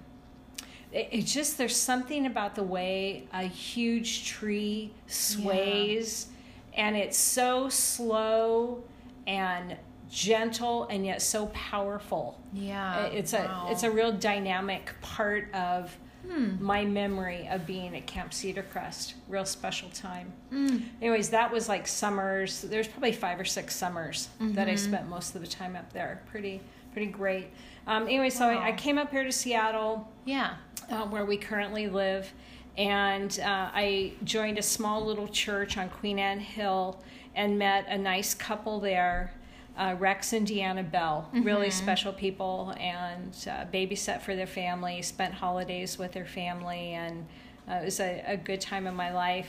it, 0.91 1.09
it's 1.11 1.33
just 1.33 1.57
there's 1.57 1.75
something 1.75 2.25
about 2.25 2.55
the 2.55 2.63
way 2.63 3.27
a 3.33 3.43
huge 3.43 4.25
tree 4.25 4.93
sways. 5.07 6.27
And 6.73 6.95
it's 6.95 7.17
so 7.17 7.69
slow 7.69 8.83
and 9.27 9.75
gentle 10.09 10.85
and 10.85 11.05
yet 11.05 11.21
so 11.21 11.47
powerful. 11.47 12.39
Yeah. 12.53 13.05
it's 13.05 13.33
wow. 13.33 13.67
a 13.67 13.71
it's 13.71 13.83
a 13.83 13.91
real 13.91 14.11
dynamic 14.11 14.93
part 15.01 15.53
of 15.53 15.95
Hmm. 16.29 16.63
my 16.63 16.85
memory 16.85 17.47
of 17.49 17.65
being 17.65 17.95
at 17.95 18.05
camp 18.05 18.33
cedar 18.33 18.61
crest 18.63 19.15
real 19.27 19.45
special 19.45 19.89
time 19.89 20.31
Mm. 20.51 20.83
anyways 21.01 21.29
that 21.29 21.51
was 21.51 21.67
like 21.67 21.87
summers 21.87 22.61
there's 22.61 22.87
probably 22.87 23.13
five 23.13 23.39
or 23.39 23.45
six 23.45 23.75
summers 23.75 24.29
that 24.39 24.67
i 24.67 24.73
Mhm. 24.73 24.77
spent 24.79 25.07
most 25.09 25.33
of 25.35 25.41
the 25.41 25.47
time 25.47 25.75
up 25.75 25.91
there 25.93 26.21
pretty 26.29 26.61
pretty 26.91 27.07
great 27.11 27.47
um, 27.87 28.03
anyway 28.03 28.29
so 28.29 28.47
I, 28.47 28.67
I 28.67 28.71
came 28.73 28.97
up 28.99 29.09
here 29.09 29.23
to 29.23 29.31
seattle 29.31 30.07
Yeah. 30.25 30.55
uh, 30.91 31.05
where 31.05 31.25
we 31.25 31.37
currently 31.37 31.87
live. 31.87 32.31
And 32.77 33.37
uh, 33.43 33.69
I 33.73 34.13
joined 34.23 34.57
a 34.57 34.61
small 34.61 35.03
little 35.05 35.27
church 35.27 35.77
on 35.77 35.89
Queen 35.89 36.17
Anne 36.19 36.39
Hill 36.39 37.01
and 37.35 37.57
met 37.59 37.85
a 37.89 37.97
nice 37.97 38.33
couple 38.33 38.79
there, 38.79 39.33
uh, 39.79 39.95
Rex 39.97 40.33
and 40.33 40.45
Deanna 40.45 40.89
Bell, 40.89 41.29
really 41.31 41.71
special 41.71 42.11
people, 42.11 42.75
and 42.77 43.33
uh, 43.47 43.65
babysat 43.73 44.21
for 44.21 44.35
their 44.35 44.45
family, 44.45 45.01
spent 45.01 45.33
holidays 45.33 45.97
with 45.97 46.11
their 46.11 46.25
family, 46.25 46.91
and 46.91 47.25
uh, 47.69 47.75
it 47.75 47.85
was 47.85 47.99
a, 48.01 48.21
a 48.27 48.37
good 48.37 48.59
time 48.59 48.87
in 48.87 48.93
my 48.93 49.13
life. 49.13 49.47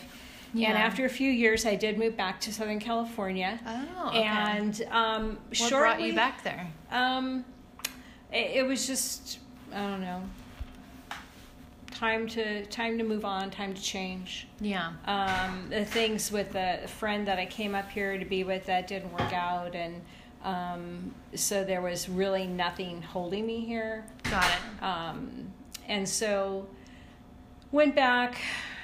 Yeah. 0.55 0.69
And 0.69 0.79
after 0.79 1.05
a 1.05 1.09
few 1.09 1.31
years, 1.31 1.67
I 1.67 1.75
did 1.75 1.99
move 1.99 2.17
back 2.17 2.41
to 2.43 2.53
Southern 2.53 2.79
California. 2.79 3.61
Oh. 3.67 4.09
Okay. 4.09 4.23
And 4.23 4.83
um, 4.91 5.39
what 5.49 5.57
shortly, 5.57 5.79
brought 5.79 6.01
you 6.01 6.15
back 6.15 6.45
there? 6.45 6.71
um, 6.93 7.45
it, 8.33 8.59
it 8.59 8.67
was 8.67 8.87
just 8.87 9.41
I 9.73 9.81
don't 9.81 10.01
know. 10.01 10.23
Time 11.91 12.27
to 12.29 12.65
time 12.67 12.99
to 12.99 13.05
move 13.05 13.25
on. 13.25 13.51
Time 13.51 13.75
to 13.75 13.83
change. 13.83 14.47
Yeah. 14.61 14.93
Um, 15.07 15.67
the 15.71 15.85
things 15.85 16.33
with 16.33 16.53
the 16.53 16.81
friend 16.87 17.27
that 17.27 17.39
I 17.39 17.47
came 17.47 17.75
up 17.75 17.91
here 17.91 18.17
to 18.17 18.25
be 18.25 18.43
with 18.45 18.67
that 18.67 18.87
didn't 18.87 19.13
work 19.13 19.33
out, 19.33 19.75
and 19.75 20.01
um, 20.45 21.15
so 21.35 21.65
there 21.65 21.83
was 21.83 22.09
really 22.09 22.47
nothing 22.47 23.03
holding 23.03 23.47
me 23.47 23.61
here. 23.65 24.05
Got 24.31 24.45
it. 24.47 24.83
Um, 24.83 25.53
and 25.89 26.09
so 26.09 26.67
went 27.73 27.95
back. 27.95 28.37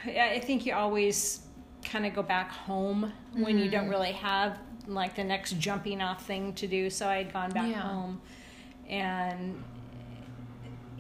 I 0.07 0.39
think 0.41 0.67
you 0.67 0.75
always 0.75 1.41
kind 1.85 2.05
of 2.07 2.15
go 2.15 2.23
back 2.23 2.51
home 2.51 3.13
when 3.35 3.59
you 3.59 3.71
don't 3.71 3.89
really 3.89 4.13
have 4.13 4.59
like 4.87 5.15
the 5.17 5.25
next 5.25 5.59
jumping 5.59 6.01
off 6.01 6.25
thing 6.27 6.53
to 6.55 6.67
do. 6.67 6.91
So 6.91 7.09
I 7.09 7.17
had 7.19 7.33
gone 7.33 7.51
back 7.51 7.69
Yeah. 7.71 7.81
home, 7.81 8.21
and 8.89 9.63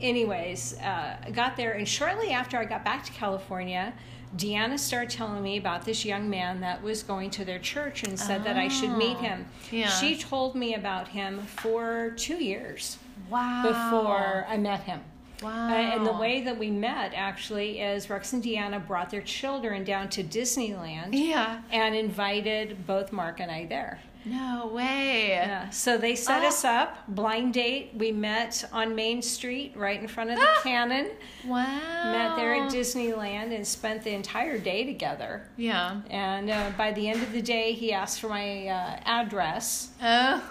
anyways, 0.01 0.79
uh, 0.81 1.16
got 1.33 1.57
there, 1.57 1.73
and 1.73 1.87
shortly 1.87 2.31
after 2.31 2.59
I 2.59 2.64
got 2.64 2.85
back 2.85 3.05
to 3.05 3.12
California. 3.12 3.92
Deanna 4.36 4.78
started 4.78 5.10
telling 5.10 5.42
me 5.42 5.56
about 5.56 5.84
this 5.84 6.04
young 6.04 6.29
man 6.29 6.60
that 6.60 6.83
was 6.83 7.02
going 7.02 7.31
to 7.31 7.44
their 7.44 7.58
church 7.58 8.02
and 8.02 8.18
said 8.18 8.44
that 8.44 8.56
I 8.56 8.68
should 8.68 8.96
meet 8.96 9.16
Oh, 9.18 9.22
him. 9.22 9.46
yeah. 9.70 9.88
She 9.88 10.16
told 10.16 10.54
me 10.54 10.74
about 10.74 11.08
him 11.08 11.40
for 11.46 12.10
two 12.16 12.42
years 12.42 12.98
Wow. 13.31 13.62
before 13.62 14.46
I 14.48 14.56
met 14.56 14.81
him. 14.85 15.00
Wow. 15.42 15.68
Uh, 15.68 15.74
and 15.74 16.06
the 16.06 16.12
way 16.14 16.40
that 16.42 16.58
we 16.58 16.70
met 16.70 17.12
actually 17.14 17.81
is 17.81 18.08
Rex 18.08 18.33
and 18.33 18.42
Deanna 18.42 18.85
brought 18.87 19.10
their 19.10 19.20
children 19.20 19.85
down 19.85 20.08
to 20.10 20.24
Disneyland 20.24 21.08
Yeah. 21.12 21.60
and 21.70 21.94
invited 21.94 22.87
both 22.87 23.12
Mark 23.12 23.38
and 23.40 23.50
I 23.50 23.66
there. 23.66 24.00
No 24.29 24.66
way. 24.72 25.29
Yeah. 25.29 25.70
So 25.70 25.96
they 25.96 26.16
set 26.16 26.42
Ah. 26.42 26.48
us 26.48 26.64
up, 26.64 26.98
blind 27.06 27.54
date. 27.54 27.92
We 27.96 28.10
met 28.10 28.64
on 28.72 28.94
Main 28.96 29.22
Street 29.22 29.72
right 29.77 30.00
in 30.00 30.08
front 30.08 30.31
of 30.31 30.37
the 30.40 30.44
Ah. 30.48 30.60
Cannon. 30.64 31.10
Wow. 31.46 31.64
Met 32.12 32.35
there 32.37 32.52
at 32.54 32.70
Disneyland 32.72 33.54
and 33.54 33.64
spent 33.64 34.02
the 34.02 34.10
entire 34.12 34.58
day 34.58 34.85
together. 34.85 35.48
Yeah. 35.56 36.00
And 36.10 36.50
uh, 36.50 36.70
by 36.77 36.90
the 36.92 37.08
end 37.08 37.22
of 37.22 37.33
the 37.33 37.40
day, 37.40 37.72
he 37.72 37.92
asked 37.92 38.20
for 38.20 38.29
my 38.29 38.66
uh, 38.66 38.98
address. 39.04 39.90
Oh. 40.02 40.42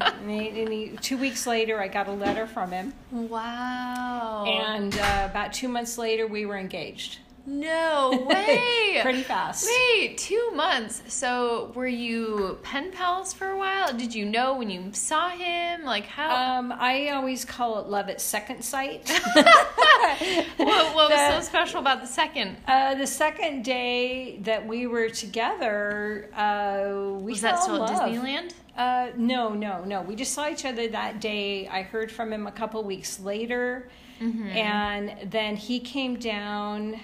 And, 0.00 0.30
he, 0.30 0.60
and 0.60 0.72
he, 0.72 0.88
two 1.00 1.16
weeks 1.16 1.46
later, 1.46 1.80
I 1.80 1.88
got 1.88 2.08
a 2.08 2.12
letter 2.12 2.46
from 2.46 2.70
him. 2.72 2.92
wow. 3.10 4.44
And 4.46 4.94
uh, 4.96 5.28
about 5.30 5.54
two 5.54 5.66
months 5.68 5.96
later, 5.96 6.26
we 6.26 6.44
were 6.44 6.58
engaged. 6.58 7.18
No 7.48 8.26
way. 8.28 8.98
Pretty 9.02 9.22
fast. 9.22 9.66
Wait, 9.68 10.18
two 10.18 10.50
months. 10.54 11.02
So 11.08 11.72
were 11.74 11.86
you 11.88 12.58
pen 12.62 12.92
pals 12.92 13.32
for 13.32 13.48
a 13.48 13.56
while? 13.58 13.92
Did 13.96 14.14
you 14.14 14.24
know 14.26 14.56
when 14.58 14.70
you 14.70 14.90
saw 14.92 15.30
him? 15.30 15.84
Like 15.84 16.04
how? 16.06 16.58
Um, 16.58 16.72
I 16.72 17.08
always 17.10 17.44
call 17.44 17.80
it 17.80 17.88
love 17.88 18.08
at 18.08 18.20
second 18.20 18.62
sight. 18.62 19.08
what, 19.34 20.94
what 20.94 21.10
was 21.10 21.34
so 21.34 21.40
special 21.40 21.80
about 21.80 22.00
the 22.00 22.06
second? 22.06 22.56
uh, 22.66 22.94
the 22.94 23.06
second 23.06 23.62
day 23.64 24.38
that 24.42 24.66
we 24.66 24.86
were 24.86 25.08
together, 25.08 26.28
uh, 26.36 27.18
we 27.18 27.32
Was 27.32 27.40
that 27.42 27.60
still 27.60 27.82
at 27.84 27.92
love. 27.92 28.08
Disneyland? 28.10 28.52
Uh, 28.76 29.08
no, 29.16 29.54
no, 29.54 29.84
no. 29.84 30.02
We 30.02 30.14
just 30.14 30.32
saw 30.32 30.48
each 30.48 30.64
other 30.64 30.86
that 30.88 31.20
day. 31.20 31.66
I 31.66 31.82
heard 31.82 32.12
from 32.12 32.32
him 32.32 32.46
a 32.46 32.52
couple 32.52 32.82
weeks 32.84 33.18
later, 33.20 33.88
Mm-hmm. 34.20 34.48
and 34.48 35.30
then 35.30 35.54
he 35.54 35.78
came 35.78 36.16
down 36.16 36.98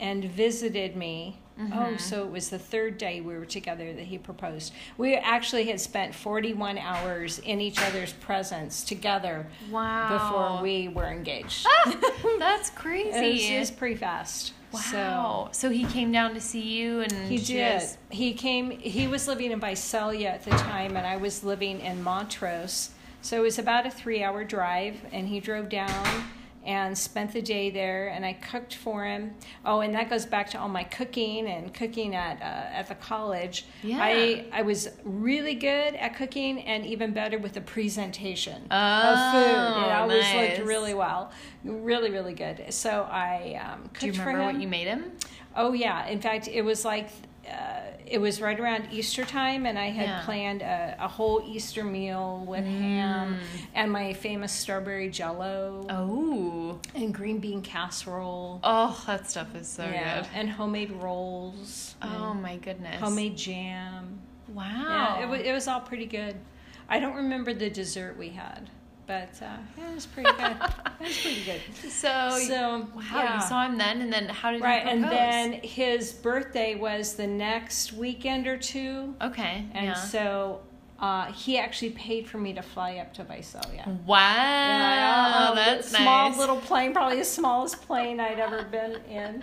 and 0.00 0.24
visited 0.24 0.96
me. 0.96 1.38
Mm-hmm. 1.58 1.72
Oh, 1.78 1.96
so 1.96 2.22
it 2.22 2.30
was 2.30 2.50
the 2.50 2.58
third 2.58 2.98
day 2.98 3.22
we 3.22 3.34
were 3.34 3.46
together 3.46 3.94
that 3.94 4.04
he 4.04 4.18
proposed. 4.18 4.74
We 4.98 5.14
actually 5.14 5.64
had 5.64 5.80
spent 5.80 6.14
41 6.14 6.76
hours 6.76 7.38
in 7.38 7.62
each 7.62 7.80
other's 7.80 8.12
presence 8.12 8.84
together 8.84 9.46
Wow. 9.70 10.08
before 10.18 10.62
we 10.62 10.88
were 10.88 11.06
engaged. 11.10 11.66
That's 11.86 11.96
It 11.98 12.36
was, 12.38 12.70
crazy. 12.74 13.54
it 13.54 13.58
was 13.60 13.70
pretty 13.70 13.94
fast. 13.96 14.52
wow. 14.70 15.48
So, 15.52 15.70
he 15.70 15.86
came 15.86 16.12
down 16.12 16.34
to 16.34 16.40
see 16.42 16.60
you 16.60 17.00
and 17.00 17.12
He 17.12 17.38
she 17.38 17.54
did. 17.54 17.80
just- 17.80 17.98
He 18.10 18.34
came. 18.34 18.70
He 18.72 19.08
was 19.08 19.26
living 19.26 19.50
in 19.50 19.58
Visalia 19.58 20.28
at 20.28 20.44
the 20.44 20.50
time, 20.50 20.94
and 20.94 21.06
I 21.06 21.16
was 21.16 21.42
living 21.42 21.80
in 21.80 22.02
Montrose. 22.02 22.90
So 23.22 23.38
it 23.38 23.40
was 23.40 23.58
about 23.58 23.86
a 23.86 23.90
three-hour 23.90 24.44
drive, 24.44 24.96
and 25.10 25.26
he 25.26 25.40
drove 25.40 25.70
down 25.70 26.04
and 26.66 26.96
spent 26.98 27.32
the 27.32 27.40
day 27.40 27.70
there. 27.70 28.08
And 28.08 28.26
I 28.26 28.34
cooked 28.34 28.74
for 28.74 29.04
him. 29.04 29.34
Oh, 29.64 29.80
and 29.80 29.94
that 29.94 30.10
goes 30.10 30.26
back 30.26 30.50
to 30.50 30.58
all 30.58 30.68
my 30.68 30.84
cooking 30.84 31.46
and 31.46 31.72
cooking 31.72 32.14
at 32.14 32.42
uh, 32.42 32.74
at 32.74 32.88
the 32.88 32.94
college. 32.96 33.64
Yeah. 33.82 33.98
I 34.00 34.44
I 34.52 34.62
was 34.62 34.88
really 35.04 35.54
good 35.54 35.94
at 35.94 36.16
cooking, 36.16 36.60
and 36.62 36.84
even 36.84 37.12
better 37.12 37.38
with 37.38 37.54
the 37.54 37.60
presentation 37.60 38.66
Oh, 38.70 38.76
of 38.76 39.32
food. 39.32 39.86
It 39.86 39.92
always 39.92 40.22
nice. 40.22 40.58
looked 40.58 40.68
really 40.68 40.94
well, 40.94 41.30
really 41.64 42.10
really 42.10 42.34
good. 42.34 42.66
So 42.70 43.08
I 43.10 43.60
um, 43.64 43.82
cooked 43.84 44.00
Do 44.00 44.06
you 44.08 44.12
remember 44.12 44.44
what 44.44 44.60
you 44.60 44.68
made 44.68 44.88
him? 44.88 45.12
Oh 45.54 45.72
yeah. 45.72 46.06
In 46.08 46.20
fact, 46.20 46.48
it 46.48 46.62
was 46.62 46.84
like 46.84 47.08
it 48.06 48.18
was 48.20 48.40
right 48.40 48.58
around 48.58 48.88
Easter 48.92 49.24
time, 49.24 49.66
and 49.66 49.78
I 49.78 49.86
had 49.90 50.06
Yeah. 50.06 50.22
planned 50.24 50.62
a, 50.62 50.96
a 51.00 51.08
whole 51.08 51.42
Easter 51.46 51.82
meal 51.82 52.44
with 52.46 52.64
mm. 52.64 52.78
ham 52.78 53.38
and 53.74 53.90
my 53.90 54.12
famous 54.12 54.52
strawberry 54.52 55.10
jello 55.10 55.86
Oh. 55.90 56.78
and 56.94 57.12
green 57.12 57.38
bean 57.38 57.62
casserole. 57.62 58.60
Oh, 58.62 59.02
that 59.06 59.28
stuff 59.28 59.54
is 59.54 59.66
so 59.68 59.84
yeah, 59.84 60.20
good. 60.22 60.28
and 60.34 60.50
homemade 60.50 60.92
rolls. 60.92 61.96
Oh 62.00 62.32
my 62.34 62.56
goodness. 62.56 63.00
homemade 63.00 63.36
jam. 63.36 64.20
Wow. 64.48 65.16
Yeah, 65.18 65.24
it 65.24 65.28
was 65.28 65.40
it 65.40 65.52
was 65.52 65.66
all 65.68 65.80
pretty 65.80 66.06
good. 66.06 66.36
I 66.88 67.00
don't 67.00 67.16
remember 67.16 67.52
the 67.52 67.68
dessert 67.68 68.16
we 68.16 68.28
had, 68.28 68.70
but 69.06 69.30
uh, 69.40 69.56
yeah, 69.78 69.90
it 69.90 69.94
was 69.94 70.06
pretty 70.06 70.30
good. 70.32 70.56
it 71.00 71.06
was 71.06 71.20
pretty 71.20 71.44
good. 71.44 71.60
so, 71.90 72.38
So 72.46 72.88
wow, 72.94 73.02
yeah. 73.14 73.34
you 73.36 73.46
saw 73.46 73.64
him 73.66 73.78
then, 73.78 74.02
and 74.02 74.12
then 74.12 74.28
how 74.28 74.50
did 74.50 74.60
Right, 74.60 74.84
and 74.86 75.04
then 75.04 75.52
his 75.62 76.12
birthday 76.12 76.74
was 76.74 77.14
the 77.14 77.26
next 77.26 77.92
weekend 77.92 78.46
or 78.46 78.56
two, 78.56 79.14
okay, 79.22 79.66
and 79.72 79.86
yeah. 79.86 79.94
so 79.94 80.60
uh, 80.98 81.30
he 81.32 81.58
actually 81.58 81.90
paid 81.90 82.26
for 82.26 82.38
me 82.38 82.54
to 82.54 82.62
fly 82.62 82.96
up 82.96 83.12
to 83.12 83.22
Visalia. 83.22 83.86
wow, 84.06 84.16
Yeah, 84.18 85.34
uh, 85.50 85.54
that's 85.54 85.92
nice. 85.92 86.02
small 86.02 86.30
nice. 86.30 86.38
little 86.38 86.56
plane, 86.56 86.94
probably 86.94 87.18
the 87.18 87.24
smallest 87.24 87.82
plane 87.82 88.18
I'd 88.18 88.38
ever 88.40 88.62
been 88.62 88.96
in. 89.10 89.42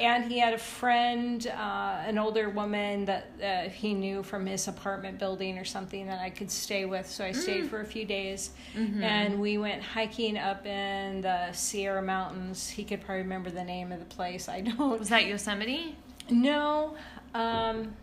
And 0.00 0.24
he 0.24 0.40
had 0.40 0.54
a 0.54 0.58
friend, 0.58 1.46
uh, 1.46 2.02
an 2.04 2.18
older 2.18 2.48
woman 2.50 3.04
that 3.04 3.30
uh, 3.40 3.68
he 3.70 3.94
knew 3.94 4.24
from 4.24 4.44
his 4.46 4.66
apartment 4.66 5.20
building 5.20 5.56
or 5.56 5.64
something 5.64 6.06
that 6.08 6.20
I 6.20 6.30
could 6.30 6.50
stay 6.50 6.84
with. 6.84 7.08
So 7.08 7.24
I 7.24 7.30
stayed 7.32 7.64
Mm. 7.64 7.68
for 7.70 7.80
a 7.80 7.86
few 7.86 8.04
days, 8.04 8.50
Mm-hmm. 8.76 9.02
and 9.02 9.40
we 9.40 9.56
went 9.58 9.82
hiking 9.82 10.36
up 10.36 10.66
in 10.66 11.20
the 11.20 11.52
Sierra 11.52 12.02
Mountains. 12.02 12.68
He 12.68 12.82
could 12.82 13.00
probably 13.02 13.22
remember 13.22 13.50
the 13.50 13.64
name 13.64 13.92
of 13.92 14.00
the 14.00 14.04
place. 14.16 14.48
I 14.48 14.62
don't. 14.62 14.98
Was 14.98 15.10
that 15.10 15.26
Yosemite? 15.26 15.94
No, 16.30 16.96
um, 17.34 17.94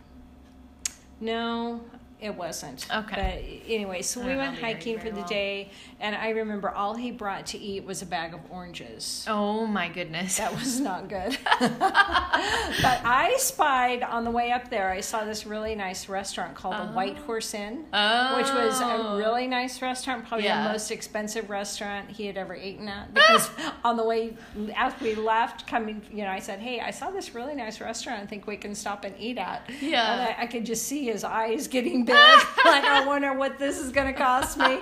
no, 1.20 1.80
it 2.20 2.34
wasn't. 2.34 2.86
Okay. 2.94 3.60
But 3.66 3.70
anyway, 3.72 4.02
so 4.02 4.20
we 4.20 4.28
went 4.28 4.38
know 4.38 4.44
the 4.52 4.62
area 4.62 4.74
hiking 4.76 4.98
for 4.98 5.10
the 5.10 5.16
well. 5.20 5.26
day, 5.28 5.70
and 6.00 6.16
I 6.16 6.30
remember 6.30 6.70
all 6.70 6.94
he 6.94 7.10
brought 7.10 7.46
to 7.46 7.58
eat 7.58 7.84
was 7.84 8.00
a 8.02 8.06
bag 8.06 8.32
of 8.34 8.40
oranges. 8.50 9.24
Oh 9.28 9.66
my 9.66 9.88
goodness. 9.88 10.38
That 10.38 10.52
was 10.54 10.80
not 10.90 11.08
good. 11.08 11.36
but 11.60 13.00
I 13.04 13.34
spied 13.38 14.02
on 14.02 14.24
the 14.24 14.30
way 14.30 14.50
up 14.52 14.70
there, 14.70 14.90
I 14.90 15.00
saw 15.00 15.24
this 15.24 15.46
really 15.46 15.74
nice 15.74 16.08
restaurant 16.08 16.54
called 16.54 16.76
the 16.76 16.92
White 16.92 17.18
Horse 17.18 17.52
Inn. 17.54 17.84
oh, 17.92 18.36
Which 18.38 18.48
was 18.50 18.80
a 18.80 19.16
really 19.16 19.46
nice 19.46 19.80
restaurant, 19.82 20.26
probably 20.26 20.46
Yeah. 20.46 20.64
the 20.64 20.70
most 20.72 20.90
expensive 20.90 21.50
restaurant 21.50 22.10
he 22.10 22.26
had 22.26 22.36
ever 22.36 22.54
eaten 22.54 22.88
at. 22.88 23.12
Because 23.12 23.50
on 23.84 23.96
the 23.96 24.04
way, 24.04 24.36
after 24.74 25.04
we 25.04 25.14
left, 25.14 25.66
coming, 25.66 26.02
you 26.10 26.24
know, 26.24 26.30
I 26.30 26.38
said, 26.38 26.60
"Hey, 26.60 26.80
I 26.80 26.90
saw 26.90 27.10
this 27.10 27.34
really 27.34 27.54
nice 27.54 27.80
restaurant. 27.80 28.22
I 28.22 28.26
think 28.26 28.46
we 28.46 28.56
can 28.56 28.74
stop 28.74 29.04
and 29.04 29.14
eat 29.18 29.38
at." 29.38 29.68
Yeah. 29.80 30.12
and 30.12 30.20
I, 30.38 30.42
I 30.42 30.46
could 30.46 30.64
just 30.66 30.84
see 30.86 31.04
his 31.06 31.24
eyes 31.24 31.68
getting 31.68 32.04
big. 32.04 32.15
like, 32.64 32.84
I 32.84 33.04
wonder 33.06 33.32
what 33.32 33.58
this 33.58 33.78
is 33.78 33.92
going 33.92 34.06
to 34.06 34.12
cost 34.12 34.58
me. 34.58 34.80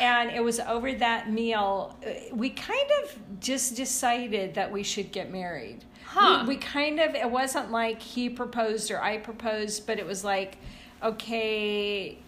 and 0.00 0.30
it 0.30 0.42
was 0.42 0.60
over 0.60 0.92
that 0.94 1.30
meal, 1.30 1.96
uh, 2.06 2.34
we 2.34 2.50
kind 2.50 2.90
of 3.02 3.18
just 3.40 3.76
decided 3.76 4.54
that 4.54 4.70
we 4.70 4.82
should 4.82 5.12
get 5.12 5.30
married. 5.30 5.84
Huh. 6.06 6.44
We, 6.46 6.54
we 6.54 6.60
kind 6.60 7.00
of, 7.00 7.14
it 7.14 7.30
wasn't 7.30 7.70
like 7.70 8.00
he 8.00 8.28
proposed 8.28 8.90
or 8.90 9.02
I 9.02 9.18
proposed, 9.18 9.86
but 9.86 9.98
it 9.98 10.06
was 10.06 10.24
like, 10.24 10.58
okay, 11.02 12.18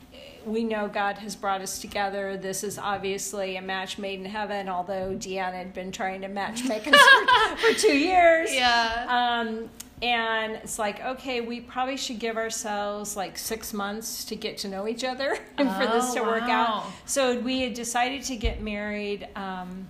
we 0.46 0.62
know 0.62 0.88
God 0.88 1.18
has 1.18 1.34
brought 1.34 1.60
us 1.60 1.80
together. 1.80 2.36
This 2.36 2.62
is 2.62 2.78
obviously 2.78 3.56
a 3.56 3.62
match 3.62 3.98
made 3.98 4.20
in 4.20 4.24
heaven, 4.24 4.68
although 4.68 5.14
Deanna 5.14 5.54
had 5.54 5.74
been 5.74 5.90
trying 5.90 6.20
to 6.22 6.28
match 6.28 6.64
make 6.64 6.86
us 6.86 6.94
for, 6.94 7.56
for 7.72 7.78
two 7.78 7.96
years. 7.96 8.54
Yeah. 8.54 9.06
Um, 9.08 9.68
and 10.02 10.52
it's 10.56 10.78
like, 10.78 11.00
okay, 11.02 11.40
we 11.40 11.60
probably 11.60 11.96
should 11.96 12.18
give 12.18 12.36
ourselves 12.36 13.16
like 13.16 13.38
six 13.38 13.72
months 13.72 14.24
to 14.26 14.36
get 14.36 14.58
to 14.58 14.68
know 14.68 14.86
each 14.86 15.04
other 15.04 15.38
and 15.58 15.70
for 15.72 15.86
this 15.86 16.04
Oh, 16.10 16.14
to 16.16 16.22
work 16.22 16.42
out. 16.42 16.84
So 17.06 17.38
we 17.40 17.62
had 17.62 17.74
decided 17.74 18.22
to 18.24 18.36
get 18.36 18.60
married 18.60 19.26
um, 19.36 19.88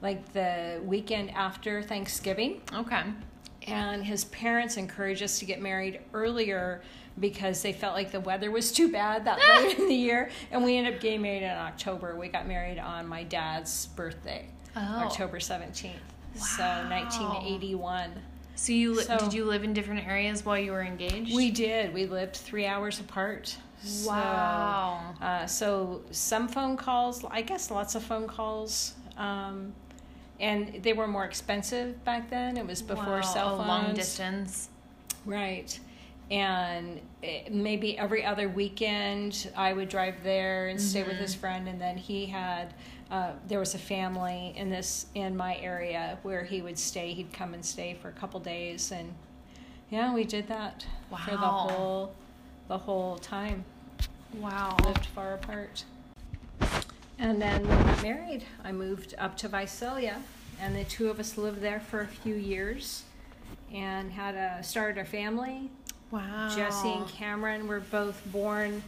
like 0.00 0.32
the 0.32 0.80
weekend 0.84 1.30
after 1.32 1.82
Thanksgiving. 1.82 2.60
Okay. 2.72 3.02
and 3.68 4.02
his 4.04 4.24
parents 4.24 4.76
encouraged 4.76 5.22
us 5.22 5.38
to 5.38 5.44
get 5.44 5.60
married 5.60 6.00
earlier 6.14 6.82
because 7.20 7.60
they 7.60 7.74
felt 7.74 7.94
like 7.94 8.10
the 8.10 8.20
weather 8.20 8.50
was 8.50 8.72
too 8.72 8.90
bad 8.90 9.26
that 9.26 9.38
late 9.62 9.78
in 9.78 9.86
the 9.86 9.94
year. 9.94 10.30
And 10.50 10.64
we 10.64 10.78
ended 10.78 10.94
up 10.94 11.00
getting 11.00 11.20
married 11.20 11.42
in 11.42 11.50
october. 11.50 12.16
We 12.16 12.28
got 12.28 12.48
married 12.48 12.78
on 12.78 13.06
my 13.06 13.22
dad's 13.22 13.86
birthday 13.88 14.46
Oh. 14.74 14.80
october 14.80 15.38
17th 15.38 15.90
so 16.34 16.62
1981 16.88 18.10
So 18.62 18.72
you 18.72 18.94
So- 19.02 19.18
did 19.18 19.34
you 19.34 19.44
live 19.44 19.64
in 19.64 19.72
different 19.72 20.06
areas 20.06 20.44
while 20.44 20.56
you 20.56 20.70
were 20.70 20.82
engaged? 20.84 21.34
we 21.34 21.50
did 21.50 21.92
we 21.92 22.06
lived 22.06 22.36
three 22.36 22.64
hours 22.64 23.00
apart 23.00 23.56
So, 23.82 24.10
Wow. 24.10 25.00
uh, 25.20 25.46
so 25.46 26.02
some 26.12 26.46
phone 26.46 26.76
calls 26.76 27.24
i 27.32 27.42
guess 27.42 27.72
lots 27.72 27.96
of 27.96 28.04
phone 28.04 28.28
calls 28.28 28.94
um, 29.16 29.72
and 30.38 30.80
they 30.84 30.92
were 30.92 31.08
more 31.08 31.24
expensive 31.24 32.04
back 32.04 32.30
then 32.30 32.56
it 32.56 32.64
was 32.64 32.82
before 32.82 33.18
Wow, 33.18 33.32
cell 33.34 33.56
phones 33.56 33.68
long 33.68 33.94
distance. 33.94 34.68
Right. 35.26 35.78
And 36.30 37.00
eh, 37.22 37.42
maybe 37.50 37.98
every 37.98 38.24
other 38.24 38.48
weekend 38.48 39.50
I 39.56 39.72
would 39.72 39.88
drive 39.88 40.22
there 40.22 40.68
and 40.68 40.80
stay 40.80 41.02
with 41.02 41.18
his 41.18 41.34
friend, 41.34 41.68
and 41.68 41.80
then 41.80 41.96
he 41.96 42.26
had. 42.26 42.72
Uh, 43.12 43.32
there 43.46 43.58
was 43.58 43.74
a 43.74 43.78
family 43.78 44.54
in 44.56 44.70
this 44.70 45.04
in 45.14 45.36
my 45.36 45.58
area 45.58 46.18
where 46.22 46.44
he 46.44 46.62
would 46.62 46.78
stay. 46.78 47.12
He'd 47.12 47.30
come 47.30 47.52
and 47.52 47.62
stay 47.62 47.92
for 48.00 48.08
a 48.08 48.12
couple 48.12 48.40
days, 48.40 48.90
and 48.90 49.12
yeah, 49.90 50.14
we 50.14 50.24
did 50.24 50.48
that 50.48 50.86
for 51.10 51.32
the 51.32 51.36
whole 51.36 52.14
the 52.68 52.78
whole 52.78 53.18
time. 53.18 53.66
Wow. 54.32 54.78
Lived 54.82 55.04
far 55.04 55.34
apart. 55.34 55.84
And 57.18 57.40
then 57.40 57.68
when 57.68 57.78
we 57.78 57.84
got 57.84 58.02
married, 58.02 58.44
I 58.64 58.72
moved 58.72 59.14
up 59.18 59.36
to 59.38 59.48
Visalia, 59.48 60.22
and 60.58 60.74
the 60.74 60.84
two 60.84 61.10
of 61.10 61.20
us 61.20 61.36
lived 61.36 61.60
there 61.60 61.80
for 61.80 62.00
a 62.00 62.06
few 62.06 62.34
years, 62.34 63.02
and 63.74 64.10
had 64.10 64.34
a 64.36 64.62
started 64.62 64.96
our 64.96 65.04
family. 65.04 65.68
Wow. 66.10 66.50
Jesse 66.56 66.88
and 66.88 67.06
Cameron 67.08 67.68
were 67.68 67.80
both 67.80 68.22
born 68.32 68.82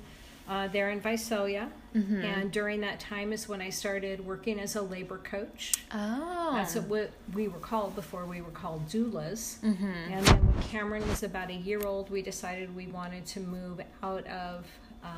uh, 0.49 0.68
there 0.68 0.89
in 0.91 1.01
Visalia, 1.03 1.68
Mm-hmm. 1.95 2.22
and 2.22 2.51
during 2.51 2.80
that 2.80 2.99
time 2.99 3.32
is 3.32 3.49
when 3.49 3.61
I 3.62 3.70
started 3.70 4.26
working 4.26 4.59
as 4.59 4.74
a 4.74 4.82
labor 4.82 5.18
coach. 5.18 5.72
Oh. 5.92 6.51
That's 6.55 6.74
what 6.74 7.11
we 7.34 7.47
were 7.47 7.61
called 7.61 7.95
before 7.95 8.26
we 8.26 8.40
were 8.40 8.51
called 8.51 8.88
doulas. 8.88 9.61
Mm-hmm. 9.61 10.12
And 10.12 10.26
then 10.26 10.36
when 10.47 10.62
Cameron 10.64 11.09
was 11.09 11.22
about 11.22 11.51
a 11.51 11.55
year 11.55 11.80
old, 11.86 12.11
we 12.11 12.20
decided 12.20 12.74
we 12.74 12.86
wanted 12.88 13.24
to 13.26 13.40
move 13.40 13.80
out 14.03 14.26
of 14.26 14.66
uh, 15.05 15.09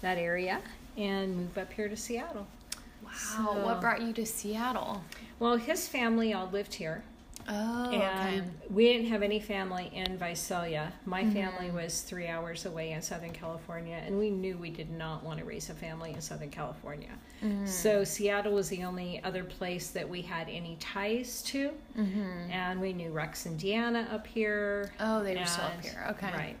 that 0.00 0.16
area 0.16 0.60
and 0.96 1.36
move 1.36 1.58
up 1.58 1.72
here 1.74 1.88
to 1.88 1.96
Seattle. 1.96 2.46
Wow. 3.04 3.10
So- 3.14 3.64
What 3.66 3.80
brought 3.82 4.00
you 4.00 4.12
to 4.14 4.24
Seattle? 4.24 5.04
Well, 5.38 5.56
his 5.56 5.86
family 5.88 6.32
all 6.32 6.48
lived 6.50 6.74
here, 6.74 7.02
Oh, 7.48 7.90
and 7.90 8.42
okay. 8.42 8.50
we 8.68 8.84
didn't 8.92 9.06
have 9.08 9.22
any 9.22 9.40
family 9.40 9.90
in 9.94 10.18
Visalia. 10.18 10.92
My 11.06 11.24
family 11.30 11.70
was 11.70 12.02
three 12.02 12.26
hours 12.26 12.66
away 12.66 12.92
in 12.92 13.00
Southern 13.00 13.32
California, 13.32 14.02
and 14.04 14.18
we 14.18 14.30
knew 14.30 14.58
we 14.58 14.68
did 14.70 14.90
not 14.90 15.24
want 15.24 15.38
to 15.38 15.44
raise 15.46 15.70
a 15.70 15.74
family 15.74 16.12
in 16.12 16.20
Southern 16.20 16.50
California. 16.50 17.10
So 17.64 18.04
Seattle 18.04 18.52
was 18.52 18.68
the 18.68 18.84
only 18.84 19.22
other 19.24 19.44
place 19.44 19.90
that 19.90 20.06
we 20.08 20.20
had 20.22 20.48
any 20.48 20.76
ties 20.80 21.40
to, 21.44 21.70
Mm-hmm. 21.98 22.50
and 22.50 22.80
we 22.80 22.92
knew 22.92 23.10
Rex 23.12 23.46
and 23.46 23.58
Deanna 23.58 24.12
up 24.12 24.26
here. 24.26 24.92
Oh, 25.00 25.22
they 25.22 25.36
were 25.36 25.46
still 25.46 25.64
up 25.64 25.82
here. 25.82 26.06
Okay. 26.10 26.32
Right. 26.32 26.56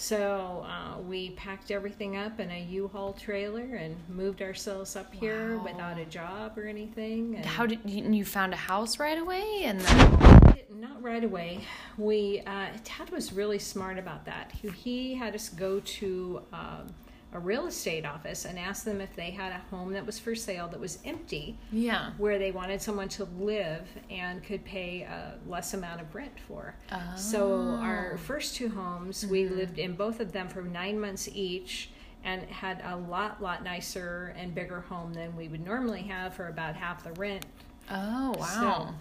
So 0.00 0.64
uh, 0.64 1.00
we 1.00 1.30
packed 1.30 1.72
everything 1.72 2.16
up 2.16 2.38
in 2.38 2.52
a 2.52 2.60
U-Haul 2.60 3.14
trailer 3.14 3.64
and 3.74 3.96
moved 4.08 4.40
ourselves 4.42 4.94
up 4.94 5.12
here 5.12 5.56
Wow. 5.56 5.64
without 5.64 5.98
a 5.98 6.04
job 6.04 6.56
or 6.56 6.68
anything. 6.68 7.34
And 7.34 7.44
How 7.44 7.66
did 7.66 7.80
you, 7.84 8.04
you 8.08 8.24
found 8.24 8.52
a 8.54 8.56
house 8.56 9.00
right 9.00 9.18
away? 9.18 9.62
And 9.64 9.80
then, 9.80 10.54
Not 10.76 11.02
right 11.02 11.24
away. 11.24 11.62
We 11.96 12.42
uh, 12.46 12.66
Dad 12.84 13.10
was 13.10 13.32
really 13.32 13.58
smart 13.58 13.98
about 13.98 14.24
that. 14.26 14.52
He, 14.52 14.68
he 14.68 15.14
had 15.14 15.34
us 15.34 15.48
go 15.48 15.80
to 15.80 16.42
um, 16.52 16.94
a 17.32 17.38
real 17.38 17.66
estate 17.66 18.06
office 18.06 18.44
and 18.44 18.58
asked 18.58 18.84
them 18.84 19.00
if 19.00 19.14
they 19.14 19.30
had 19.30 19.52
a 19.52 19.58
home 19.70 19.92
that 19.92 20.06
was 20.06 20.18
for 20.18 20.34
sale 20.34 20.68
that 20.68 20.80
was 20.80 20.98
empty, 21.04 21.58
yeah. 21.70 22.12
where 22.16 22.38
they 22.38 22.50
wanted 22.50 22.80
someone 22.80 23.08
to 23.08 23.24
live 23.38 23.86
and 24.10 24.42
could 24.42 24.64
pay 24.64 25.02
a 25.02 25.34
less 25.46 25.74
amount 25.74 26.00
of 26.00 26.14
rent 26.14 26.38
for. 26.46 26.74
So 27.16 27.52
oh. 27.52 27.80
our 27.82 28.18
first 28.18 28.56
two 28.56 28.70
homes, 28.70 29.26
we 29.26 29.42
mm-hmm. 29.42 29.56
lived 29.56 29.78
in 29.78 29.94
both 29.94 30.20
of 30.20 30.32
them 30.32 30.48
for 30.48 30.62
nine 30.62 30.98
months 30.98 31.28
each. 31.32 31.90
And 32.24 32.42
had 32.42 32.82
a 32.84 32.96
lot, 32.96 33.40
lot 33.40 33.62
nicer 33.62 34.34
and 34.36 34.52
bigger 34.52 34.80
home 34.80 35.14
than 35.14 35.36
we 35.36 35.46
would 35.46 35.64
normally 35.64 36.02
have 36.02 36.34
for 36.34 36.48
about 36.48 36.74
half 36.74 37.04
the 37.04 37.12
rent 37.12 37.46
Oh, 37.90 38.34
wow. 38.38 38.94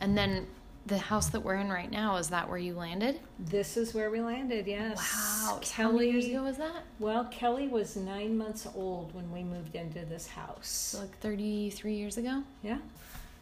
and 0.00 0.16
then 0.16 0.46
the 0.86 0.98
house 0.98 1.28
that 1.30 1.40
we're 1.40 1.54
in 1.56 1.70
right 1.70 1.90
now, 1.90 2.16
is 2.16 2.28
that 2.28 2.48
where 2.48 2.58
you 2.58 2.74
landed? 2.74 3.18
This 3.38 3.76
is 3.76 3.94
where 3.94 4.10
we 4.10 4.20
landed, 4.20 4.66
yes. 4.66 4.98
Wow. 4.98 5.60
How 5.72 5.90
many 5.90 6.10
years 6.10 6.26
ago 6.26 6.42
was 6.42 6.58
that? 6.58 6.84
well, 6.98 7.24
Kelly 7.30 7.68
was 7.68 7.96
nine 7.96 8.36
months 8.36 8.66
old 8.74 9.14
when 9.14 9.30
we 9.32 9.42
moved 9.42 9.74
into 9.74 10.04
this 10.04 10.26
house. 10.26 10.68
So 10.68 11.00
like 11.00 11.18
33 11.20 11.94
years 11.94 12.18
ago? 12.18 12.42
Yeah. 12.62 12.78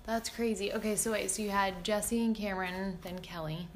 That's 0.07 0.28
crazy. 0.28 0.72
Okay, 0.72 0.97
so 0.97 1.12
wait, 1.12 1.30
so 1.30 1.43
you 1.43 1.51
had 1.51 1.82
Jesse 1.84 2.24
and 2.24 2.34
Cameron, 2.34 2.99
then 3.03 3.18
Kelly, 3.20 3.68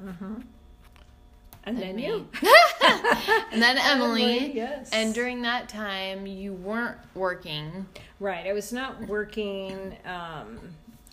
And 1.64 1.76
Then 1.76 1.76
then 1.76 1.96
me. 1.96 2.06
you. 2.06 2.28
and 3.52 3.60
then 3.62 3.78
Emily. 3.78 4.22
Emily, 4.38 4.52
yes. 4.54 4.90
And 4.92 5.12
during 5.14 5.42
that 5.42 5.68
time, 5.68 6.26
you 6.26 6.52
weren't 6.52 6.98
working. 7.14 7.86
Right. 8.20 8.46
I 8.46 8.52
was 8.52 8.72
not 8.72 9.00
working 9.08 9.96
um, 10.04 10.58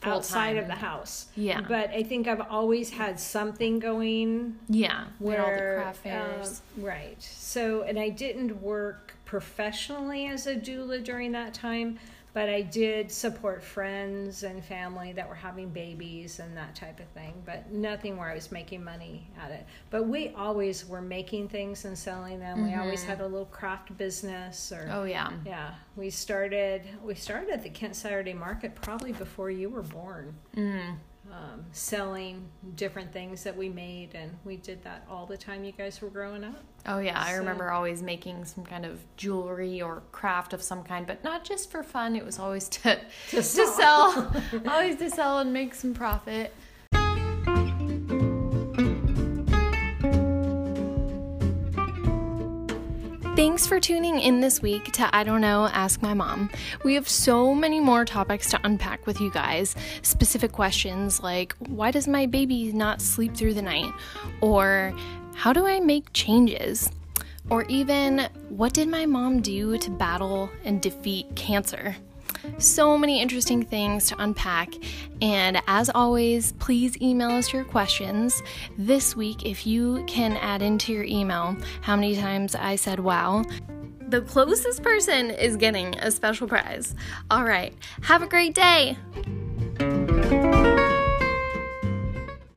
Full 0.04 0.14
outside 0.14 0.54
time. 0.54 0.58
of 0.58 0.68
the 0.68 0.76
house. 0.76 1.28
Yeah. 1.36 1.62
But 1.62 1.90
I 1.92 2.04
think 2.04 2.28
I've 2.28 2.42
always 2.42 2.90
had 2.92 3.20
something 3.20 3.80
going 3.80 4.58
Yeah. 4.70 5.06
with 5.20 5.40
all 5.40 5.46
the 5.52 5.58
craft 5.82 6.00
fairs. 6.04 6.62
um, 6.78 6.84
right 6.84 7.22
so 7.22 7.84
and 7.84 8.00
i 8.00 8.10
didn't 8.10 8.62
work 8.62 9.16
professionally 9.26 10.26
as 10.28 10.48
a 10.48 10.56
doula 10.56 11.04
during 11.04 11.32
that 11.32 11.54
time 11.54 12.00
but 12.34 12.50
i 12.50 12.62
did 12.62 13.12
support 13.12 13.64
friends 13.64 14.44
and 14.44 14.64
family 14.64 15.12
that 15.14 15.28
were 15.28 15.36
having 15.36 15.70
babies 15.70 16.40
and 16.40 16.56
that 16.58 16.74
type 16.76 17.00
of 17.00 17.06
thing 17.10 17.34
but 17.46 17.72
nothing 17.72 18.18
where 18.18 18.30
i 18.30 18.34
was 18.34 18.52
making 18.52 18.84
money 18.84 19.28
at 19.42 19.52
it 19.52 19.66
but 19.90 20.08
we 20.08 20.30
always 20.30 20.88
were 20.88 21.02
making 21.02 21.48
things 21.48 21.86
and 21.86 21.98
selling 21.98 22.40
them 22.40 22.64
we 22.66 22.74
always 22.76 23.04
had 23.04 23.20
a 23.22 23.28
little 23.28 23.46
craft 23.46 23.96
business 23.98 24.72
or 24.72 24.84
Mm-hmm. 24.84 24.92
oh, 24.96 25.04
yeah. 25.04 25.32
yeah 25.46 25.74
we 25.96 26.10
started 26.10 26.82
we 27.04 27.16
started 27.16 27.50
at 27.50 27.64
the 27.64 27.70
kent 27.70 27.96
saturday 27.96 28.34
market 28.34 28.74
probably 28.76 29.12
before 29.14 29.50
you 29.52 29.70
were 29.70 29.84
born 29.84 30.34
Mm. 30.56 30.96
Um, 31.34 31.66
selling 31.72 32.46
different 32.76 33.12
things 33.12 33.44
that 33.44 33.56
we 33.58 33.68
made, 33.70 34.14
and 34.14 34.32
we 34.46 34.58
did 34.58 34.84
that 34.84 35.06
all 35.10 35.26
the 35.26 35.38
time 35.38 35.64
you 35.64 35.72
guys 35.72 36.02
were 36.02 36.10
growing 36.10 36.44
up. 36.44 36.64
Oh, 36.86 37.00
yeah. 37.00 37.20
I 37.20 37.34
remember 37.36 37.72
always 37.72 38.04
making 38.04 38.46
some 38.46 38.64
kind 38.64 38.86
of 38.86 39.00
jewelry 39.18 39.82
or 39.82 40.04
craft 40.12 40.54
of 40.54 40.62
some 40.62 40.84
kind, 40.84 41.08
but 41.08 41.24
not 41.24 41.44
just 41.44 41.72
for 41.72 41.82
fun. 41.82 42.16
It 42.16 42.26
was 42.26 42.38
always 42.38 42.70
to, 42.70 43.00
to 43.30 43.42
sell. 43.42 43.74
sell. 43.74 44.44
always 44.68 44.98
to 44.98 45.10
sell 45.10 45.40
and 45.40 45.52
make 45.52 45.74
some 45.74 45.94
profit. 45.94 46.54
Thanks 53.44 53.68
for 53.68 53.78
tuning 53.78 54.22
in 54.22 54.40
this 54.40 54.62
week 54.62 54.94
to 54.94 55.14
I 55.14 55.26
Don't 55.26 55.42
Know, 55.42 55.66
Ask 55.66 56.02
My 56.02 56.14
Mom. 56.14 56.50
We 56.86 56.94
have 56.94 57.10
so 57.10 57.54
many 57.54 57.82
more 57.82 58.06
topics 58.06 58.50
to 58.52 58.60
unpack 58.64 59.06
with 59.06 59.20
you 59.20 59.30
guys. 59.32 59.76
Specific 60.02 60.54
questions 60.54 61.22
like 61.22 61.54
why 61.58 61.92
does 61.92 62.08
my 62.08 62.26
baby 62.26 62.72
not 62.72 63.02
sleep 63.02 63.36
through 63.36 63.56
the 63.56 63.62
night? 63.62 63.92
Or 64.40 64.94
how 65.36 65.52
do 65.52 65.68
I 65.68 65.82
make 65.82 66.14
changes? 66.14 66.90
Or 67.50 67.64
even 67.64 68.30
what 68.48 68.72
did 68.74 68.88
my 68.88 69.06
mom 69.06 69.42
do 69.42 69.78
to 69.78 69.92
battle 69.92 70.50
and 70.64 70.82
defeat 70.82 71.36
cancer? 71.36 71.98
So 72.58 72.98
many 72.98 73.22
interesting 73.22 73.64
things 73.64 74.08
to 74.08 74.22
unpack. 74.22 74.74
And 75.22 75.62
as 75.68 75.90
always, 75.90 76.52
please 76.54 77.02
email 77.02 77.32
us 77.32 77.54
your 77.54 77.64
questions. 77.64 78.42
This 78.78 79.16
week, 79.16 79.46
if 79.46 79.66
you 79.66 80.04
can 80.08 80.38
add 80.38 80.62
into 80.62 80.94
your 80.94 81.04
email 81.04 81.56
how 81.82 81.96
many 81.96 82.16
times 82.16 82.56
I 82.56 82.76
said 82.76 83.00
wow, 83.00 83.44
the 84.10 84.22
closest 84.22 84.84
person 84.84 85.32
is 85.32 85.58
getting 85.58 85.96
a 85.96 86.12
special 86.12 86.48
prize. 86.48 86.96
All 87.32 87.44
right, 87.44 87.74
have 88.02 88.22
a 88.22 88.28
great 88.28 88.54
day. 88.54 88.98